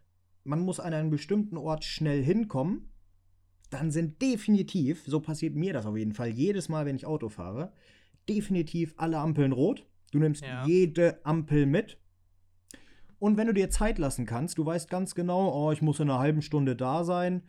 man 0.47 0.61
muss 0.61 0.79
an 0.79 0.93
einen 0.93 1.09
bestimmten 1.09 1.57
Ort 1.57 1.83
schnell 1.83 2.23
hinkommen, 2.23 2.89
dann 3.69 3.91
sind 3.91 4.21
definitiv, 4.21 5.03
so 5.05 5.19
passiert 5.19 5.55
mir 5.55 5.73
das 5.73 5.85
auf 5.85 5.97
jeden 5.97 6.13
Fall, 6.13 6.29
jedes 6.29 6.69
Mal, 6.69 6.85
wenn 6.85 6.95
ich 6.95 7.05
Auto 7.05 7.29
fahre, 7.29 7.73
definitiv 8.29 8.93
alle 8.97 9.17
Ampeln 9.19 9.51
rot. 9.51 9.85
Du 10.11 10.19
nimmst 10.19 10.43
Ja. 10.43 10.65
jede 10.65 11.19
Ampel 11.25 11.65
mit. 11.65 11.97
Und 13.19 13.35
wenn 13.35 13.47
du 13.47 13.53
dir 13.53 13.69
Zeit 13.69 13.97
lassen 13.97 14.25
kannst, 14.25 14.57
du 14.57 14.65
weißt 14.65 14.89
ganz 14.89 15.15
genau, 15.15 15.51
oh, 15.51 15.71
ich 15.71 15.81
muss 15.81 15.99
in 15.99 16.09
einer 16.09 16.19
halben 16.19 16.41
Stunde 16.43 16.75
da 16.75 17.03
sein. 17.03 17.41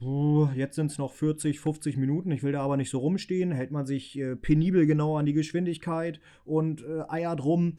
Uh, 0.00 0.48
jetzt 0.54 0.76
sind 0.76 0.90
es 0.90 0.98
noch 0.98 1.12
40, 1.12 1.60
50 1.60 1.96
Minuten. 1.96 2.30
Ich 2.30 2.42
will 2.42 2.52
da 2.52 2.60
aber 2.62 2.76
nicht 2.76 2.90
so 2.90 2.98
rumstehen. 2.98 3.50
Hält 3.50 3.70
man 3.70 3.86
sich 3.86 4.18
äh, 4.18 4.36
penibel 4.36 4.86
genau 4.86 5.16
an 5.16 5.24
die 5.24 5.32
Geschwindigkeit 5.32 6.20
und 6.44 6.82
äh, 6.82 7.04
eiert 7.08 7.42
rum, 7.42 7.78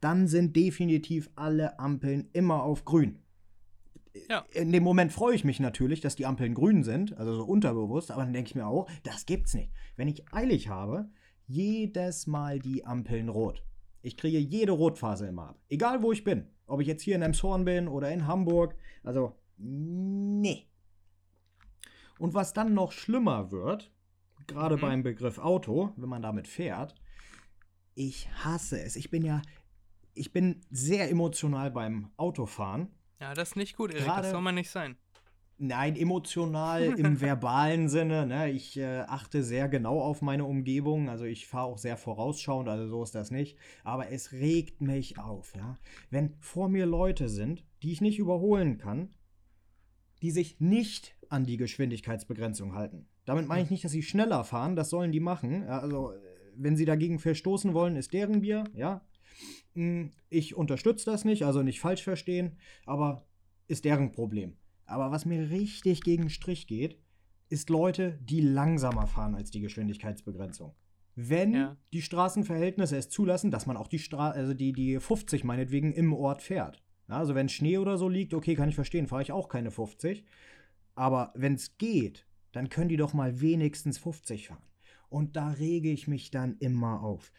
dann 0.00 0.26
sind 0.28 0.54
definitiv 0.54 1.30
alle 1.34 1.78
Ampeln 1.78 2.28
immer 2.34 2.62
auf 2.62 2.84
grün. 2.84 3.18
Ja. 4.28 4.44
In 4.52 4.72
dem 4.72 4.82
Moment 4.82 5.12
freue 5.12 5.34
ich 5.34 5.44
mich 5.44 5.58
natürlich, 5.60 6.00
dass 6.00 6.16
die 6.16 6.26
Ampeln 6.26 6.54
grün 6.54 6.82
sind, 6.84 7.16
also 7.16 7.34
so 7.34 7.44
unterbewusst, 7.44 8.10
aber 8.10 8.22
dann 8.24 8.32
denke 8.32 8.48
ich 8.50 8.54
mir 8.54 8.66
auch, 8.66 8.88
das 9.04 9.24
gibt's 9.26 9.54
nicht. 9.54 9.72
Wenn 9.96 10.08
ich 10.08 10.24
eilig 10.32 10.68
habe, 10.68 11.10
jedes 11.46 12.26
Mal 12.26 12.58
die 12.58 12.84
Ampeln 12.84 13.28
rot. 13.28 13.64
Ich 14.02 14.16
kriege 14.16 14.38
jede 14.38 14.72
Rotphase 14.72 15.26
immer 15.28 15.50
ab. 15.50 15.58
Egal 15.68 16.02
wo 16.02 16.12
ich 16.12 16.24
bin. 16.24 16.48
Ob 16.66 16.80
ich 16.80 16.86
jetzt 16.86 17.02
hier 17.02 17.14
in 17.16 17.22
Emshorn 17.22 17.64
bin 17.64 17.88
oder 17.88 18.10
in 18.10 18.26
Hamburg. 18.26 18.74
Also, 19.02 19.36
nee. 19.56 20.66
Und 22.18 22.34
was 22.34 22.52
dann 22.52 22.74
noch 22.74 22.92
schlimmer 22.92 23.50
wird, 23.50 23.92
gerade 24.46 24.76
Mhm. 24.76 24.80
beim 24.80 25.02
Begriff 25.02 25.38
Auto, 25.38 25.92
wenn 25.96 26.08
man 26.08 26.22
damit 26.22 26.48
fährt, 26.48 26.94
ich 27.94 28.28
hasse 28.44 28.80
es. 28.80 28.96
Ich 28.96 29.10
bin 29.10 29.22
ja, 29.24 29.42
ich 30.14 30.32
bin 30.32 30.60
sehr 30.70 31.10
emotional 31.10 31.70
beim 31.70 32.10
Autofahren. 32.16 32.88
Ja, 33.22 33.34
das 33.34 33.50
ist 33.50 33.56
nicht 33.56 33.76
gut, 33.76 33.92
Erik. 33.92 34.04
Gerade- 34.04 34.22
Das 34.22 34.30
soll 34.32 34.40
man 34.42 34.56
nicht 34.56 34.68
sein. 34.70 34.96
Nein, 35.58 35.94
emotional 35.94 36.82
im 36.98 37.20
verbalen 37.20 37.88
Sinne. 37.88 38.26
Ne? 38.26 38.50
Ich 38.50 38.76
äh, 38.76 39.02
achte 39.06 39.44
sehr 39.44 39.68
genau 39.68 40.00
auf 40.00 40.20
meine 40.22 40.44
Umgebung. 40.44 41.08
Also 41.08 41.24
ich 41.24 41.46
fahre 41.46 41.66
auch 41.66 41.78
sehr 41.78 41.96
vorausschauend, 41.96 42.68
also 42.68 42.88
so 42.88 43.02
ist 43.04 43.14
das 43.14 43.30
nicht. 43.30 43.56
Aber 43.84 44.10
es 44.10 44.32
regt 44.32 44.80
mich 44.80 45.18
auf, 45.20 45.54
ja. 45.54 45.78
Wenn 46.10 46.34
vor 46.40 46.68
mir 46.68 46.84
Leute 46.84 47.28
sind, 47.28 47.64
die 47.84 47.92
ich 47.92 48.00
nicht 48.00 48.18
überholen 48.18 48.76
kann, 48.78 49.14
die 50.20 50.32
sich 50.32 50.58
nicht 50.58 51.14
an 51.28 51.44
die 51.44 51.58
Geschwindigkeitsbegrenzung 51.58 52.74
halten. 52.74 53.06
Damit 53.24 53.46
meine 53.46 53.62
ich 53.62 53.70
nicht, 53.70 53.84
dass 53.84 53.92
sie 53.92 54.02
schneller 54.02 54.42
fahren, 54.42 54.74
das 54.74 54.90
sollen 54.90 55.12
die 55.12 55.20
machen. 55.20 55.62
Also, 55.68 56.10
äh, 56.10 56.16
wenn 56.56 56.76
sie 56.76 56.86
dagegen 56.86 57.20
verstoßen 57.20 57.72
wollen, 57.72 57.94
ist 57.94 58.12
deren 58.12 58.40
Bier, 58.40 58.64
ja. 58.74 59.00
Mm, 59.74 60.06
Ich 60.28 60.54
unterstütze 60.54 61.10
das 61.10 61.24
nicht, 61.24 61.44
also 61.44 61.62
nicht 61.62 61.80
falsch 61.80 62.02
verstehen, 62.02 62.56
aber 62.86 63.26
ist 63.68 63.84
deren 63.84 64.12
Problem. 64.12 64.56
Aber 64.86 65.10
was 65.10 65.24
mir 65.24 65.50
richtig 65.50 66.02
gegen 66.02 66.24
den 66.24 66.30
Strich 66.30 66.66
geht, 66.66 66.98
ist 67.48 67.70
Leute, 67.70 68.18
die 68.22 68.40
langsamer 68.40 69.06
fahren 69.06 69.34
als 69.34 69.50
die 69.50 69.60
Geschwindigkeitsbegrenzung. 69.60 70.74
Wenn 71.14 71.54
Ja. 71.54 71.76
die 71.92 72.02
Straßenverhältnisse 72.02 72.96
es 72.96 73.08
zulassen, 73.10 73.50
dass 73.50 73.66
man 73.66 73.76
auch 73.76 73.88
die 73.88 73.98
Stra 73.98 74.30
also 74.30 74.54
die, 74.54 74.72
die 74.72 74.98
50 74.98 75.44
meinetwegen 75.44 75.92
im 75.92 76.12
Ort 76.14 76.42
fährt. 76.42 76.82
Ja, 77.08 77.18
also 77.18 77.34
wenn 77.34 77.48
Schnee 77.50 77.76
oder 77.78 77.98
so 77.98 78.08
liegt, 78.08 78.32
okay, 78.32 78.54
kann 78.54 78.68
ich 78.70 78.74
verstehen, 78.74 79.06
fahre 79.06 79.22
ich 79.22 79.32
auch 79.32 79.48
keine 79.48 79.70
50. 79.70 80.24
Aber 80.94 81.32
wenn 81.34 81.54
es 81.54 81.76
geht, 81.76 82.26
dann 82.52 82.68
können 82.70 82.88
die 82.88 82.96
doch 82.96 83.12
mal 83.12 83.40
wenigstens 83.40 83.98
50 83.98 84.48
fahren. 84.48 84.62
Und 85.10 85.36
da 85.36 85.50
rege 85.50 85.90
ich 85.90 86.08
mich 86.08 86.30
dann 86.30 86.56
immer 86.58 87.02
auf. 87.02 87.32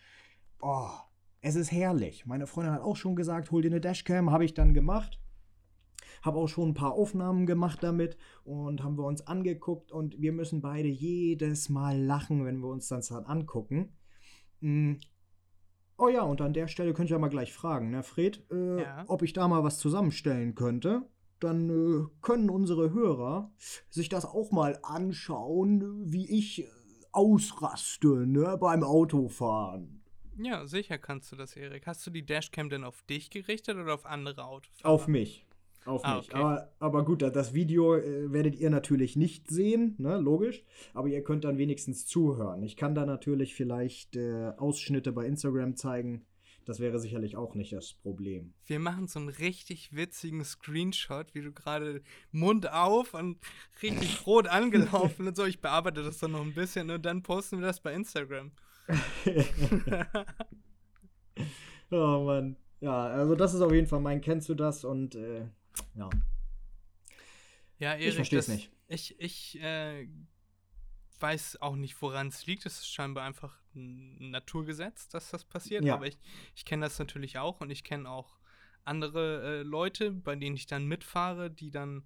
Oh, 0.61 0.89
es 1.43 1.55
ist 1.55 1.71
herrlich. 1.73 2.25
Meine 2.25 2.47
Freundin 2.47 2.73
hat 2.73 2.81
auch 2.81 2.95
schon 2.95 3.17
gesagt, 3.17 3.51
hol 3.51 3.61
dir 3.61 3.67
eine 3.67 3.81
Dashcam, 3.81 4.31
habe 4.31 4.45
ich 4.45 4.53
dann 4.53 4.73
gemacht. 4.73 5.19
Habe 6.21 6.37
auch 6.37 6.47
schon 6.47 6.69
ein 6.69 6.73
paar 6.73 6.93
Aufnahmen 6.93 7.45
gemacht 7.45 7.79
damit 7.83 8.17
und 8.45 8.81
haben 8.81 8.97
wir 8.97 9.03
uns 9.05 9.27
angeguckt 9.27 9.91
und 9.91 10.21
wir 10.21 10.31
müssen 10.31 10.61
beide 10.61 10.87
jedes 10.87 11.67
Mal 11.67 11.99
lachen, 12.01 12.45
wenn 12.45 12.59
wir 12.59 12.69
uns 12.69 12.87
das 12.87 13.09
dann 13.09 13.25
angucken. 13.25 13.91
Mm. 14.61 14.93
Oh 15.97 16.07
ja, 16.07 16.21
und 16.21 16.41
an 16.41 16.53
der 16.53 16.67
Stelle 16.69 16.93
könnt 16.93 17.09
ihr 17.09 17.17
ja 17.17 17.19
mal 17.19 17.27
gleich 17.27 17.51
fragen, 17.51 17.89
ne, 17.91 18.03
Fred, 18.03 18.45
äh, 18.49 18.81
Ja. 18.81 19.03
ob 19.07 19.21
ich 19.21 19.33
da 19.33 19.47
mal 19.49 19.65
was 19.65 19.79
zusammenstellen 19.79 20.55
könnte. 20.55 21.03
Dann 21.41 21.69
äh, 21.69 22.05
können 22.21 22.49
unsere 22.49 22.93
Hörer 22.93 23.51
sich 23.89 24.07
das 24.07 24.25
auch 24.25 24.51
mal 24.51 24.79
anschauen, 24.81 26.03
wie 26.05 26.39
ich 26.39 26.61
äh, 26.63 26.67
ausraste, 27.11 28.25
ne, 28.25 28.57
beim 28.57 28.83
Autofahren. 28.83 30.02
Ja, 30.37 30.65
sicher 30.65 30.97
kannst 30.97 31.31
du 31.31 31.35
das, 31.35 31.55
Erik. 31.55 31.85
Hast 31.87 32.05
du 32.07 32.11
die 32.11 32.25
Dashcam 32.25 32.69
denn 32.69 32.83
auf 32.83 33.03
dich 33.03 33.29
gerichtet 33.29 33.77
oder 33.77 33.93
auf 33.93 34.05
andere 34.05 34.45
Autofahrer? 34.45 34.91
Auf 34.93 35.07
mich. 35.07 35.45
Auf 35.85 36.03
Ah, 36.05 36.17
mich. 36.17 36.29
okay. 36.29 36.37
Aber, 36.37 36.71
aber 36.79 37.05
gut, 37.05 37.21
das 37.21 37.53
Video 37.53 37.95
äh, 37.95 38.31
werdet 38.31 38.55
ihr 38.55 38.69
natürlich 38.69 39.15
nicht 39.15 39.49
sehen, 39.51 39.95
ne, 39.97 40.17
logisch. 40.17 40.63
Aber 40.93 41.07
ihr 41.07 41.23
könnt 41.23 41.43
dann 41.43 41.57
wenigstens 41.57 42.05
zuhören. 42.07 42.63
Ich 42.63 42.77
kann 42.77 42.95
da 42.95 43.05
natürlich 43.05 43.53
vielleicht 43.53 44.15
äh, 44.15 44.53
Ausschnitte 44.57 45.11
bei 45.11 45.25
Instagram 45.25 45.75
zeigen. 45.75 46.25
Das 46.65 46.79
wäre 46.79 46.97
sicherlich 46.97 47.35
auch 47.35 47.55
nicht 47.55 47.73
das 47.73 47.93
Problem. 47.93 48.53
Wir 48.65 48.79
machen 48.79 49.07
so 49.07 49.19
einen 49.19 49.27
richtig 49.27 49.93
witzigen 49.93 50.45
Screenshot, 50.45 51.35
wie 51.35 51.41
du 51.41 51.51
gerade 51.51 52.01
Mund 52.31 52.71
auf 52.71 53.13
und 53.13 53.37
richtig 53.81 54.25
rot 54.25 54.47
angelaufen 54.47 55.27
und 55.27 55.35
so. 55.35 55.43
Ich 55.45 55.59
bearbeite 55.59 56.01
das 56.03 56.19
dann 56.19 56.31
noch 56.31 56.41
ein 56.41 56.53
bisschen 56.53 56.89
und 56.89 57.05
dann 57.05 57.21
posten 57.21 57.59
wir 57.59 57.67
das 57.67 57.81
bei 57.81 57.93
Instagram. 57.93 58.51
oh 61.91 62.23
Mann. 62.25 62.57
Ja, 62.81 63.05
also 63.05 63.35
das 63.35 63.53
ist 63.53 63.61
auf 63.61 63.71
jeden 63.71 63.87
Fall 63.87 64.01
mein 64.01 64.21
Kennst 64.21 64.49
du 64.49 64.55
das? 64.55 64.83
Und 64.83 65.15
äh, 65.15 65.47
ja, 65.95 66.09
Ja, 67.79 67.93
Erik, 67.93 68.09
ich 68.09 68.15
verstehe 68.15 68.39
es 68.39 68.47
nicht. 68.49 68.71
Ich, 68.87 69.19
ich 69.19 69.61
äh, 69.61 70.07
weiß 71.19 71.61
auch 71.61 71.75
nicht, 71.75 72.01
woran 72.01 72.27
es 72.27 72.45
liegt. 72.45 72.65
Es 72.65 72.79
ist 72.79 72.87
scheinbar 72.87 73.23
einfach 73.23 73.57
ein 73.73 74.31
Naturgesetz, 74.31 75.07
dass 75.07 75.31
das 75.31 75.45
passiert. 75.45 75.85
Ja. 75.85 75.95
Aber 75.95 76.07
ich, 76.07 76.17
ich 76.55 76.65
kenne 76.65 76.85
das 76.85 76.99
natürlich 76.99 77.37
auch 77.37 77.61
und 77.61 77.69
ich 77.69 77.83
kenne 77.83 78.09
auch 78.09 78.37
andere 78.83 79.59
äh, 79.59 79.63
Leute, 79.63 80.11
bei 80.11 80.35
denen 80.35 80.55
ich 80.55 80.67
dann 80.67 80.85
mitfahre, 80.85 81.49
die 81.49 81.71
dann, 81.71 82.03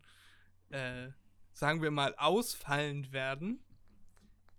äh, 0.70 1.10
sagen 1.54 1.82
wir 1.82 1.92
mal, 1.92 2.16
ausfallend 2.16 3.12
werden. 3.12 3.60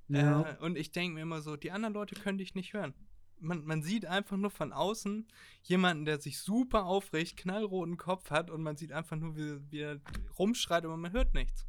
Ja. 0.08 0.42
Äh, 0.42 0.64
und 0.64 0.76
ich 0.76 0.90
denke 0.90 1.14
mir 1.14 1.22
immer 1.22 1.40
so, 1.40 1.56
die 1.56 1.70
anderen 1.70 1.94
Leute 1.94 2.14
können 2.14 2.38
dich 2.38 2.54
nicht 2.54 2.72
hören. 2.72 2.94
Man, 3.40 3.64
man 3.64 3.82
sieht 3.82 4.04
einfach 4.06 4.36
nur 4.36 4.50
von 4.50 4.72
außen 4.72 5.28
jemanden, 5.62 6.04
der 6.04 6.20
sich 6.20 6.40
super 6.40 6.86
aufregt, 6.86 7.36
knallroten 7.36 7.96
Kopf 7.96 8.30
hat 8.30 8.50
und 8.50 8.62
man 8.62 8.76
sieht 8.76 8.92
einfach 8.92 9.16
nur, 9.16 9.36
wie, 9.36 9.60
wie 9.70 9.80
er 9.80 10.00
rumschreit, 10.38 10.84
aber 10.84 10.96
man 10.96 11.12
hört 11.12 11.34
nichts. 11.34 11.66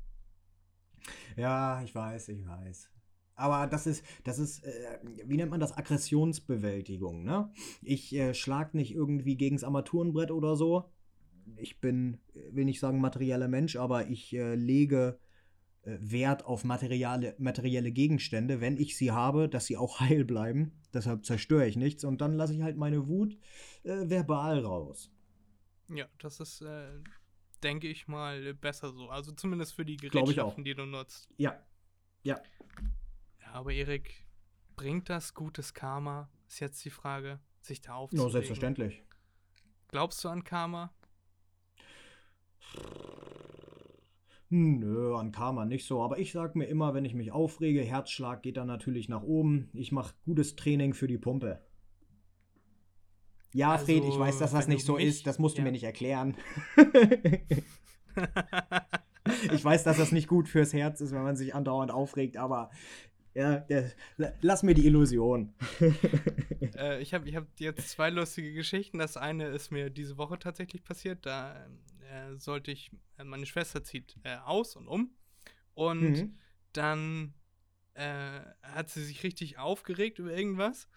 Ja, 1.35 1.81
ich 1.83 1.93
weiß, 1.93 2.29
ich 2.29 2.45
weiß. 2.45 2.89
Aber 3.35 3.67
das 3.67 3.87
ist, 3.87 4.03
das 4.25 4.37
ist, 4.37 4.65
äh, 4.65 4.99
wie 5.25 5.37
nennt 5.37 5.51
man 5.51 5.61
das? 5.61 5.77
Aggressionsbewältigung, 5.77 7.23
ne? 7.23 7.49
Ich 7.81 8.13
äh, 8.13 8.33
schlag 8.33 8.73
nicht 8.73 8.93
irgendwie 8.93 9.37
gegens 9.37 9.63
Armaturenbrett 9.63 10.31
oder 10.31 10.57
so. 10.57 10.91
Ich 11.55 11.79
bin, 11.79 12.19
äh, 12.33 12.53
will 12.53 12.65
nicht 12.65 12.81
sagen 12.81 12.99
materieller 12.99 13.47
Mensch, 13.47 13.77
aber 13.77 14.09
ich 14.09 14.33
äh, 14.33 14.55
lege 14.55 15.19
Wert 15.83 16.45
auf 16.45 16.63
materiale, 16.63 17.35
materielle 17.39 17.91
Gegenstände, 17.91 18.61
wenn 18.61 18.77
ich 18.77 18.97
sie 18.97 19.11
habe, 19.11 19.47
dass 19.49 19.65
sie 19.65 19.77
auch 19.77 19.99
heil 20.01 20.25
bleiben. 20.25 20.73
Deshalb 20.93 21.25
zerstöre 21.25 21.67
ich 21.67 21.75
nichts 21.75 22.03
und 22.03 22.21
dann 22.21 22.33
lasse 22.33 22.53
ich 22.53 22.61
halt 22.61 22.77
meine 22.77 23.07
Wut 23.07 23.37
äh, 23.83 24.09
verbal 24.09 24.59
raus. 24.59 25.11
Ja, 25.87 26.05
das 26.19 26.39
ist, 26.39 26.61
äh, 26.61 26.99
denke 27.63 27.87
ich 27.87 28.07
mal, 28.07 28.53
besser 28.53 28.91
so. 28.93 29.09
Also 29.09 29.31
zumindest 29.31 29.73
für 29.73 29.85
die 29.85 29.97
Gerätschaften, 29.97 30.63
die 30.63 30.75
du 30.75 30.85
nutzt. 30.85 31.29
Ja. 31.37 31.63
Ja. 32.23 32.41
Ja, 33.41 33.51
aber 33.53 33.71
Erik, 33.73 34.25
bringt 34.75 35.09
das 35.09 35.33
gutes 35.33 35.73
Karma? 35.73 36.29
Ist 36.47 36.59
jetzt 36.59 36.83
die 36.85 36.89
Frage, 36.89 37.39
sich 37.61 37.81
da 37.81 37.89
Ja, 37.91 37.95
aufzuregen. 37.95 38.31
selbstverständlich. 38.31 39.03
Glaubst 39.87 40.23
du 40.23 40.29
an 40.29 40.43
Karma? 40.43 40.93
Nö, 44.49 45.15
an 45.15 45.31
Karma 45.31 45.65
nicht 45.65 45.85
so. 45.85 46.01
Aber 46.01 46.17
ich 46.17 46.31
sag 46.31 46.55
mir 46.55 46.65
immer, 46.65 46.93
wenn 46.95 47.05
ich 47.05 47.13
mich 47.13 47.31
aufrege, 47.31 47.81
Herzschlag 47.81 48.41
geht 48.41 48.57
dann 48.57 48.67
natürlich 48.67 49.07
nach 49.07 49.21
oben. 49.23 49.69
Ich 49.73 49.91
mache 49.91 50.15
gutes 50.25 50.55
Training 50.55 50.93
für 50.93 51.07
die 51.07 51.19
Pumpe. 51.19 51.61
Ja, 53.53 53.73
Also, 53.73 53.85
Fred, 53.85 54.03
ich 54.05 54.17
weiß, 54.17 54.39
dass 54.39 54.51
das 54.51 54.67
nicht 54.67 54.85
so 54.85 54.95
mich- 54.95 55.05
ist. 55.05 55.27
Das 55.27 55.37
musst 55.39 55.57
du 55.57 55.61
ja. 55.61 55.65
mir 55.65 55.71
nicht 55.71 55.83
erklären. 55.83 56.35
ich 59.53 59.63
weiß, 59.63 59.83
dass 59.83 59.97
das 59.97 60.11
nicht 60.11 60.27
gut 60.27 60.47
fürs 60.49 60.73
Herz 60.73 61.01
ist, 61.01 61.11
wenn 61.13 61.23
man 61.23 61.35
sich 61.35 61.53
andauernd 61.55 61.91
aufregt, 61.91 62.37
aber 62.37 62.69
ja, 63.35 63.63
lass 64.41 64.63
mir 64.63 64.73
die 64.73 64.85
Illusion. 64.87 65.53
äh, 66.75 66.99
ich 67.01 67.13
habe 67.13 67.29
ich 67.29 67.35
hab 67.35 67.45
jetzt 67.59 67.89
zwei 67.89 68.09
lustige 68.09 68.51
Geschichten. 68.53 68.97
Das 68.97 69.17
eine 69.17 69.45
ist 69.47 69.71
mir 69.71 69.89
diese 69.91 70.17
Woche 70.17 70.39
tatsächlich 70.39 70.83
passiert. 70.83 71.25
Da 71.25 71.67
äh, 72.09 72.35
sollte 72.37 72.71
ich, 72.71 72.91
äh, 73.17 73.23
meine 73.23 73.45
Schwester 73.45 73.83
zieht 73.83 74.15
äh, 74.23 74.37
aus 74.37 74.75
und 74.75 74.87
um. 74.87 75.15
Und 75.73 76.01
Mhm. 76.01 76.37
dann 76.73 77.33
äh, 77.93 78.41
hat 78.63 78.89
sie 78.89 79.03
sich 79.03 79.23
richtig 79.23 79.57
aufgeregt 79.57 80.19
über 80.19 80.31
irgendwas. 80.35 80.87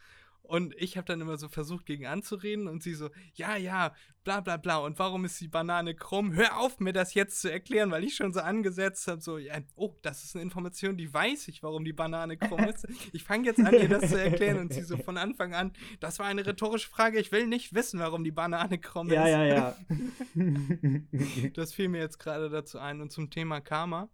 Und 0.43 0.75
ich 0.77 0.97
habe 0.97 1.07
dann 1.07 1.21
immer 1.21 1.37
so 1.37 1.49
versucht, 1.49 1.87
gegen 1.87 2.07
anzureden 2.07 2.67
und 2.67 2.83
sie 2.83 2.95
so, 2.95 3.11
ja, 3.35 3.57
ja, 3.57 3.95
bla 4.25 4.41
bla 4.41 4.57
bla. 4.57 4.79
Und 4.79 4.99
warum 4.99 5.25
ist 5.25 5.41
die 5.41 5.49
Banane 5.49 5.95
krumm? 5.95 6.35
Hör 6.35 6.59
auf, 6.59 6.81
mir 6.81 6.93
das 6.93 7.15
jetzt 7.15 7.41
zu 7.41 7.51
erklären, 7.51 7.91
weil 7.91 8.05
ich 8.05 8.17
schon 8.17 8.33
so 8.33 8.41
angesetzt 8.41 9.07
habe, 9.07 9.21
so, 9.21 9.39
ja, 9.39 9.59
oh, 9.77 9.97
das 10.03 10.25
ist 10.25 10.35
eine 10.35 10.43
Information, 10.43 10.97
die 10.97 11.13
weiß 11.13 11.49
ich, 11.49 11.63
warum 11.63 11.85
die 11.85 11.93
Banane 11.93 12.37
krumm 12.37 12.65
ist. 12.65 12.87
Ich 13.13 13.25
fange 13.25 13.47
jetzt 13.47 13.61
an, 13.61 13.73
ihr 13.73 13.89
das 13.89 14.11
zu 14.11 14.21
erklären. 14.21 14.59
Und 14.59 14.73
sie 14.73 14.83
so 14.83 14.97
von 14.97 15.17
Anfang 15.17 15.55
an, 15.55 15.73
das 16.01 16.19
war 16.19 16.27
eine 16.27 16.45
rhetorische 16.45 16.89
Frage, 16.89 17.19
ich 17.19 17.33
will 17.33 17.47
nicht 17.47 17.75
wissen, 17.75 18.01
warum 18.01 18.25
die 18.25 18.33
Banane 18.33 18.79
krumm 18.79 19.09
ist. 19.09 19.15
Ja, 19.15 19.27
ja, 19.27 19.45
ja. 19.45 19.77
Das 21.55 21.73
fiel 21.73 21.89
mir 21.89 22.01
jetzt 22.01 22.19
gerade 22.19 22.51
dazu 22.51 22.79
ein. 22.79 23.01
Und 23.01 23.13
zum 23.13 23.31
Thema 23.31 23.61
Karma. 23.61 24.09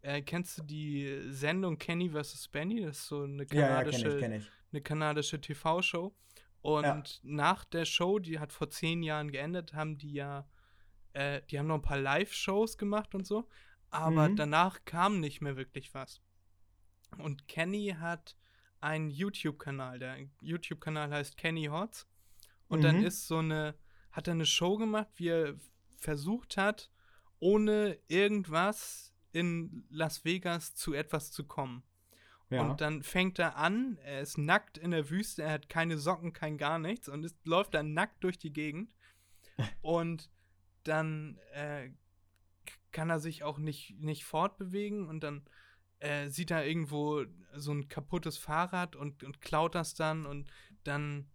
Äh, 0.00 0.22
kennst 0.22 0.58
du 0.58 0.62
die 0.62 1.20
Sendung 1.28 1.76
Kenny 1.78 2.10
vs. 2.10 2.48
Benny? 2.48 2.82
Das 2.82 2.98
ist 2.98 3.06
so 3.08 3.22
eine 3.22 3.44
ja, 3.50 3.60
ja, 3.60 3.66
kanadische, 3.68 4.02
kenne 4.02 4.14
ich, 4.14 4.20
kenne 4.20 4.36
ich. 4.38 4.57
Eine 4.72 4.82
kanadische 4.82 5.40
TV-Show. 5.40 6.14
Und 6.60 6.82
Ja. 6.84 7.02
nach 7.22 7.64
der 7.64 7.84
Show, 7.84 8.18
die 8.18 8.38
hat 8.38 8.52
vor 8.52 8.68
zehn 8.70 9.02
Jahren 9.02 9.30
geendet, 9.30 9.74
haben 9.74 9.96
die 9.98 10.12
ja, 10.12 10.48
äh, 11.12 11.42
die 11.50 11.58
haben 11.58 11.66
noch 11.68 11.76
ein 11.76 11.82
paar 11.82 12.00
Live-Shows 12.00 12.76
gemacht 12.78 13.14
und 13.14 13.26
so. 13.26 13.48
Aber 13.90 14.28
Mhm. 14.28 14.36
danach 14.36 14.84
kam 14.84 15.20
nicht 15.20 15.40
mehr 15.40 15.56
wirklich 15.56 15.94
was. 15.94 16.20
Und 17.16 17.48
Kenny 17.48 17.96
hat 17.98 18.36
einen 18.80 19.08
YouTube-Kanal. 19.10 19.98
Der 19.98 20.18
YouTube-Kanal 20.42 21.10
heißt 21.10 21.36
Kenny 21.36 21.66
Hotz. 21.66 22.06
Und 22.68 22.82
dann 22.82 22.98
Mhm. 22.98 23.04
ist 23.06 23.26
so 23.26 23.38
eine, 23.38 23.74
hat 24.12 24.28
er 24.28 24.32
eine 24.34 24.44
Show 24.46 24.76
gemacht, 24.76 25.08
wie 25.16 25.28
er 25.28 25.54
versucht 25.96 26.56
hat, 26.58 26.90
ohne 27.40 27.98
irgendwas 28.08 29.14
in 29.32 29.86
Las 29.90 30.24
Vegas 30.24 30.74
zu 30.74 30.92
etwas 30.92 31.30
zu 31.32 31.44
kommen. 31.46 31.82
Ja. 32.50 32.62
Und 32.62 32.80
dann 32.80 33.02
fängt 33.02 33.38
er 33.38 33.56
an, 33.56 33.98
er 34.02 34.20
ist 34.22 34.38
nackt 34.38 34.78
in 34.78 34.90
der 34.90 35.10
Wüste, 35.10 35.42
er 35.42 35.52
hat 35.52 35.68
keine 35.68 35.98
Socken, 35.98 36.32
kein 36.32 36.56
gar 36.56 36.78
nichts 36.78 37.08
und 37.08 37.24
ist, 37.24 37.36
läuft 37.46 37.74
dann 37.74 37.92
nackt 37.92 38.24
durch 38.24 38.38
die 38.38 38.52
Gegend. 38.52 38.94
und 39.82 40.30
dann 40.84 41.38
äh, 41.52 41.90
kann 42.92 43.10
er 43.10 43.20
sich 43.20 43.42
auch 43.42 43.58
nicht, 43.58 43.98
nicht 44.00 44.24
fortbewegen 44.24 45.06
und 45.06 45.20
dann 45.20 45.44
äh, 46.00 46.28
sieht 46.28 46.50
er 46.50 46.66
irgendwo 46.66 47.24
so 47.54 47.72
ein 47.72 47.88
kaputtes 47.88 48.38
Fahrrad 48.38 48.96
und, 48.96 49.24
und 49.24 49.40
klaut 49.40 49.74
das 49.74 49.94
dann 49.94 50.26
und 50.26 50.50
dann 50.84 51.28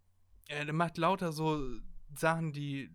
äh, 0.48 0.72
macht 0.72 0.98
lauter 0.98 1.32
so 1.32 1.80
Sachen, 2.16 2.54
die 2.54 2.90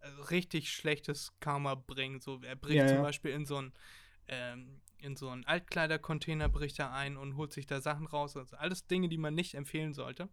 äh, 0.00 0.08
richtig 0.30 0.70
schlechtes 0.72 1.32
Karma 1.40 1.74
bringen. 1.74 2.20
So, 2.20 2.40
er 2.42 2.56
bricht 2.56 2.76
Ja, 2.76 2.86
zum 2.86 2.96
ja. 2.98 3.02
Beispiel 3.02 3.32
in 3.32 3.46
so 3.46 3.56
ein 3.56 3.72
ähm, 4.28 4.80
in 5.04 5.16
so 5.16 5.28
einen 5.28 5.44
Altkleidercontainer 5.44 6.48
bricht 6.48 6.78
er 6.78 6.92
ein 6.92 7.16
und 7.16 7.36
holt 7.36 7.52
sich 7.52 7.66
da 7.66 7.80
Sachen 7.80 8.06
raus. 8.06 8.36
Also 8.36 8.56
alles 8.56 8.86
Dinge, 8.86 9.08
die 9.08 9.18
man 9.18 9.34
nicht 9.34 9.54
empfehlen 9.54 9.92
sollte. 9.94 10.28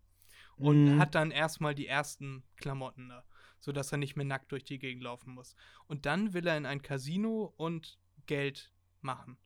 Und 0.55 0.85
Mhm. 0.85 0.99
hat 0.99 1.15
dann 1.15 1.31
erstmal 1.31 1.75
die 1.75 1.87
ersten 1.87 2.43
Klamotten 2.55 3.09
da, 3.09 3.23
sodass 3.59 3.91
er 3.91 3.97
nicht 3.97 4.15
mehr 4.15 4.25
nackt 4.25 4.51
durch 4.51 4.63
die 4.63 4.79
Gegend 4.79 5.03
laufen 5.03 5.33
muss. 5.33 5.55
Und 5.87 6.05
dann 6.05 6.33
will 6.33 6.47
er 6.47 6.57
in 6.57 6.65
ein 6.65 6.81
Casino 6.81 7.53
und 7.57 7.99
Geld 8.27 8.71
machen. 9.01 9.37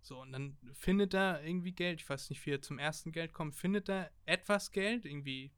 So, 0.00 0.20
und 0.20 0.32
dann 0.32 0.58
findet 0.74 1.14
er 1.14 1.42
irgendwie 1.42 1.72
Geld, 1.72 2.00
ich 2.02 2.08
weiß 2.08 2.28
nicht, 2.30 2.44
wie 2.44 2.50
er 2.52 2.60
zum 2.62 2.78
ersten 2.78 3.10
Geld 3.12 3.32
kommt, 3.32 3.54
findet 3.54 3.88
er 3.88 4.10
etwas 4.26 4.70
Geld, 4.70 5.06
irgendwie 5.06 5.52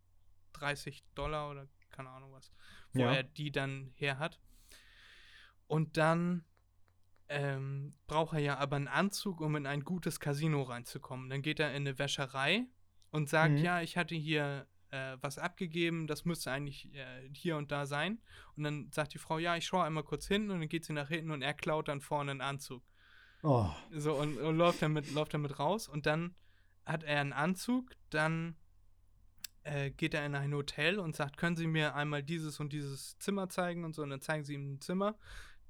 30 0.52 1.02
Dollar 1.14 1.50
oder 1.50 1.68
keine 1.90 2.10
Ahnung 2.10 2.32
was, 2.32 2.52
wo 2.92 3.00
Ja. 3.02 3.12
er 3.14 3.22
die 3.24 3.50
dann 3.50 3.92
her 3.96 4.18
hat. 4.18 4.38
Und 5.66 5.96
dann 5.96 6.44
ähm, 7.28 7.94
braucht 8.06 8.34
er 8.34 8.40
ja 8.40 8.58
aber 8.58 8.76
einen 8.76 8.88
Anzug, 8.88 9.40
um 9.40 9.56
in 9.56 9.66
ein 9.66 9.82
gutes 9.82 10.20
Casino 10.20 10.62
reinzukommen. 10.62 11.28
Dann 11.28 11.42
geht 11.42 11.60
er 11.60 11.70
in 11.70 11.76
eine 11.86 11.98
Wäscherei 11.98 12.66
und 13.10 13.28
sagt, 13.28 13.54
Mhm. 13.54 13.58
ja, 13.58 13.80
ich 13.80 13.96
hatte 13.96 14.14
hier 14.14 14.66
äh, 14.90 15.16
was 15.20 15.38
abgegeben, 15.38 16.06
das 16.06 16.24
müsste 16.24 16.52
eigentlich 16.52 16.94
äh, 16.94 17.28
hier 17.32 17.56
und 17.56 17.72
da 17.72 17.86
sein. 17.86 18.20
Und 18.56 18.62
dann 18.64 18.90
sagt 18.92 19.14
die 19.14 19.18
Frau, 19.18 19.38
ja, 19.38 19.56
ich 19.56 19.66
schaue 19.66 19.84
einmal 19.84 20.04
kurz 20.04 20.26
hin 20.28 20.50
und 20.50 20.60
dann 20.60 20.68
geht 20.68 20.84
sie 20.84 20.92
nach 20.92 21.08
hinten 21.08 21.30
und 21.32 21.42
er 21.42 21.54
klaut 21.54 21.88
dann 21.88 22.00
vorne 22.00 22.30
einen 22.30 22.40
Anzug. 22.40 22.84
Oh. 23.42 23.68
So, 23.90 24.14
und, 24.14 24.38
und 24.38 24.56
läuft, 24.56 24.82
damit, 24.82 25.12
läuft 25.12 25.34
damit 25.34 25.58
raus 25.58 25.88
und 25.88 26.06
dann 26.06 26.34
hat 26.84 27.02
er 27.02 27.20
einen 27.20 27.32
Anzug, 27.32 27.90
dann 28.10 28.56
äh, 29.64 29.90
geht 29.90 30.14
er 30.14 30.24
in 30.24 30.34
ein 30.36 30.54
Hotel 30.54 30.98
und 31.00 31.16
sagt, 31.16 31.36
können 31.36 31.56
Sie 31.56 31.66
mir 31.66 31.96
einmal 31.96 32.22
dieses 32.22 32.60
und 32.60 32.72
dieses 32.72 33.18
Zimmer 33.18 33.48
zeigen 33.48 33.84
und 33.84 33.94
so, 33.94 34.02
und 34.02 34.10
dann 34.10 34.20
zeigen 34.20 34.44
sie 34.44 34.54
ihm 34.54 34.74
ein 34.74 34.80
Zimmer. 34.80 35.18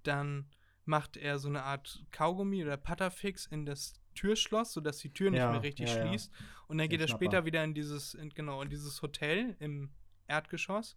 Dann 0.02 0.50
macht 0.87 1.16
er 1.16 1.39
so 1.39 1.49
eine 1.49 1.62
Art 1.64 2.05
Kaugummi 2.12 2.62
oder 2.64 2.76
Patterfix 2.76 3.47
in 3.47 3.66
das 3.66 3.95
Türschloss, 4.14 4.72
sodass 4.72 4.99
die 4.99 5.12
Tür 5.12 5.30
nicht 5.30 5.41
Ja, 5.41 5.51
mehr 5.51 5.62
richtig 5.62 5.89
ja, 5.91 5.97
ja. 5.97 6.07
schließt. 6.09 6.32
Und 6.68 6.78
dann 6.78 6.89
geht 6.89 7.01
er 7.01 7.09
später 7.09 7.45
wieder 7.45 7.62
in 7.64 7.74
dieses, 7.74 8.14
in, 8.14 8.30
genau, 8.30 8.62
in 8.62 8.70
dieses 8.70 9.03
Hotel 9.03 9.57
im 9.61 9.91
Erdgeschoss 10.26 10.97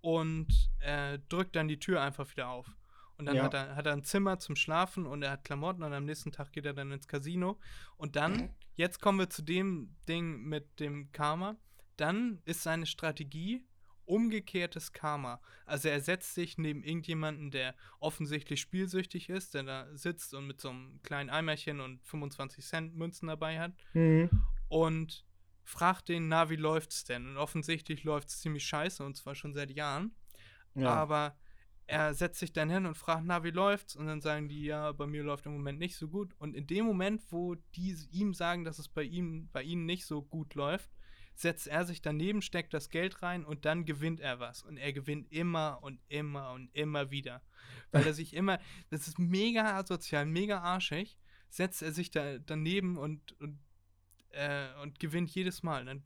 und 0.00 0.70
äh, 0.80 1.18
drückt 1.28 1.56
dann 1.56 1.68
die 1.68 1.78
Tür 1.78 2.02
einfach 2.02 2.30
wieder 2.30 2.48
auf. 2.48 2.76
Und 3.16 3.26
dann 3.26 3.36
Ja. 3.36 3.44
hat, 3.44 3.54
er, 3.54 3.76
hat 3.76 3.86
er 3.86 3.92
ein 3.92 4.04
Zimmer 4.04 4.38
zum 4.38 4.56
Schlafen 4.56 5.04
und 5.06 5.22
er 5.22 5.32
hat 5.32 5.44
Klamotten 5.44 5.82
und 5.82 5.92
am 5.92 6.04
nächsten 6.06 6.32
Tag 6.32 6.52
geht 6.52 6.64
er 6.64 6.72
dann 6.72 6.90
ins 6.90 7.06
Casino. 7.06 7.60
Und 7.96 8.16
dann, 8.16 8.54
jetzt 8.76 9.00
kommen 9.00 9.18
wir 9.18 9.28
zu 9.28 9.42
dem 9.42 9.94
Ding 10.08 10.42
mit 10.44 10.80
dem 10.80 11.12
Karma. 11.12 11.56
Dann 11.98 12.40
ist 12.46 12.62
seine 12.62 12.86
Strategie 12.86 13.66
umgekehrtes 14.10 14.92
Karma. 14.92 15.40
Also 15.66 15.88
er 15.88 16.00
setzt 16.00 16.34
sich 16.34 16.58
neben 16.58 16.82
irgendjemanden, 16.82 17.50
der 17.50 17.74
offensichtlich 18.00 18.60
spielsüchtig 18.60 19.28
ist, 19.28 19.54
der 19.54 19.62
da 19.62 19.86
sitzt 19.96 20.34
und 20.34 20.46
mit 20.46 20.60
so 20.60 20.70
einem 20.70 21.00
kleinen 21.02 21.30
Eimerchen 21.30 21.80
und 21.80 22.04
25 22.04 22.64
Cent 22.64 22.94
Münzen 22.96 23.28
dabei 23.28 23.58
hat 23.60 23.72
Mhm. 23.94 24.28
und 24.68 25.24
fragt 25.64 26.08
den, 26.08 26.28
na, 26.28 26.50
wie 26.50 26.56
läuft's 26.56 27.04
denn? 27.04 27.26
Und 27.28 27.36
offensichtlich 27.36 28.02
läuft's 28.04 28.40
ziemlich 28.40 28.64
scheiße 28.66 29.04
und 29.04 29.16
zwar 29.16 29.34
schon 29.34 29.54
seit 29.54 29.70
Jahren. 29.70 30.14
Ja. 30.74 30.88
Aber 30.94 31.36
er 31.86 32.14
setzt 32.14 32.38
sich 32.40 32.52
dann 32.52 32.70
hin 32.70 32.86
und 32.86 32.96
fragt, 32.96 33.22
na, 33.24 33.42
wie 33.44 33.50
läuft's? 33.50 33.96
Und 33.96 34.06
dann 34.06 34.20
sagen 34.20 34.48
die, 34.48 34.64
ja, 34.64 34.92
bei 34.92 35.06
mir 35.06 35.22
läuft 35.24 35.46
im 35.46 35.52
Moment 35.52 35.78
nicht 35.78 35.96
so 35.96 36.08
gut. 36.08 36.34
Und 36.38 36.54
in 36.56 36.66
dem 36.66 36.84
Moment, 36.84 37.22
wo 37.30 37.56
die 37.74 37.96
ihm 38.12 38.32
sagen, 38.34 38.64
dass 38.64 38.78
es 38.78 38.88
bei 38.88 39.02
ihm, 39.02 39.48
bei 39.52 39.62
ihnen 39.62 39.86
nicht 39.86 40.06
so 40.06 40.22
gut 40.22 40.54
läuft, 40.54 40.90
setzt 41.40 41.66
er 41.66 41.84
sich 41.84 42.02
daneben, 42.02 42.42
steckt 42.42 42.74
das 42.74 42.90
Geld 42.90 43.22
rein 43.22 43.44
und 43.44 43.64
dann 43.64 43.84
gewinnt 43.84 44.20
er 44.20 44.40
was. 44.40 44.62
Und 44.62 44.76
er 44.76 44.92
gewinnt 44.92 45.32
immer 45.32 45.78
und 45.82 46.00
immer 46.08 46.52
und 46.52 46.68
immer 46.74 47.10
wieder. 47.10 47.42
Weil 47.92 48.06
er 48.06 48.14
sich 48.14 48.34
immer, 48.34 48.58
das 48.90 49.08
ist 49.08 49.18
mega 49.18 49.76
asozial, 49.78 50.26
mega 50.26 50.60
arschig, 50.60 51.16
setzt 51.48 51.82
er 51.82 51.92
sich 51.92 52.10
da 52.10 52.38
daneben 52.38 52.96
und, 52.98 53.32
und, 53.40 53.58
äh, 54.30 54.68
und 54.82 55.00
gewinnt 55.00 55.30
jedes 55.30 55.62
Mal. 55.62 55.84
Dann 55.86 56.02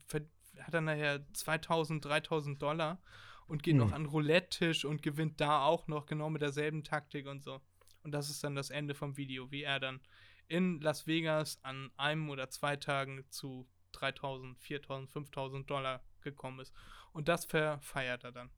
hat 0.59 0.73
er 0.73 0.81
nachher 0.81 1.25
2000, 1.33 2.03
3000 2.03 2.61
Dollar 2.61 3.01
und 3.47 3.61
geht 3.61 3.73
Hm. 3.73 3.79
noch 3.79 3.91
an 3.91 4.05
Roulette-Tisch 4.05 4.85
und 4.85 5.03
gewinnt 5.03 5.41
da 5.41 5.65
auch 5.65 5.87
noch 5.87 6.05
genau 6.05 6.29
mit 6.29 6.41
derselben 6.41 6.83
Taktik 6.83 7.27
und 7.27 7.43
so. 7.43 7.61
Und 8.03 8.11
das 8.11 8.29
ist 8.29 8.43
dann 8.43 8.55
das 8.55 8.69
Ende 8.69 8.95
vom 8.95 9.17
Video, 9.17 9.51
wie 9.51 9.63
er 9.63 9.79
dann 9.79 9.99
in 10.47 10.79
Las 10.79 11.07
Vegas 11.07 11.59
an 11.63 11.91
einem 11.97 12.29
oder 12.29 12.49
zwei 12.49 12.75
Tagen 12.75 13.25
zu 13.29 13.67
3000, 13.99 14.57
4000, 14.59 15.09
5000 15.09 15.69
Dollar 15.69 16.01
gekommen 16.21 16.59
ist. 16.59 16.73
Und 17.13 17.27
das 17.27 17.45
verfeiert 17.45 18.23
er 18.23 18.31
dann. 18.31 18.49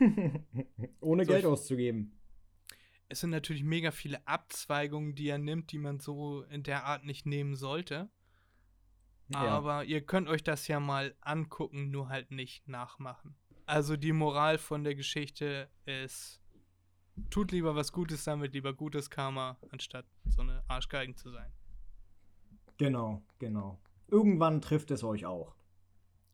Ohne 1.00 1.24
So, 1.24 1.32
Geld 1.32 1.44
auszugeben. 1.44 2.18
Es 3.08 3.20
sind 3.20 3.30
natürlich 3.30 3.62
mega 3.62 3.90
viele 3.90 4.26
Abzweigungen, 4.26 5.14
die 5.14 5.28
er 5.28 5.38
nimmt, 5.38 5.72
die 5.72 5.78
man 5.78 6.00
so 6.00 6.42
in 6.44 6.62
der 6.62 6.84
Art 6.84 7.04
nicht 7.04 7.26
nehmen 7.26 7.54
sollte. 7.54 8.10
Aber 9.32 9.84
ihr 9.84 10.04
könnt 10.04 10.28
euch 10.28 10.42
das 10.42 10.68
ja 10.68 10.80
mal 10.80 11.14
angucken, 11.20 11.90
nur 11.90 12.08
halt 12.08 12.30
nicht 12.30 12.68
nachmachen. 12.68 13.34
Also 13.66 13.96
die 13.96 14.12
Moral 14.12 14.58
von 14.58 14.84
der 14.84 14.94
Geschichte 14.94 15.70
ist, 15.86 16.42
tut 17.30 17.52
lieber 17.52 17.74
was 17.74 17.92
Gutes 17.92 18.24
damit, 18.24 18.52
lieber 18.52 18.74
gutes 18.74 19.08
Karma, 19.08 19.58
anstatt 19.70 20.06
so 20.26 20.42
eine 20.42 20.62
Arschgeigen 20.68 21.16
zu 21.16 21.30
sein. 21.30 21.50
Genau, 22.76 23.22
genau. 23.38 23.80
Irgendwann 24.08 24.60
trifft 24.60 24.90
es 24.90 25.02
euch 25.02 25.26
auch. 25.26 25.54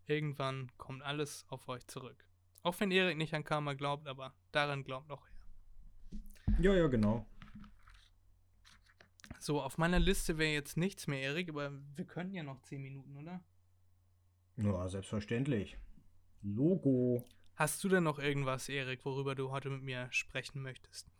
Irgendwann 0.07 0.71
kommt 0.77 1.03
alles 1.03 1.45
auf 1.49 1.69
euch 1.69 1.87
zurück. 1.87 2.27
Auch 2.63 2.79
wenn 2.81 2.91
Erik 2.91 3.17
nicht 3.17 3.33
an 3.35 3.45
Karma 3.45 3.75
glaubt, 3.75 4.07
aber 4.07 4.35
daran 4.53 4.85
glaubt 4.85 5.09
noch 5.09 5.25
er. 5.27 6.61
Ja, 6.61 6.75
ja, 6.75 6.89
genau. 6.89 7.27
So, 9.39 9.63
auf 9.63 9.79
meiner 9.79 9.99
Liste 9.99 10.37
wäre 10.37 10.53
jetzt 10.53 10.77
nichts 10.77 11.07
mehr, 11.07 11.21
Erik, 11.21 11.49
aber 11.49 11.73
wir 11.97 12.05
können 12.05 12.35
ja 12.35 12.43
noch 12.43 12.61
10 12.61 12.83
Minuten, 12.83 13.17
oder? 13.17 13.43
Ja, 14.57 14.87
selbstverständlich. 14.89 15.79
Logo. 16.43 17.25
Hast 17.57 17.83
du 17.83 17.89
denn 17.89 18.05
noch 18.05 18.19
irgendwas, 18.19 18.69
Erik, 18.69 19.05
worüber 19.05 19.35
du 19.35 19.51
heute 19.51 19.71
mit 19.71 19.83
mir 19.83 20.09
sprechen 20.11 20.61
möchtest? 20.61 21.11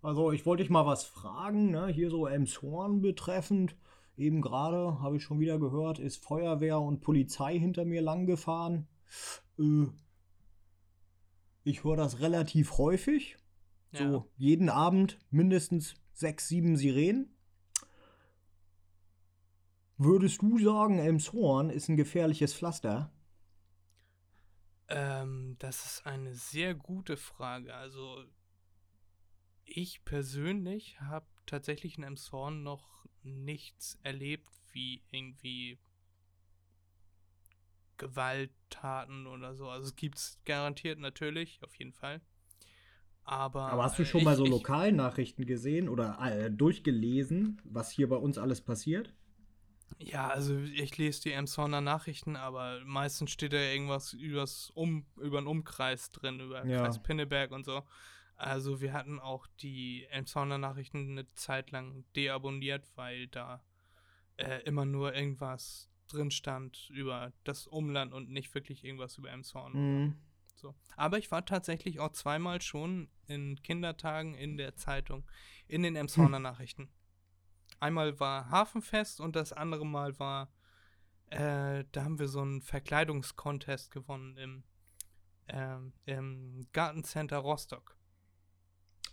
Also, 0.00 0.32
ich 0.32 0.46
wollte 0.46 0.62
dich 0.62 0.70
mal 0.70 0.86
was 0.86 1.04
fragen, 1.04 1.70
ne? 1.70 1.88
Hier 1.88 2.10
so 2.10 2.26
Elmshorn 2.26 3.02
betreffend. 3.02 3.76
Eben 4.16 4.40
gerade, 4.42 5.00
habe 5.00 5.16
ich 5.16 5.22
schon 5.22 5.40
wieder 5.40 5.58
gehört, 5.58 5.98
ist 5.98 6.22
Feuerwehr 6.24 6.80
und 6.80 7.00
Polizei 7.00 7.58
hinter 7.58 7.84
mir 7.84 8.02
lang 8.02 8.26
gefahren. 8.26 8.86
Äh, 9.58 9.86
ich 11.64 11.84
höre 11.84 11.96
das 11.96 12.20
relativ 12.20 12.78
häufig. 12.78 13.36
So 13.92 14.04
Ja. 14.04 14.26
jeden 14.36 14.68
Abend 14.68 15.18
mindestens 15.30 15.94
sechs, 16.12 16.48
sieben 16.48 16.76
Sirenen. 16.76 17.34
Würdest 19.96 20.42
du 20.42 20.58
sagen, 20.58 20.98
Elmshorn 20.98 21.70
ist 21.70 21.88
ein 21.88 21.96
gefährliches 21.96 22.52
Pflaster? 22.52 23.10
Ähm, 24.88 25.56
das 25.58 25.84
ist 25.84 26.06
eine 26.06 26.34
sehr 26.34 26.74
gute 26.74 27.16
Frage. 27.16 27.74
Also, 27.74 28.24
ich 29.64 30.04
persönlich 30.04 31.00
habe 31.00 31.26
tatsächlich 31.46 31.96
in 31.98 32.04
Emshorn 32.04 32.62
noch 32.62 33.06
nichts 33.24 33.98
erlebt, 34.02 34.50
wie 34.72 35.02
irgendwie 35.10 35.78
Gewalttaten 37.96 39.26
oder 39.26 39.54
so. 39.54 39.68
Also, 39.68 39.88
es 39.88 39.96
gibt 39.96 40.18
es 40.18 40.38
garantiert 40.44 40.98
natürlich, 40.98 41.62
auf 41.62 41.74
jeden 41.76 41.92
Fall. 41.92 42.20
Aber, 43.24 43.72
Aber 43.72 43.84
hast 43.84 43.98
du 43.98 44.04
schon 44.04 44.20
ich, 44.20 44.24
mal 44.24 44.36
so 44.36 44.44
ich, 44.44 44.50
Lokalnachrichten 44.50 45.46
gesehen 45.46 45.88
oder 45.88 46.18
äh, 46.20 46.50
durchgelesen, 46.50 47.60
was 47.64 47.90
hier 47.90 48.08
bei 48.08 48.16
uns 48.16 48.38
alles 48.38 48.60
passiert? 48.60 49.12
Ja, 49.98 50.28
also 50.28 50.58
ich 50.58 50.96
lese 50.98 51.22
die 51.22 51.32
Emshorner 51.32 51.80
Nachrichten, 51.80 52.34
aber 52.36 52.80
meistens 52.84 53.30
steht 53.30 53.52
da 53.52 53.58
irgendwas 53.58 54.12
übers 54.12 54.70
um, 54.70 55.06
über 55.20 55.40
den 55.40 55.46
Umkreis 55.46 56.10
drin, 56.10 56.40
über 56.40 56.66
Ja. 56.66 56.82
Kreis 56.82 56.98
Pinneberg 57.02 57.52
und 57.52 57.64
so. 57.64 57.82
Also 58.42 58.80
wir 58.80 58.92
hatten 58.92 59.20
auch 59.20 59.46
die 59.60 60.04
Emshorner 60.10 60.58
Nachrichten 60.58 61.12
eine 61.12 61.32
Zeit 61.34 61.70
lang 61.70 62.04
deabonniert, 62.16 62.90
weil 62.96 63.28
da 63.28 63.62
äh, 64.36 64.62
immer 64.64 64.84
nur 64.84 65.14
irgendwas 65.14 65.88
drin 66.08 66.32
stand 66.32 66.90
über 66.90 67.32
das 67.44 67.68
Umland 67.68 68.12
und 68.12 68.30
nicht 68.30 68.52
wirklich 68.52 68.84
irgendwas 68.84 69.16
über 69.16 69.30
Emshorn. 69.30 69.72
Mhm. 69.74 70.16
So. 70.56 70.74
Aber 70.96 71.18
ich 71.18 71.30
war 71.30 71.46
tatsächlich 71.46 72.00
auch 72.00 72.10
zweimal 72.10 72.60
schon 72.60 73.08
in 73.28 73.62
Kindertagen 73.62 74.34
in 74.34 74.56
der 74.56 74.74
Zeitung, 74.74 75.24
in 75.68 75.84
den 75.84 75.94
Emshorner 75.94 76.40
Nachrichten. 76.40 76.90
Einmal 77.78 78.18
war 78.18 78.50
Hafenfest 78.50 79.20
und 79.20 79.36
das 79.36 79.52
andere 79.52 79.86
Mal 79.86 80.18
war, 80.18 80.52
äh, 81.30 81.84
da 81.92 82.04
haben 82.04 82.18
wir 82.18 82.26
so 82.26 82.40
einen 82.40 82.60
Verkleidungskontest 82.60 83.92
gewonnen 83.92 84.36
im, 84.36 84.64
ähm, 85.46 85.92
im 86.06 86.66
Gartencenter 86.72 87.38
Rostock. 87.38 87.96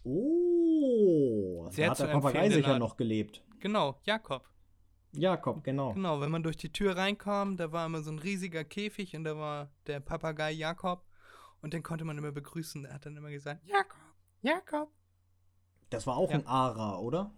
Oh, 0.04 1.68
Sehr 1.72 1.88
da 1.88 1.92
hat 1.92 2.00
der 2.00 2.08
Papagei 2.08 2.50
sicher 2.50 2.68
Laden. 2.70 2.80
noch 2.80 2.98
gelebt. 2.98 3.44
Genau, 3.60 4.00
Jakob. 4.04 4.48
Jakob, 5.12 5.64
genau. 5.64 5.94
Genau, 5.94 6.22
wenn 6.22 6.32
man 6.32 6.44
durch 6.44 6.58
die 6.58 6.72
Tür 6.72 6.96
reinkam, 6.96 7.58
da 7.58 7.72
war 7.72 7.86
immer 7.86 8.02
so 8.02 8.12
ein 8.12 8.20
riesiger 8.20 8.64
Käfig 8.64 9.16
und 9.16 9.24
da 9.24 9.36
war 9.38 9.72
der 9.88 10.00
Papagei 10.00 10.52
Jakob 10.52 11.06
und 11.62 11.74
den 11.74 11.84
konnte 11.84 12.06
man 12.06 12.18
immer 12.18 12.32
begrüßen. 12.32 12.84
Der 12.84 12.94
hat 12.94 13.06
dann 13.06 13.18
immer 13.18 13.32
gesagt, 13.32 13.66
Jakob, 13.66 13.98
Jakob. 14.42 14.92
Das 15.90 16.06
war 16.06 16.16
auch 16.18 16.30
Ja. 16.30 16.36
ein 16.38 16.46
Ara, 16.48 17.00
oder? 17.00 17.34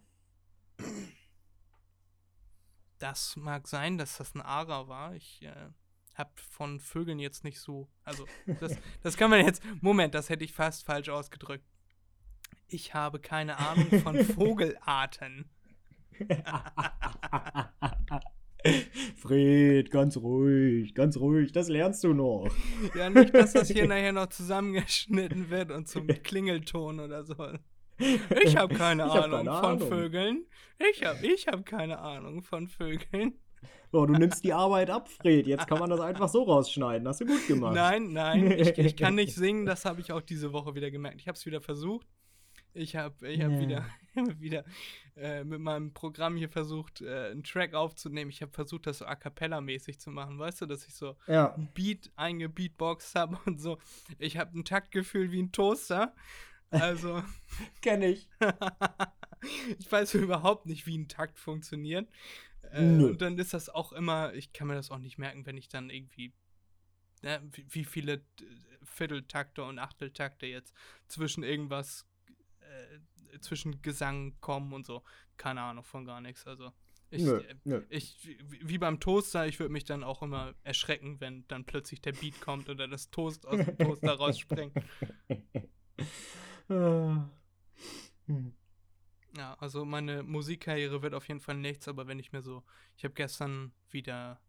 Das 2.99 3.35
mag 3.35 3.67
sein, 3.67 3.97
dass 3.97 4.17
das 4.17 4.35
ein 4.35 4.41
Ara 4.41 4.87
war. 4.87 5.15
Ich 5.15 5.41
äh, 5.41 5.69
habe 6.15 6.31
von 6.35 6.79
Vögeln 6.79 7.19
jetzt 7.19 7.43
nicht 7.43 7.59
so. 7.59 7.89
Also, 8.03 8.25
das, 8.59 8.75
das 9.01 9.17
kann 9.17 9.29
man 9.31 9.43
jetzt. 9.45 9.63
Moment, 9.81 10.13
das 10.13 10.29
hätte 10.29 10.43
ich 10.43 10.53
fast 10.53 10.85
falsch 10.85 11.09
ausgedrückt. 11.09 11.65
Ich 12.71 12.93
habe 12.93 13.19
keine 13.19 13.57
Ahnung 13.57 13.99
von 14.01 14.15
Vogelarten. 14.25 15.45
Fred, 19.17 19.91
ganz 19.91 20.15
ruhig, 20.15 20.95
ganz 20.95 21.17
ruhig, 21.17 21.51
das 21.51 21.67
lernst 21.67 22.03
du 22.05 22.13
noch. 22.13 22.47
Ja, 22.95 23.09
nicht, 23.09 23.35
dass 23.35 23.53
das 23.53 23.67
hier 23.69 23.87
nachher 23.89 24.13
noch 24.13 24.27
zusammengeschnitten 24.27 25.49
wird 25.49 25.71
und 25.71 25.89
zum 25.89 26.07
Klingelton 26.07 26.99
oder 26.99 27.23
so. 27.23 27.35
Ich 28.43 28.57
habe 28.57 28.73
keine 28.73 29.03
hab 29.03 29.25
Ahnung 29.25 29.45
keine 29.45 29.59
von 29.59 29.65
Ahnung. 29.75 29.87
Vögeln. 29.87 30.45
Ich 30.91 31.05
habe 31.05 31.23
ich 31.23 31.45
hab 31.47 31.63
keine 31.67 31.99
Ahnung 31.99 32.41
von 32.41 32.67
Vögeln. 32.67 33.35
So, 33.91 34.07
du 34.07 34.13
nimmst 34.13 34.43
die 34.43 34.53
Arbeit 34.53 34.89
ab, 34.89 35.07
Fred. 35.07 35.45
Jetzt 35.45 35.67
kann 35.67 35.77
man 35.77 35.87
das 35.87 35.99
einfach 35.99 36.27
so 36.27 36.41
rausschneiden. 36.41 37.07
Hast 37.07 37.21
du 37.21 37.27
gut 37.27 37.45
gemacht. 37.45 37.75
Nein, 37.75 38.11
nein, 38.11 38.49
ich, 38.53 38.75
ich 38.79 38.95
kann 38.95 39.13
nicht 39.13 39.35
singen, 39.35 39.67
das 39.67 39.85
habe 39.85 40.01
ich 40.01 40.11
auch 40.13 40.21
diese 40.21 40.51
Woche 40.51 40.73
wieder 40.73 40.89
gemerkt. 40.89 41.21
Ich 41.21 41.27
habe 41.27 41.35
es 41.35 41.45
wieder 41.45 41.61
versucht. 41.61 42.07
Ich 42.73 42.95
habe 42.95 43.27
ich 43.27 43.41
hab 43.41 43.51
Ja. 43.53 43.59
wieder, 43.59 43.85
wieder 44.39 44.65
äh, 45.15 45.43
mit 45.43 45.59
meinem 45.59 45.93
Programm 45.93 46.37
hier 46.37 46.49
versucht, 46.49 47.01
äh, 47.01 47.31
einen 47.31 47.43
Track 47.43 47.73
aufzunehmen. 47.73 48.31
Ich 48.31 48.41
habe 48.41 48.51
versucht, 48.51 48.87
das 48.87 48.99
so 48.99 49.05
a 49.05 49.15
cappella-mäßig 49.15 49.99
zu 49.99 50.09
machen. 50.11 50.39
Weißt 50.39 50.61
du, 50.61 50.65
dass 50.65 50.87
ich 50.87 50.95
so 50.95 51.17
Ja. 51.27 51.53
ein 51.55 51.69
Beat 51.73 52.11
eingebeatboxt 52.15 53.15
habe 53.15 53.39
und 53.45 53.59
so. 53.59 53.77
Ich 54.19 54.37
habe 54.37 54.57
ein 54.57 54.65
Taktgefühl 54.65 55.31
wie 55.31 55.41
ein 55.43 55.51
Toaster. 55.51 56.15
Also, 56.69 57.21
Kenn 57.81 58.01
ich. 58.01 58.29
ich 59.79 59.91
weiß 59.91 60.13
überhaupt 60.15 60.65
nicht, 60.65 60.87
wie 60.87 60.97
ein 60.97 61.09
Takt 61.09 61.37
funktioniert. 61.37 62.09
Äh, 62.71 63.03
und 63.03 63.21
dann 63.21 63.37
ist 63.37 63.53
das 63.53 63.69
auch 63.69 63.91
immer, 63.91 64.33
ich 64.33 64.53
kann 64.53 64.67
mir 64.67 64.75
das 64.75 64.91
auch 64.91 64.99
nicht 64.99 65.17
merken, 65.17 65.45
wenn 65.45 65.57
ich 65.57 65.67
dann 65.67 65.89
irgendwie, 65.89 66.33
ne, 67.21 67.41
wie, 67.51 67.83
viele 67.83 68.23
Vierteltakte 68.83 69.63
und 69.63 69.79
Achteltakte 69.79 70.45
jetzt 70.45 70.73
zwischen 71.07 71.43
irgendwas, 71.43 72.05
äh, 73.33 73.39
zwischen 73.39 73.81
Gesang 73.81 74.35
kommen 74.41 74.73
und 74.73 74.85
so. 74.85 75.03
Keine 75.37 75.61
Ahnung 75.61 75.83
von 75.83 76.05
gar 76.05 76.21
nichts. 76.21 76.45
Also, 76.47 76.71
ich, 77.09 77.23
Nö, 77.23 77.39
äh, 77.39 77.55
nö. 77.65 77.81
ich, 77.89 78.37
wie, 78.47 78.77
beim 78.77 78.99
Toaster, 78.99 79.45
ich 79.45 79.59
würde 79.59 79.73
mich 79.73 79.83
dann 79.83 80.03
auch 80.03 80.21
immer 80.21 80.53
erschrecken, 80.63 81.19
wenn 81.19 81.45
dann 81.47 81.65
plötzlich 81.65 82.01
der 82.01 82.13
Beat 82.13 82.39
kommt 82.39 82.69
oder 82.69 82.87
das 82.87 83.09
Toast 83.09 83.45
aus 83.45 83.65
dem 83.65 83.77
Toaster 83.77 84.13
rausspringt. 84.13 84.73
Ja, 89.37 89.53
also 89.59 89.85
meine 89.85 90.23
Musikkarriere 90.23 91.01
wird 91.01 91.13
auf 91.13 91.27
jeden 91.27 91.39
Fall 91.39 91.55
nichts, 91.55 91.87
aber 91.87 92.07
wenn 92.07 92.19
ich 92.19 92.31
mir 92.31 92.41
so, 92.41 92.63
ich 92.97 93.03
habe 93.03 93.13
gestern 93.13 93.71
wieder 93.89 94.41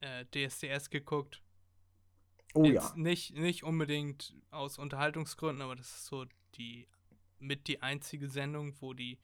äh, 0.00 0.24
DSDS 0.26 0.90
geguckt. 0.90 1.42
Oh 2.54 2.64
Jetzt 2.64 2.90
ja. 2.90 2.96
Nicht, 2.96 3.34
nicht 3.34 3.62
unbedingt 3.62 4.34
aus 4.50 4.78
Unterhaltungsgründen, 4.78 5.62
aber 5.62 5.76
das 5.76 5.88
ist 5.88 6.06
so 6.06 6.26
die 6.56 6.88
mit 7.40 7.66
die 7.68 7.82
einzige 7.82 8.28
Sendung, 8.28 8.74
wo 8.80 8.94
die 8.94 9.18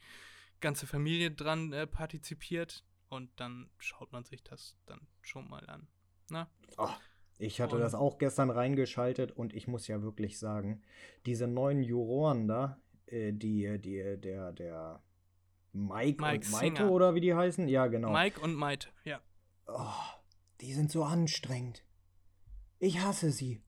ganze 0.60 0.86
Familie 0.86 1.30
dran 1.30 1.72
äh, 1.72 1.86
partizipiert 1.86 2.84
und 3.08 3.30
dann 3.36 3.70
schaut 3.78 4.12
man 4.12 4.24
sich 4.24 4.42
das 4.42 4.76
dann 4.86 5.00
schon 5.22 5.48
mal 5.48 5.68
an. 5.68 5.86
Na? 6.30 6.48
Oh, 6.78 6.88
ich 7.38 7.60
hatte 7.60 7.76
Und- 7.76 7.82
das 7.82 7.94
auch 7.94 8.18
gestern 8.18 8.50
reingeschaltet 8.50 9.32
und 9.32 9.52
ich 9.54 9.66
muss 9.68 9.86
ja 9.88 10.02
wirklich 10.02 10.38
sagen, 10.38 10.82
diese 11.26 11.46
neuen 11.46 11.82
Juroren 11.82 12.48
da, 12.48 12.80
äh, 13.06 13.32
die, 13.32 13.78
die, 13.80 14.16
der, 14.18 14.52
der 14.52 15.02
Mike, 15.72 16.22
Mike 16.22 16.46
und 16.46 16.50
Maite 16.52 16.76
Singer. 16.76 16.90
oder 16.90 17.14
wie 17.14 17.20
die 17.20 17.34
heißen? 17.34 17.68
Ja, 17.68 17.86
genau. 17.88 18.12
Mike 18.12 18.40
und 18.40 18.54
Maite, 18.54 18.88
ja. 19.04 19.20
Oh, 19.66 19.90
die 20.60 20.72
sind 20.72 20.90
so 20.90 21.02
anstrengend. 21.04 21.84
Ich 22.78 23.00
hasse 23.00 23.30
sie. 23.32 23.60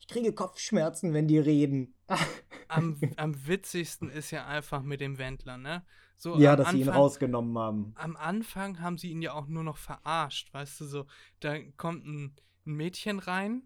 Ich 0.00 0.08
kriege 0.08 0.32
Kopfschmerzen, 0.32 1.12
wenn 1.14 1.28
die 1.28 1.38
reden. 1.38 1.94
Am, 2.68 3.00
am 3.16 3.46
witzigsten 3.48 4.10
ist 4.10 4.30
ja 4.30 4.46
einfach 4.46 4.82
mit 4.82 5.00
dem 5.00 5.18
Wendler, 5.18 5.58
ne? 5.58 5.84
So 6.16 6.38
ja, 6.38 6.54
dass 6.54 6.70
sie 6.70 6.76
ihn 6.80 6.82
Anfang- 6.88 6.94
rausgenommen 7.00 7.58
haben. 7.58 7.92
am 7.96 8.16
Anfang 8.16 8.80
haben 8.80 8.96
sie 8.98 9.10
ihn 9.10 9.22
ja 9.22 9.32
auch 9.32 9.46
nur 9.48 9.64
noch 9.64 9.76
verarscht, 9.78 10.52
weißt 10.54 10.80
du, 10.82 10.84
so, 10.84 11.06
da 11.40 11.58
kommt 11.76 12.04
ein, 12.06 12.36
ein 12.66 12.74
Mädchen 12.74 13.18
rein 13.18 13.62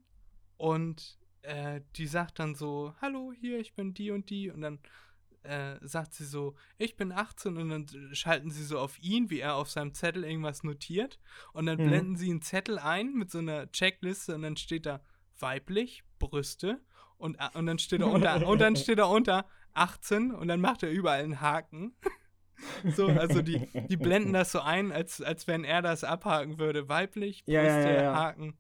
und 0.56 1.18
äh, 1.42 1.80
die 1.96 2.06
sagt 2.06 2.38
dann 2.38 2.54
so, 2.54 2.94
hallo, 3.02 3.32
hier, 3.38 3.58
ich 3.58 3.74
bin 3.74 3.92
die 3.92 4.10
und 4.10 4.30
die 4.30 4.50
und 4.50 4.60
dann 4.62 4.78
äh, 5.42 5.76
sagt 5.82 6.14
sie 6.14 6.24
so, 6.24 6.54
ich 6.78 6.96
bin 6.96 7.12
18 7.12 7.56
und 7.58 7.68
dann 7.68 7.86
schalten 8.14 8.50
sie 8.50 8.64
so 8.64 8.78
auf 8.78 8.98
ihn, 9.02 9.28
wie 9.28 9.40
er 9.40 9.56
auf 9.56 9.68
seinem 9.68 9.92
Zettel 9.92 10.24
irgendwas 10.24 10.62
notiert 10.62 11.18
und 11.52 11.66
dann 11.66 11.80
Mhm. 11.80 11.84
blenden 11.84 12.16
sie 12.16 12.30
einen 12.30 12.40
Zettel 12.42 12.78
ein 12.78 13.12
mit 13.12 13.30
so 13.30 13.38
einer 13.38 13.70
Checkliste 13.72 14.34
und 14.36 14.42
dann 14.42 14.56
steht 14.56 14.86
da 14.86 15.02
weiblich, 15.40 16.04
Brüste 16.18 16.80
und, 17.16 17.36
äh, 17.36 17.58
und 17.58 17.66
dann 17.66 17.78
steht 17.78 18.00
da 18.02 18.06
unter, 18.06 18.46
und 18.46 18.60
dann 18.60 18.76
steht 18.76 18.98
da 18.98 19.04
unter 19.04 19.46
18 19.74 20.32
und 20.32 20.48
dann 20.48 20.60
macht 20.60 20.82
er 20.82 20.90
überall 20.90 21.22
einen 21.22 21.40
Haken. 21.40 21.94
So, 22.96 23.06
also 23.08 23.42
die, 23.42 23.68
die 23.88 23.96
blenden 23.96 24.32
das 24.32 24.52
so 24.52 24.60
ein, 24.60 24.92
als, 24.92 25.20
als 25.20 25.46
wenn 25.48 25.64
er 25.64 25.82
das 25.82 26.04
abhaken 26.04 26.58
würde. 26.58 26.88
Weiblich, 26.88 27.44
Brüste, 27.44 27.52
Ja, 27.62 27.78
ja, 27.78 28.02
ja. 28.02 28.14
Haken, 28.14 28.56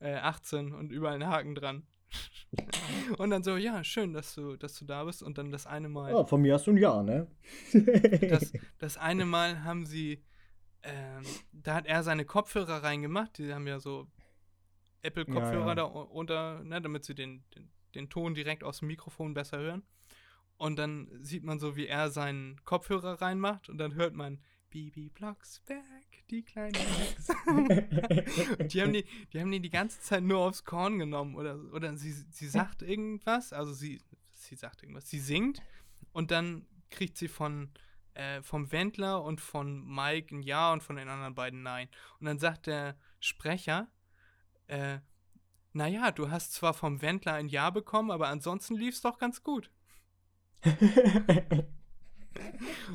äh, 0.00 0.14
18 0.14 0.74
und 0.74 0.92
überall 0.92 1.14
ein 1.14 1.26
Haken 1.26 1.54
dran. 1.54 1.86
Und 3.18 3.30
dann 3.30 3.44
so, 3.44 3.56
ja, 3.56 3.84
schön, 3.84 4.12
dass 4.12 4.34
du, 4.34 4.56
dass 4.56 4.76
du 4.76 4.84
da 4.84 5.04
bist. 5.04 5.22
Und 5.22 5.38
dann 5.38 5.52
das 5.52 5.66
eine 5.66 5.88
Mal. 5.88 6.12
Ja, 6.12 6.24
von 6.24 6.40
mir 6.40 6.54
hast 6.54 6.66
du 6.66 6.72
ein 6.72 6.76
Ja, 6.76 7.04
ne? 7.04 7.28
das, 8.28 8.52
das 8.78 8.96
eine 8.96 9.24
Mal 9.26 9.62
haben 9.62 9.86
sie, 9.86 10.24
ähm, 10.82 11.22
da 11.52 11.74
hat 11.74 11.86
er 11.86 12.02
seine 12.02 12.24
Kopfhörer 12.24 12.82
reingemacht. 12.82 13.38
Die 13.38 13.54
haben 13.54 13.68
ja 13.68 13.78
so 13.78 14.08
Apple-Kopfhörer 15.02 15.60
Ja, 15.60 15.68
ja. 15.68 15.74
da 15.74 15.84
unter, 15.84 16.62
ne, 16.64 16.80
damit 16.80 17.04
sie 17.04 17.14
den, 17.14 17.44
den, 17.54 17.70
den 17.94 18.08
Ton 18.10 18.34
direkt 18.34 18.64
aus 18.64 18.80
dem 18.80 18.88
Mikrofon 18.88 19.34
besser 19.34 19.58
hören. 19.58 19.82
Und 20.56 20.78
dann 20.78 21.08
sieht 21.22 21.42
man 21.42 21.58
so, 21.58 21.76
wie 21.76 21.86
er 21.86 22.10
seinen 22.10 22.62
Kopfhörer 22.64 23.22
reinmacht 23.22 23.68
und 23.68 23.78
dann 23.78 23.94
hört 23.94 24.14
man 24.14 24.40
Bibi 24.68 25.08
Blocksberg, 25.08 25.82
die 26.30 26.42
kleine 26.44 26.78
Hexe. 26.78 27.34
Die 28.68 28.80
haben 28.80 28.92
die, 28.92 29.04
die 29.32 29.40
haben 29.40 29.50
die 29.50 29.60
die 29.60 29.70
ganze 29.70 30.00
Zeit 30.00 30.22
nur 30.22 30.38
aufs 30.38 30.64
Korn 30.64 30.98
genommen 30.98 31.34
oder, 31.34 31.58
oder 31.72 31.96
sie, 31.96 32.12
sie 32.12 32.46
sagt 32.46 32.82
irgendwas, 32.82 33.52
also 33.52 33.72
sie, 33.72 34.00
sie 34.32 34.54
sagt 34.54 34.82
irgendwas, 34.82 35.10
sie 35.10 35.18
singt 35.18 35.60
und 36.12 36.30
dann 36.30 36.66
kriegt 36.90 37.16
sie 37.16 37.26
von 37.26 37.70
äh, 38.14 38.42
vom 38.42 38.70
Wendler 38.70 39.22
und 39.22 39.40
von 39.40 39.84
Mike 39.86 40.34
ein 40.34 40.42
Ja 40.42 40.72
und 40.72 40.82
von 40.82 40.96
den 40.96 41.08
anderen 41.08 41.34
beiden 41.34 41.62
Nein. 41.62 41.88
Und 42.18 42.26
dann 42.26 42.38
sagt 42.38 42.66
der 42.66 42.96
Sprecher, 43.18 43.88
äh, 44.70 45.00
naja, 45.72 46.10
du 46.10 46.30
hast 46.30 46.52
zwar 46.52 46.74
vom 46.74 47.02
Wendler 47.02 47.34
ein 47.34 47.48
Ja 47.48 47.70
bekommen, 47.70 48.10
aber 48.10 48.28
ansonsten 48.28 48.74
lief 48.74 48.94
es 48.94 49.00
doch 49.00 49.18
ganz 49.18 49.42
gut. 49.42 49.70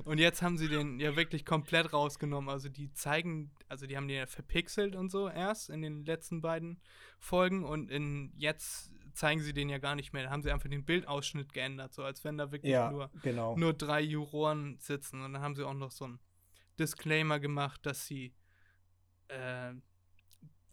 Und 0.05 0.17
jetzt 0.17 0.41
haben 0.41 0.57
sie 0.57 0.67
den 0.67 0.99
ja 0.99 1.15
wirklich 1.15 1.45
komplett 1.45 1.93
rausgenommen. 1.93 2.49
Also 2.49 2.69
die 2.69 2.91
zeigen, 2.93 3.51
also 3.67 3.85
die 3.85 3.97
haben 3.97 4.07
den 4.07 4.17
ja 4.17 4.27
verpixelt 4.27 4.95
und 4.95 5.09
so 5.09 5.27
erst 5.29 5.69
in 5.69 5.81
den 5.81 6.05
letzten 6.05 6.41
beiden 6.41 6.79
Folgen 7.19 7.65
und 7.65 7.91
in 7.91 8.31
jetzt 8.37 8.91
zeigen 9.13 9.41
sie 9.41 9.53
den 9.53 9.67
ja 9.69 9.77
gar 9.77 9.95
nicht 9.95 10.13
mehr. 10.13 10.23
Da 10.23 10.29
haben 10.31 10.41
sie 10.41 10.51
einfach 10.51 10.69
den 10.69 10.85
Bildausschnitt 10.85 11.53
geändert, 11.53 11.93
so 11.93 12.03
als 12.03 12.23
wenn 12.23 12.37
da 12.37 12.51
wirklich 12.51 12.71
ja, 12.71 12.91
nur, 12.91 13.11
genau. 13.23 13.57
nur 13.57 13.73
drei 13.73 14.01
Juroren 14.01 14.77
sitzen. 14.79 15.21
Und 15.21 15.33
dann 15.33 15.41
haben 15.41 15.55
sie 15.55 15.65
auch 15.65 15.73
noch 15.73 15.91
so 15.91 16.05
einen 16.05 16.19
Disclaimer 16.79 17.39
gemacht, 17.39 17.85
dass 17.85 18.05
sie 18.05 18.33
äh, 19.27 19.73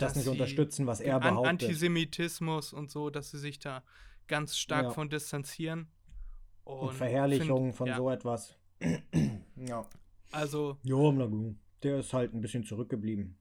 das 0.02 0.14
dass 0.14 0.24
nicht 0.24 0.28
unterstützen, 0.32 0.86
was 0.86 1.00
er 1.00 1.18
behauptet. 1.20 1.48
Antisemitismus 1.50 2.72
und 2.72 2.90
so, 2.90 3.10
dass 3.10 3.30
sie 3.30 3.38
sich 3.38 3.58
da 3.58 3.82
ganz 4.28 4.56
stark 4.56 4.84
Ja. 4.84 4.90
von 4.90 5.08
distanzieren. 5.10 5.88
und 6.64 6.92
Verherrlichung 6.94 7.64
find- 7.66 7.74
von 7.76 7.86
ja, 7.88 7.96
so 7.96 8.08
etwas. 8.10 8.56
ja. 9.56 9.84
Also, 10.30 10.78
Jo, 10.84 11.10
na 11.12 11.26
gut. 11.26 11.56
Der 11.82 11.98
ist 11.98 12.12
halt 12.12 12.32
ein 12.32 12.40
bisschen 12.40 12.62
zurückgeblieben. 12.64 13.36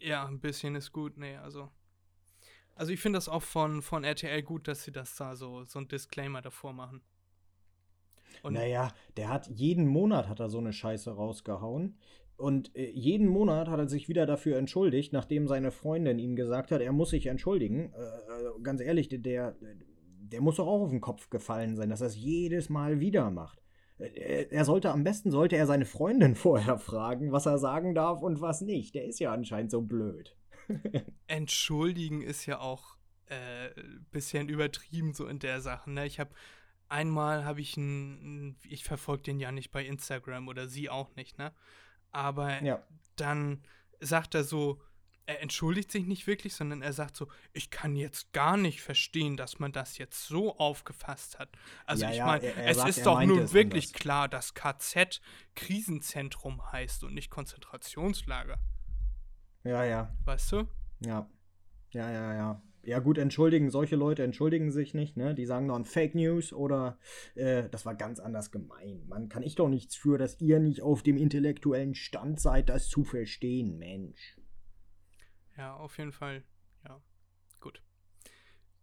ja, 0.00 0.26
ein 0.26 0.40
bisschen 0.40 0.74
ist 0.74 0.90
gut. 0.92 1.16
Nee, 1.18 1.36
also. 1.36 1.70
Also, 2.74 2.90
ich 2.92 3.00
finde 3.00 3.18
das 3.18 3.28
auch 3.28 3.42
von, 3.42 3.82
von 3.82 4.02
RTL 4.02 4.42
gut, 4.42 4.66
dass 4.66 4.82
sie 4.84 4.92
das 4.92 5.14
da 5.16 5.36
so, 5.36 5.64
so 5.64 5.78
ein 5.78 5.86
Disclaimer 5.88 6.40
davor 6.42 6.72
machen. 6.72 7.02
Und 8.42 8.54
naja, 8.54 8.92
der 9.16 9.28
hat 9.28 9.46
jeden 9.48 9.86
Monat 9.86 10.28
hat 10.28 10.40
er 10.40 10.48
so 10.50 10.58
eine 10.58 10.72
Scheiße 10.72 11.10
rausgehauen. 11.12 11.98
Und 12.36 12.74
äh, 12.74 12.90
jeden 12.90 13.28
Monat 13.28 13.68
hat 13.68 13.78
er 13.78 13.88
sich 13.88 14.08
wieder 14.08 14.26
dafür 14.26 14.56
entschuldigt, 14.58 15.12
nachdem 15.12 15.46
seine 15.46 15.70
Freundin 15.70 16.18
ihm 16.18 16.34
gesagt 16.34 16.72
hat, 16.72 16.80
er 16.80 16.92
muss 16.92 17.10
sich 17.10 17.26
entschuldigen. 17.26 17.92
Äh, 17.92 17.98
äh, 17.98 18.62
ganz 18.62 18.80
ehrlich, 18.80 19.08
der- 19.08 19.20
der, 19.20 20.40
muss 20.40 20.56
doch 20.56 20.66
auch 20.66 20.82
auf 20.82 20.90
den 20.90 21.00
Kopf 21.00 21.30
gefallen 21.30 21.76
sein, 21.76 21.90
dass 21.90 22.00
er 22.00 22.08
es 22.08 22.16
jedes 22.16 22.68
Mal 22.68 22.98
wieder 22.98 23.30
macht. 23.30 23.62
Äh, 23.98 24.08
Er 24.08 24.52
er 24.52 24.64
sollte 24.64 24.90
am 24.90 25.04
besten 25.04 25.30
sollte 25.30 25.56
er 25.56 25.66
seine 25.66 25.84
Freundin 25.84 26.34
vorher 26.34 26.78
fragen, 26.78 27.30
was 27.30 27.46
er 27.46 27.58
sagen 27.58 27.94
darf 27.94 28.20
und 28.22 28.40
was 28.40 28.60
nicht. 28.62 28.94
Der 28.96 29.04
ist 29.04 29.20
ja 29.20 29.32
anscheinend 29.32 29.70
so 29.70 29.82
blöd. 29.82 30.36
entschuldigen 31.26 32.22
ist 32.22 32.46
ja 32.46 32.58
auch 32.58 32.96
äh, 33.26 33.70
bisschen 34.10 34.48
übertrieben 34.48 35.12
so 35.14 35.26
in 35.26 35.38
der 35.38 35.60
Sache. 35.60 35.90
Ne? 35.90 36.06
Ich 36.06 36.18
habe 36.20 36.30
einmal 36.88 37.44
habe 37.44 37.60
ich 37.60 37.76
einen, 37.76 38.56
ich 38.68 38.84
verfolge 38.84 39.22
den 39.24 39.40
ja 39.40 39.52
nicht 39.52 39.72
bei 39.72 39.84
Instagram 39.84 40.48
oder 40.48 40.68
sie 40.68 40.90
auch 40.90 41.14
nicht, 41.16 41.38
ne? 41.38 41.52
Aber 42.14 42.62
Ja. 42.62 42.82
dann 43.16 43.62
sagt 44.00 44.34
er 44.34 44.44
so, 44.44 44.80
er 45.26 45.40
entschuldigt 45.40 45.90
sich 45.90 46.04
nicht 46.06 46.26
wirklich, 46.26 46.54
sondern 46.54 46.82
er 46.82 46.92
sagt 46.92 47.16
so, 47.16 47.28
ich 47.54 47.70
kann 47.70 47.96
jetzt 47.96 48.32
gar 48.34 48.58
nicht 48.58 48.82
verstehen, 48.82 49.38
dass 49.38 49.58
man 49.58 49.72
das 49.72 49.96
jetzt 49.96 50.26
so 50.26 50.56
aufgefasst 50.58 51.38
hat. 51.38 51.48
Also 51.86 52.04
Ja, 52.04 52.10
ich 52.12 52.20
meine, 52.20 52.54
es 52.66 52.76
sagt, 52.76 52.88
ist 52.90 53.06
doch 53.06 53.22
nun 53.22 53.52
wirklich 53.52 53.86
anders. 53.86 54.00
klar, 54.00 54.28
dass 54.28 54.52
KZ 54.54 55.22
Krisenzentrum 55.54 56.70
heißt 56.72 57.04
und 57.04 57.14
nicht 57.14 57.30
Konzentrationslager. 57.30 58.58
Ja, 59.62 59.82
ja. 59.84 60.14
Weißt 60.26 60.52
du? 60.52 60.68
Ja. 61.00 61.26
Ja, 61.92 62.10
ja, 62.10 62.34
ja. 62.34 62.62
Ja, 62.86 62.98
gut, 62.98 63.16
entschuldigen, 63.16 63.70
solche 63.70 63.96
Leute 63.96 64.22
entschuldigen 64.22 64.70
sich 64.70 64.92
nicht, 64.92 65.16
ne? 65.16 65.34
Die 65.34 65.46
sagen 65.46 65.68
dann 65.68 65.86
Fake 65.86 66.14
News 66.14 66.52
oder 66.52 66.98
äh, 67.34 67.68
das 67.70 67.86
war 67.86 67.94
ganz 67.94 68.20
anders 68.20 68.50
gemeint. 68.50 69.08
Man 69.08 69.30
kann 69.30 69.42
ich 69.42 69.54
doch 69.54 69.68
nichts 69.68 69.96
für, 69.96 70.18
dass 70.18 70.40
ihr 70.40 70.58
nicht 70.58 70.82
auf 70.82 71.02
dem 71.02 71.16
intellektuellen 71.16 71.94
Stand 71.94 72.40
seid, 72.40 72.68
das 72.68 72.88
zu 72.88 73.02
verstehen, 73.04 73.78
Mensch. 73.78 74.36
Ja, 75.56 75.74
auf 75.76 75.96
jeden 75.96 76.12
Fall. 76.12 76.42
Ja, 76.84 77.00
gut. 77.60 77.82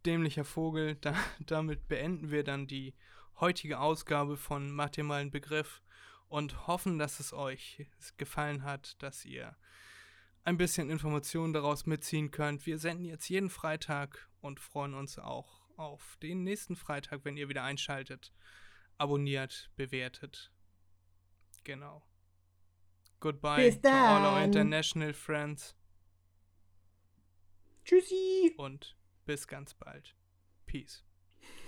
Dämlicher 0.05 0.45
Vogel, 0.45 0.95
da, 1.01 1.13
damit 1.45 1.87
beenden 1.87 2.31
wir 2.31 2.43
dann 2.43 2.65
die 2.65 2.95
heutige 3.39 3.79
Ausgabe 3.79 4.35
von 4.35 4.71
Mach 4.71 4.89
dir 4.89 5.03
mal 5.03 5.21
einen 5.21 5.31
Begriff 5.31 5.83
und 6.27 6.65
hoffen, 6.65 6.97
dass 6.97 7.19
es 7.19 7.33
euch 7.33 7.85
gefallen 8.17 8.63
hat, 8.63 9.01
dass 9.03 9.25
ihr 9.25 9.55
ein 10.43 10.57
bisschen 10.57 10.89
Informationen 10.89 11.53
daraus 11.53 11.85
mitziehen 11.85 12.31
könnt. 12.31 12.65
Wir 12.65 12.79
senden 12.79 13.05
jetzt 13.05 13.29
jeden 13.29 13.49
Freitag 13.49 14.29
und 14.41 14.59
freuen 14.59 14.93
uns 14.93 15.19
auch 15.19 15.61
auf 15.77 16.17
den 16.21 16.43
nächsten 16.43 16.75
Freitag, 16.75 17.25
wenn 17.25 17.37
ihr 17.37 17.49
wieder 17.49 17.63
einschaltet. 17.63 18.33
Abonniert, 18.97 19.71
bewertet. 19.75 20.51
Genau. 21.63 22.03
Goodbye 23.19 23.57
Bis 23.57 23.81
to 23.81 23.89
all 23.89 24.25
our 24.25 24.39
dann. 24.39 24.43
international 24.45 25.13
friends 25.13 25.75
Tschüssi. 27.85 28.53
und 28.57 28.95
bis 29.25 29.47
ganz 29.47 29.73
bald. 29.75 30.15
Peace. 30.65 31.03